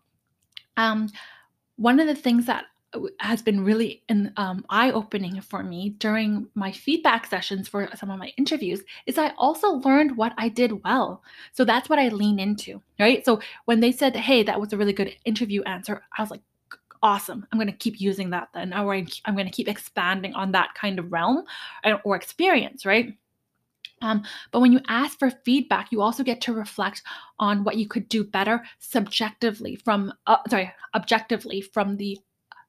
um, 0.78 1.10
one 1.76 2.00
of 2.00 2.08
the 2.08 2.16
things 2.16 2.46
that 2.46 2.66
has 3.20 3.42
been 3.42 3.64
really 3.64 4.04
um, 4.38 4.66
eye-opening 4.70 5.40
for 5.42 5.64
me 5.64 5.90
during 5.98 6.48
my 6.56 6.72
feedback 6.72 7.26
sessions 7.26 7.68
for 7.68 7.90
some 7.96 8.12
of 8.12 8.20
my 8.20 8.32
interviews 8.38 8.82
is 9.06 9.18
I 9.18 9.34
also 9.38 9.76
learned 9.76 10.18
what 10.18 10.34
I 10.38 10.50
did 10.50 10.84
well. 10.84 11.24
So 11.54 11.64
that's 11.64 11.90
what 11.90 12.00
I 12.00 12.10
lean 12.10 12.40
into, 12.40 12.82
right? 13.00 13.24
So 13.26 13.40
when 13.66 13.80
they 13.80 13.92
said, 13.92 14.16
"Hey, 14.16 14.44
that 14.44 14.60
was 14.60 14.74
a 14.74 14.78
really 14.78 14.94
good 14.94 15.16
interview 15.26 15.62
answer," 15.64 16.04
I 16.18 16.22
was 16.22 16.32
like, 16.32 16.42
"Awesome! 17.04 17.48
I'm 17.52 17.58
going 17.58 17.68
to 17.68 17.74
keep 17.74 18.00
using 18.00 18.30
that 18.32 18.50
then, 18.54 18.74
or 18.74 18.94
I'm 18.94 19.36
going 19.36 19.46
to 19.46 19.52
keep 19.52 19.68
expanding 19.68 20.34
on 20.34 20.52
that 20.52 20.74
kind 20.76 21.00
of 21.00 21.12
realm 21.12 21.44
or 22.04 22.16
experience, 22.16 22.86
right?" 22.86 23.18
Um, 24.02 24.24
but 24.52 24.62
when 24.62 24.72
you 24.72 24.82
ask 24.88 25.20
for 25.20 25.30
feedback, 25.30 25.92
you 25.92 26.02
also 26.02 26.24
get 26.24 26.42
to 26.42 26.54
reflect 26.54 27.04
on 27.40 27.64
what 27.64 27.78
you 27.78 27.88
could 27.88 28.10
do 28.10 28.24
better 28.24 28.64
subjectively 28.80 29.76
from, 29.76 30.12
uh, 30.28 30.38
sorry, 30.50 30.74
objectively 30.96 31.62
from 31.62 31.98
the 31.98 32.18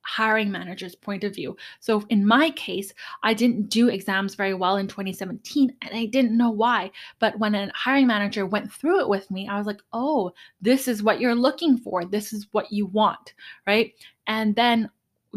hiring 0.02 0.50
manager's 0.50 0.94
point 0.94 1.24
of 1.24 1.34
view. 1.34 1.56
So 1.80 2.04
in 2.08 2.26
my 2.26 2.50
case, 2.50 2.92
I 3.22 3.34
didn't 3.34 3.68
do 3.68 3.88
exams 3.88 4.34
very 4.34 4.54
well 4.54 4.76
in 4.76 4.88
2017 4.88 5.74
and 5.82 5.94
I 5.94 6.06
didn't 6.06 6.36
know 6.36 6.50
why. 6.50 6.90
But 7.18 7.38
when 7.38 7.54
a 7.54 7.70
hiring 7.74 8.06
manager 8.06 8.46
went 8.46 8.72
through 8.72 9.00
it 9.00 9.08
with 9.08 9.30
me, 9.30 9.48
I 9.48 9.58
was 9.58 9.66
like, 9.66 9.82
"Oh, 9.92 10.32
this 10.60 10.88
is 10.88 11.02
what 11.02 11.20
you're 11.20 11.34
looking 11.34 11.78
for. 11.78 12.04
This 12.04 12.32
is 12.32 12.46
what 12.52 12.72
you 12.72 12.86
want." 12.86 13.34
Right? 13.66 13.94
And 14.26 14.54
then 14.54 14.90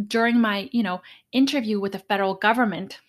during 0.07 0.39
my, 0.39 0.69
you 0.71 0.83
know, 0.83 1.01
interview 1.31 1.79
with 1.79 1.93
the 1.93 1.99
federal 1.99 2.35
government, 2.35 2.99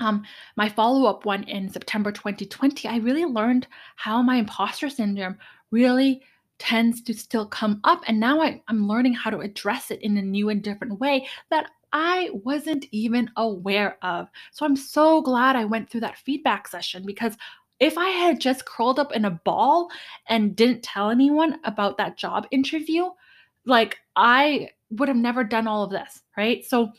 um, 0.00 0.24
my 0.56 0.68
follow-up 0.68 1.24
one 1.24 1.44
in 1.44 1.68
September 1.68 2.10
2020, 2.10 2.88
I 2.88 2.96
really 2.96 3.24
learned 3.24 3.66
how 3.96 4.22
my 4.22 4.36
imposter 4.36 4.90
syndrome 4.90 5.38
really 5.70 6.22
tends 6.58 7.02
to 7.02 7.14
still 7.14 7.46
come 7.46 7.80
up. 7.84 8.02
And 8.06 8.20
now 8.20 8.40
I, 8.40 8.62
I'm 8.68 8.86
learning 8.86 9.14
how 9.14 9.30
to 9.30 9.40
address 9.40 9.90
it 9.90 10.02
in 10.02 10.16
a 10.16 10.22
new 10.22 10.48
and 10.50 10.62
different 10.62 11.00
way 11.00 11.26
that 11.50 11.66
I 11.92 12.30
wasn't 12.32 12.86
even 12.90 13.30
aware 13.36 13.98
of. 14.02 14.28
So 14.52 14.66
I'm 14.66 14.76
so 14.76 15.22
glad 15.22 15.56
I 15.56 15.64
went 15.64 15.88
through 15.88 16.00
that 16.00 16.18
feedback 16.18 16.66
session 16.68 17.04
because 17.06 17.36
if 17.80 17.98
I 17.98 18.08
had 18.08 18.40
just 18.40 18.66
curled 18.66 18.98
up 18.98 19.12
in 19.12 19.24
a 19.24 19.40
ball 19.44 19.90
and 20.28 20.56
didn't 20.56 20.82
tell 20.82 21.10
anyone 21.10 21.58
about 21.64 21.98
that 21.98 22.16
job 22.16 22.46
interview, 22.50 23.06
like 23.66 23.98
I 24.16 24.70
would 24.90 25.08
have 25.08 25.16
never 25.16 25.44
done 25.44 25.66
all 25.66 25.84
of 25.84 25.90
this, 25.90 26.22
right? 26.36 26.64
So 26.64 26.92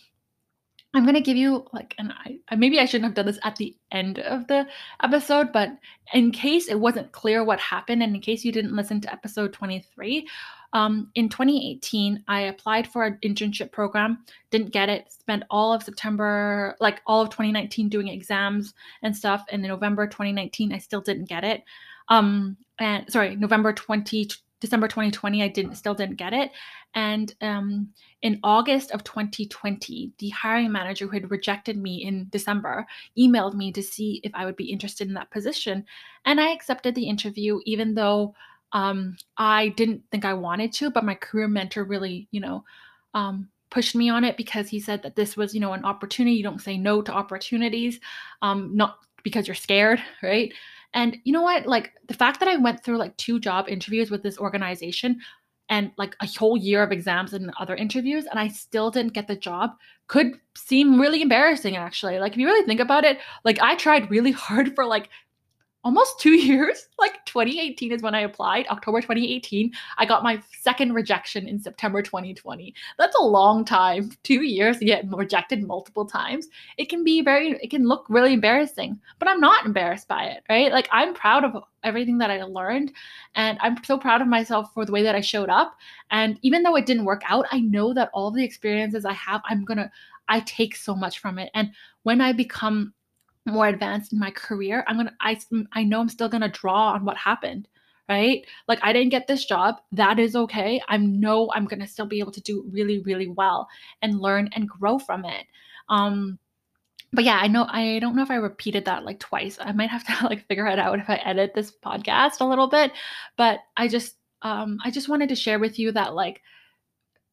I'm 0.96 1.04
going 1.04 1.16
to 1.16 1.22
give 1.22 1.38
you 1.38 1.66
like 1.74 1.94
and 1.98 2.14
I 2.14 2.56
maybe 2.56 2.80
I 2.80 2.86
shouldn't 2.86 3.06
have 3.06 3.16
done 3.16 3.26
this 3.26 3.40
at 3.44 3.58
the 3.58 3.76
end 3.92 4.20
of 4.20 4.48
the 4.48 4.66
episode, 5.04 5.52
but 5.52 5.78
in 6.14 6.32
case 6.32 6.68
it 6.68 6.80
wasn't 6.80 7.12
clear 7.12 7.44
what 7.44 7.60
happened 7.60 8.02
and 8.02 8.16
in 8.16 8.22
case 8.22 8.46
you 8.46 8.52
didn't 8.52 8.76
listen 8.76 9.02
to 9.02 9.12
episode 9.12 9.52
23, 9.52 10.26
um, 10.76 11.10
in 11.16 11.30
2018, 11.30 12.24
I 12.28 12.42
applied 12.42 12.86
for 12.88 13.06
an 13.06 13.18
internship 13.24 13.72
program, 13.72 14.26
didn't 14.52 14.72
get 14.74 14.90
it, 14.90 15.12
spent 15.12 15.44
all 15.50 15.74
of 15.74 15.84
September, 15.84 16.76
like 16.82 17.02
all 17.08 17.22
of 17.22 17.30
2019 17.30 17.88
doing 17.88 18.10
exams 18.10 18.74
and 19.02 19.16
stuff. 19.16 19.46
And 19.50 19.64
in 19.64 19.70
November 19.70 20.06
2019, 20.06 20.74
I 20.74 20.78
still 20.80 21.00
didn't 21.00 21.30
get 21.30 21.46
it. 21.46 21.64
Um, 22.10 22.58
and 22.78 23.10
sorry, 23.10 23.38
November 23.38 23.72
20, 23.72 24.28
December 24.60 24.88
2020, 24.88 25.44
I 25.44 25.48
didn't 25.48 25.76
still 25.76 25.94
didn't 25.94 26.16
get 26.16 26.34
it. 26.34 26.52
And 26.94 27.34
um, 27.42 27.90
in 28.22 28.40
August 28.44 28.92
of 28.92 29.04
2020, 29.04 30.14
the 30.18 30.30
hiring 30.30 30.72
manager 30.72 31.06
who 31.06 31.12
had 31.12 31.30
rejected 31.30 31.78
me 31.78 32.04
in 32.04 32.28
December 32.30 32.86
emailed 33.18 33.54
me 33.54 33.72
to 33.74 33.84
see 33.84 34.22
if 34.24 34.32
I 34.34 34.46
would 34.46 34.56
be 34.56 34.72
interested 34.72 35.08
in 35.08 35.14
that 35.16 35.32
position. 35.32 35.86
And 36.26 36.40
I 36.40 36.52
accepted 36.52 36.96
the 36.96 37.08
interview, 37.08 37.60
even 37.66 37.94
though 37.94 38.34
um, 38.72 39.18
I 39.38 39.70
didn't 39.70 40.04
think 40.12 40.26
I 40.26 40.34
wanted 40.34 40.74
to, 40.74 40.90
but 40.90 41.06
my 41.06 41.16
career 41.16 41.48
mentor 41.48 41.84
really, 41.84 42.28
you 42.32 42.40
know, 42.40 42.64
um, 43.14 43.50
pushed 43.70 43.96
me 43.96 44.10
on 44.10 44.24
it 44.24 44.38
because 44.38 44.70
he 44.70 44.80
said 44.80 45.04
that 45.04 45.16
this 45.16 45.36
was, 45.36 45.54
you 45.54 45.60
know, 45.60 45.74
an 45.74 45.86
opportunity. 45.86 46.36
You 46.36 46.44
don't 46.44 46.62
say 46.62 46.78
no 46.78 47.02
to 47.02 47.12
opportunities, 47.12 48.00
um, 48.42 48.72
not 48.76 49.00
because 49.24 49.48
you're 49.48 49.56
scared, 49.56 50.02
right? 50.24 50.54
And 50.96 51.18
you 51.26 51.34
know 51.34 51.42
what? 51.42 51.68
Like 51.68 51.92
the 52.08 52.14
fact 52.14 52.40
that 52.40 52.50
I 52.50 52.56
went 52.56 52.84
through 52.84 52.98
like 52.98 53.16
two 53.18 53.40
job 53.40 53.68
interviews 53.68 54.10
with 54.10 54.24
this 54.24 54.40
organization 54.40 55.20
and 55.70 55.92
like 55.98 56.16
a 56.22 56.28
whole 56.28 56.58
year 56.58 56.82
of 56.82 56.92
exams 56.92 57.34
and 57.34 57.52
other 57.60 57.76
interviews 57.76 58.26
and 58.30 58.40
I 58.40 58.48
still 58.48 58.92
didn't 58.92 59.14
get 59.14 59.28
the 59.28 59.36
job 59.36 59.72
could 60.08 60.40
seem 60.56 61.00
really 61.00 61.22
embarrassing 61.22 61.76
actually. 61.76 62.20
Like 62.20 62.34
if 62.34 62.38
you 62.38 62.48
really 62.48 62.66
think 62.66 62.80
about 62.80 63.04
it, 63.04 63.20
like 63.44 63.60
I 63.62 63.76
tried 63.76 64.10
really 64.10 64.32
hard 64.48 64.74
for 64.74 64.86
like 64.86 65.10
almost 65.86 66.20
two 66.20 66.34
years. 66.34 66.90
Like 67.00 67.24
2018 67.26 67.94
is 67.94 68.02
when 68.02 68.16
I 68.16 68.22
applied, 68.22 68.68
October 68.68 69.00
2018. 69.00 69.72
I 69.98 70.06
got 70.06 70.24
my 70.24 70.42
second 70.60 70.94
rejection 70.94 71.48
in 71.48 71.60
September 71.60 72.02
2020. 72.02 72.74
That's 72.98 73.16
a 73.16 73.24
long 73.24 73.64
time. 73.64 74.12
Two 74.24 74.42
years 74.42 74.80
to 74.80 74.86
get 74.86 75.06
rejected 75.10 75.66
multiple 75.66 76.06
times. 76.06 76.48
It 76.78 76.90
can 76.90 77.04
be 77.04 77.22
very, 77.22 77.52
it 77.62 77.70
can 77.70 77.88
look 77.88 78.06
really 78.10 78.34
embarrassing, 78.34 79.00
but 79.20 79.30
I'm 79.30 79.40
not 79.40 79.66
embarrassed 79.66 80.08
by 80.08 80.26
it, 80.26 80.44
right? 80.50 80.72
Like 80.72 80.90
I'm 80.92 81.14
proud 81.14 81.44
of 81.44 81.64
everything 81.84 82.18
that 82.18 82.32
I 82.32 82.42
learned. 82.44 82.92
And 83.36 83.58
I'm 83.62 83.82
so 83.84 83.98
proud 83.98 84.22
of 84.22 84.28
myself 84.28 84.74
for 84.74 84.86
the 84.86 84.92
way 84.92 85.04
that 85.04 85.16
I 85.16 85.22
showed 85.22 85.50
up. 85.50 85.78
And 86.10 86.40
even 86.42 86.64
though 86.64 86.76
it 86.76 86.88
didn't 86.88 87.06
work 87.06 87.22
out, 87.28 87.46
I 87.52 87.60
know 87.60 87.94
that 87.94 88.10
all 88.14 88.32
the 88.32 88.44
experiences 88.44 89.06
I 89.06 89.14
have, 89.14 89.42
I'm 89.48 89.64
going 89.64 89.78
to, 89.78 89.92
I 90.28 90.40
take 90.42 90.76
so 90.76 90.96
much 90.96 91.20
from 91.20 91.38
it. 91.38 91.52
And 91.54 91.70
when 92.02 92.20
I 92.20 92.34
become 92.34 92.94
more 93.46 93.68
advanced 93.68 94.14
in 94.14 94.20
my 94.20 94.32
career, 94.32 94.84
I'm 94.88 94.98
gonna 94.98 95.16
I 95.22 95.40
I 95.74 95.84
know 95.84 96.00
I'm 96.00 96.10
still 96.10 96.30
gonna 96.30 96.50
draw 96.50 96.94
on 96.94 97.06
what 97.06 97.18
happened, 97.18 97.68
right? 98.10 98.46
Like 98.68 98.80
I 98.82 98.94
didn't 98.94 99.12
get 99.12 99.28
this 99.28 99.46
job, 99.46 99.82
that 99.92 100.20
is 100.20 100.36
okay. 100.36 100.82
I 100.88 100.98
know 100.98 101.52
I'm 101.54 101.66
gonna 101.66 101.88
still 101.88 102.06
be 102.06 102.20
able 102.20 102.32
to 102.34 102.42
do 102.42 102.66
really 102.72 103.00
really 103.00 103.28
well 103.28 103.68
and 104.02 104.20
learn 104.20 104.50
and 104.54 104.70
grow 104.70 105.00
from 105.00 105.26
it. 105.26 105.46
Um, 105.90 106.40
but 107.14 107.24
yeah, 107.24 107.38
I 107.42 107.48
know 107.48 107.66
I 107.70 108.00
don't 108.00 108.16
know 108.16 108.24
if 108.24 108.32
I 108.32 108.36
repeated 108.36 108.86
that 108.86 109.06
like 109.06 109.20
twice. 109.20 109.58
I 109.62 109.72
might 109.72 109.90
have 109.90 110.06
to 110.06 110.26
like 110.30 110.48
figure 110.48 110.68
it 110.68 110.80
out 110.80 111.00
if 111.00 111.10
I 111.10 111.16
edit 111.16 111.54
this 111.54 111.72
podcast 111.72 112.42
a 112.42 112.46
little 112.46 112.68
bit. 112.68 112.92
But 113.38 113.60
I 113.78 113.88
just 113.88 114.16
um 114.42 114.80
I 114.84 114.92
just 114.92 115.10
wanted 115.10 115.30
to 115.30 115.36
share 115.36 115.60
with 115.60 115.80
you 115.80 115.92
that 115.94 116.16
like 116.16 116.42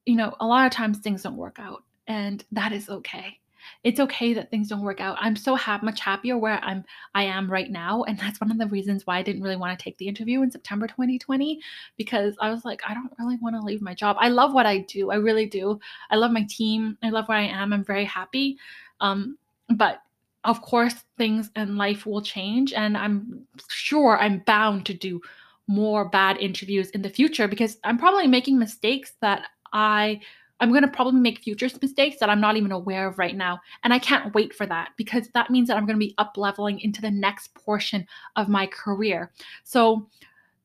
you 0.06 0.16
know, 0.16 0.34
a 0.40 0.46
lot 0.46 0.66
of 0.66 0.72
times 0.72 0.98
things 0.98 1.22
don't 1.22 1.36
work 1.36 1.58
out 1.60 1.84
and 2.08 2.44
that 2.50 2.72
is 2.72 2.88
okay 2.88 3.38
it's 3.85 3.99
okay 3.99 4.33
that 4.35 4.51
things 4.51 4.68
don't 4.68 4.83
work 4.83 5.01
out. 5.01 5.16
I'm 5.20 5.35
so 5.35 5.57
ha- 5.57 5.80
much 5.83 6.01
happier 6.01 6.39
where 6.39 6.62
I'm 6.62 6.85
I 7.14 7.24
am 7.24 7.51
right 7.51 7.70
now, 7.70 8.05
and 8.05 8.18
that's 8.18 8.41
one 8.41 8.51
of 8.51 8.59
the 8.59 8.66
reasons 8.66 9.07
why 9.07 9.18
I 9.18 9.22
didn't 9.22 9.43
really 9.43 9.57
want 9.57 9.76
to 9.76 9.83
take 9.83 9.99
the 9.99 10.07
interview 10.07 10.43
in 10.43 10.51
September 10.51 10.87
2020 10.87 11.61
because 11.97 12.37
I 12.41 12.51
was 12.51 12.64
like, 12.64 12.83
I 12.89 12.95
don't 12.95 13.12
really 13.18 13.37
want 13.37 13.57
to 13.57 13.62
leave 13.62 13.83
my 13.83 13.95
job. 13.95 14.16
I 14.20 14.28
love 14.28 14.55
what 14.55 14.66
I 14.66 14.78
do. 14.78 15.11
I 15.11 15.16
really 15.16 15.47
do. 15.47 15.80
I 16.11 16.16
love 16.16 16.30
my 16.30 16.47
team. 16.49 16.97
I 17.03 17.11
love 17.11 17.28
where 17.28 17.39
I 17.39 17.47
am. 17.47 17.72
I'm 17.72 17.85
very 17.85 18.05
happy. 18.05 18.57
Um, 19.01 19.37
but 19.70 20.03
of 20.45 20.62
course, 20.62 20.95
things 21.18 21.51
in 21.57 21.76
life 21.76 22.07
will 22.07 22.22
change, 22.22 22.72
and 22.72 22.97
I'm 22.97 23.47
sure 23.68 24.18
I'm 24.18 24.41
bound 24.41 24.87
to 24.87 24.95
do 24.95 25.20
more 25.66 26.09
bad 26.09 26.37
interviews 26.39 26.91
in 26.91 27.03
the 27.03 27.11
future 27.11 27.49
because 27.49 27.78
I'm 27.85 27.99
probably 27.99 28.26
making 28.26 28.59
mistakes 28.59 29.12
that 29.20 29.47
I 29.72 30.20
I'm 30.62 30.70
going 30.70 30.82
to 30.82 30.88
probably 30.88 31.20
make 31.20 31.40
future 31.40 31.68
mistakes 31.82 32.18
that 32.20 32.30
I'm 32.30 32.40
not 32.40 32.56
even 32.56 32.70
aware 32.70 33.08
of 33.08 33.18
right 33.18 33.36
now. 33.36 33.60
And 33.82 33.92
I 33.92 33.98
can't 33.98 34.32
wait 34.32 34.54
for 34.54 34.64
that 34.66 34.90
because 34.96 35.28
that 35.34 35.50
means 35.50 35.66
that 35.66 35.76
I'm 35.76 35.86
going 35.86 35.98
to 35.98 36.06
be 36.06 36.14
up 36.18 36.36
leveling 36.36 36.78
into 36.78 37.02
the 37.02 37.10
next 37.10 37.52
portion 37.54 38.06
of 38.36 38.48
my 38.48 38.68
career. 38.68 39.32
So 39.64 40.08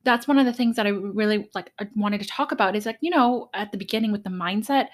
that's 0.04 0.28
one 0.28 0.38
of 0.38 0.46
the 0.46 0.54
things 0.54 0.76
that 0.76 0.86
I 0.86 0.90
really 0.90 1.50
like 1.56 1.72
wanted 1.96 2.22
to 2.22 2.28
talk 2.28 2.52
about 2.52 2.76
is 2.76 2.86
like, 2.86 3.00
you 3.02 3.10
know, 3.10 3.50
at 3.56 3.72
the 3.72 3.78
beginning 3.78 4.12
with 4.12 4.24
the 4.24 4.30
mindset, 4.30 4.90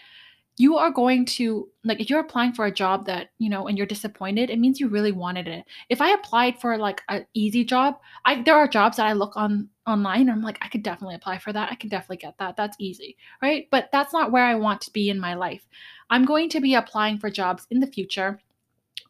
you 0.57 0.77
are 0.77 0.91
going 0.91 1.25
to 1.25 1.67
like 1.83 1.99
if 1.99 2.09
you're 2.09 2.19
applying 2.19 2.53
for 2.53 2.65
a 2.65 2.71
job 2.71 3.05
that 3.05 3.29
you 3.39 3.49
know 3.49 3.67
and 3.67 3.77
you're 3.77 3.87
disappointed 3.87 4.49
it 4.49 4.59
means 4.59 4.79
you 4.79 4.87
really 4.87 5.11
wanted 5.11 5.47
it. 5.47 5.65
If 5.89 6.01
i 6.01 6.11
applied 6.11 6.59
for 6.59 6.77
like 6.77 7.01
an 7.09 7.25
easy 7.33 7.63
job 7.63 7.99
i 8.25 8.41
there 8.41 8.55
are 8.55 8.67
jobs 8.67 8.97
that 8.97 9.07
i 9.07 9.13
look 9.13 9.35
on 9.35 9.69
online 9.87 10.21
and 10.21 10.31
i'm 10.31 10.41
like 10.41 10.59
i 10.61 10.67
could 10.67 10.83
definitely 10.83 11.15
apply 11.15 11.39
for 11.39 11.51
that. 11.53 11.71
I 11.71 11.75
can 11.75 11.89
definitely 11.89 12.17
get 12.17 12.37
that. 12.37 12.55
That's 12.55 12.77
easy 12.79 13.17
right? 13.41 13.67
But 13.71 13.89
that's 13.91 14.13
not 14.13 14.31
where 14.31 14.45
i 14.45 14.55
want 14.55 14.81
to 14.81 14.91
be 14.91 15.09
in 15.09 15.19
my 15.19 15.33
life. 15.33 15.67
I'm 16.09 16.25
going 16.25 16.49
to 16.49 16.61
be 16.61 16.75
applying 16.75 17.17
for 17.17 17.29
jobs 17.29 17.65
in 17.71 17.79
the 17.79 17.87
future 17.87 18.39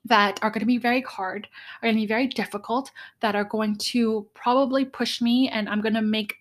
that 0.06 0.40
are 0.42 0.50
going 0.50 0.62
to 0.62 0.66
be 0.66 0.78
very 0.78 1.02
hard 1.02 1.48
are 1.82 1.88
going 1.88 1.96
to 1.96 2.02
be 2.02 2.08
very 2.08 2.28
difficult 2.28 2.92
that 3.22 3.36
are 3.36 3.44
going 3.44 3.76
to 3.78 4.28
probably 4.34 4.84
push 4.86 5.22
me 5.22 5.50
and 5.50 5.70
i'm 5.70 5.82
going 5.82 5.94
to 5.94 6.02
make 6.02 6.36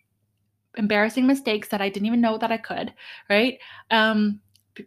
embarrassing 0.77 1.27
mistakes 1.27 1.69
that 1.69 1.81
i 1.81 1.89
didn't 1.89 2.07
even 2.07 2.21
know 2.21 2.37
that 2.39 2.51
i 2.51 2.57
could 2.57 2.93
right? 3.29 3.59
Um 3.91 4.41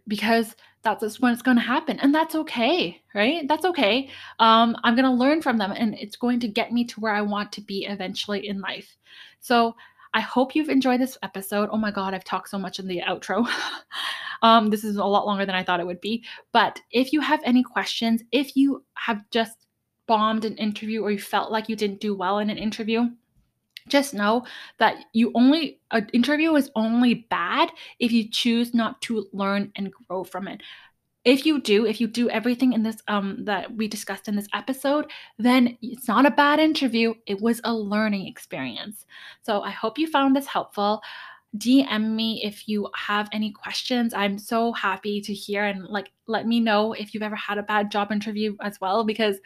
because 0.06 0.56
that's 0.82 1.02
just 1.02 1.20
when 1.20 1.32
it's 1.32 1.42
going 1.42 1.56
to 1.56 1.62
happen 1.62 1.98
and 2.00 2.14
that's 2.14 2.34
okay 2.34 3.00
right? 3.14 3.48
That's 3.48 3.64
okay. 3.64 4.10
Um, 4.38 4.76
i'm 4.84 4.94
going 4.94 5.06
to 5.06 5.10
learn 5.10 5.40
from 5.40 5.58
them 5.58 5.72
and 5.72 5.94
it's 5.94 6.16
going 6.16 6.38
to 6.40 6.48
get 6.48 6.72
me 6.72 6.84
to 6.84 7.00
where 7.00 7.14
i 7.14 7.22
want 7.22 7.50
to 7.52 7.60
be 7.60 7.86
eventually 7.86 8.46
in 8.46 8.60
life. 8.60 8.96
So 9.40 9.74
i 10.14 10.20
hope 10.20 10.54
you've 10.54 10.68
enjoyed 10.68 11.00
this 11.00 11.18
episode. 11.22 11.68
Oh 11.72 11.78
my 11.78 11.90
god 11.90 12.14
i've 12.14 12.24
talked 12.24 12.50
so 12.50 12.58
much 12.58 12.78
in 12.78 12.86
the 12.86 13.02
outro. 13.06 13.46
Um, 14.42 14.68
this 14.68 14.84
is 14.84 14.96
a 14.96 15.04
lot 15.04 15.24
longer 15.24 15.46
than 15.46 15.54
i 15.54 15.64
thought 15.64 15.80
it 15.80 15.86
would 15.86 16.02
be. 16.02 16.22
But 16.52 16.78
if 16.90 17.10
you 17.10 17.22
have 17.22 17.40
any 17.42 17.62
questions 17.62 18.22
if 18.32 18.54
you 18.54 18.84
have 18.92 19.22
just 19.30 19.66
bombed 20.06 20.44
an 20.44 20.56
interview 20.56 21.02
or 21.02 21.10
you 21.10 21.18
felt 21.18 21.50
like 21.50 21.70
you 21.70 21.74
didn't 21.74 22.00
do 22.00 22.14
well 22.14 22.38
in 22.38 22.50
an 22.50 22.58
interview 22.58 23.08
just 23.88 24.14
know 24.14 24.44
that 24.78 24.96
you 25.12 25.32
only 25.34 25.80
an 25.90 26.08
interview 26.12 26.54
is 26.54 26.70
only 26.74 27.26
bad 27.30 27.70
if 27.98 28.12
you 28.12 28.28
choose 28.28 28.74
not 28.74 29.00
to 29.02 29.26
learn 29.32 29.72
and 29.76 29.92
grow 29.92 30.24
from 30.24 30.48
it. 30.48 30.62
If 31.24 31.44
you 31.44 31.60
do 31.60 31.86
if 31.86 32.00
you 32.00 32.06
do 32.06 32.30
everything 32.30 32.72
in 32.72 32.82
this 32.82 33.02
um 33.08 33.44
that 33.44 33.74
we 33.74 33.88
discussed 33.88 34.28
in 34.28 34.36
this 34.36 34.48
episode 34.54 35.10
then 35.38 35.76
it's 35.82 36.08
not 36.08 36.26
a 36.26 36.30
bad 36.30 36.60
interview. 36.60 37.14
It 37.26 37.40
was 37.40 37.60
a 37.64 37.74
learning 37.74 38.26
experience. 38.28 39.06
So 39.42 39.62
i 39.62 39.70
hope 39.70 39.98
you 39.98 40.06
found 40.06 40.36
this 40.36 40.46
helpful. 40.46 41.02
Dm 41.56 42.10
me 42.14 42.42
if 42.44 42.68
you 42.68 42.88
have 42.94 43.28
any 43.32 43.50
questions. 43.50 44.12
I'm 44.12 44.38
so 44.38 44.72
happy 44.72 45.20
to 45.22 45.32
hear 45.32 45.64
and 45.64 45.84
like 45.86 46.10
let 46.26 46.46
me 46.46 46.60
know 46.60 46.92
if 46.92 47.14
you've 47.14 47.22
ever 47.22 47.36
had 47.36 47.58
a 47.58 47.62
bad 47.62 47.90
job 47.90 48.12
interview 48.12 48.56
as 48.60 48.80
well 48.80 49.04
because 49.04 49.36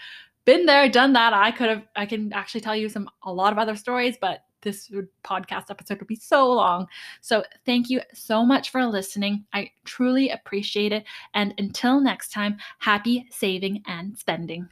been 0.45 0.67
there 0.67 0.89
done 0.89 1.13
that 1.13 1.33
i 1.33 1.51
could 1.51 1.69
have 1.69 1.83
i 1.97 2.07
can 2.07 2.33
actually 2.33 2.61
tell 2.61 2.77
you 2.77 2.89
some 2.89 3.09
a 3.25 3.33
lot 3.33 3.53
of 3.53 3.59
other 3.59 3.77
stories 3.77 4.17
but 4.21 4.45
this 4.63 4.91
podcast 5.25 5.71
episode 5.71 5.99
would 5.99 6.07
be 6.07 6.17
so 6.17 6.53
long. 6.53 6.87
So, 7.21 7.45
thank 7.65 7.91
you 7.91 8.01
so 8.13 8.45
much 8.45 8.71
for 8.71 8.85
listening. 8.87 9.45
I 9.53 9.71
truly 9.85 10.31
appreciate 10.31 10.93
it. 10.93 11.05
And 11.35 11.55
until 11.59 12.01
next 12.01 12.33
time, 12.33 12.59
happy 12.79 13.27
saving 13.31 13.83
and 13.87 14.17
spending. 14.19 14.69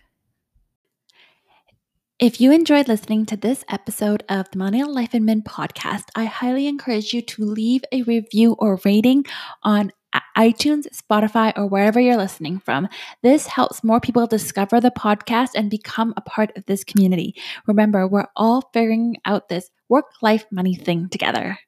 If 2.19 2.41
you 2.41 2.51
enjoyed 2.51 2.89
listening 2.89 3.27
to 3.27 3.37
this 3.37 3.65
episode 3.69 4.25
of 4.29 4.51
the 4.51 4.59
Millennial 4.59 4.93
Life 4.93 5.13
Admin 5.13 5.45
podcast, 5.45 6.07
I 6.17 6.25
highly 6.25 6.67
encourage 6.67 7.15
you 7.15 7.23
to 7.23 7.45
leave 7.45 7.85
a 7.93 8.03
review 8.03 8.57
or 8.59 8.81
rating 8.85 9.25
on 9.63 9.93
iTunes, 10.39 10.87
Spotify, 10.95 11.53
or 11.57 11.67
wherever 11.67 11.99
you're 11.99 12.17
listening 12.17 12.61
from. 12.61 12.89
This 13.23 13.47
helps 13.47 13.83
more 13.83 14.01
people 14.01 14.27
discover 14.27 14.81
the 14.81 14.93
podcast 14.93 15.51
and 15.55 15.69
become 15.69 16.15
a 16.17 16.21
part 16.21 16.57
of 16.57 16.65
this 16.67 16.85
community. 16.85 17.35
Remember, 17.67 18.07
we're 18.07 18.29
all 18.37 18.71
figuring 18.73 19.17
out 19.25 19.49
this 19.49 19.71
work 19.89 20.07
life 20.23 20.47
money 20.51 20.75
thing 20.75 21.09
together. 21.09 21.59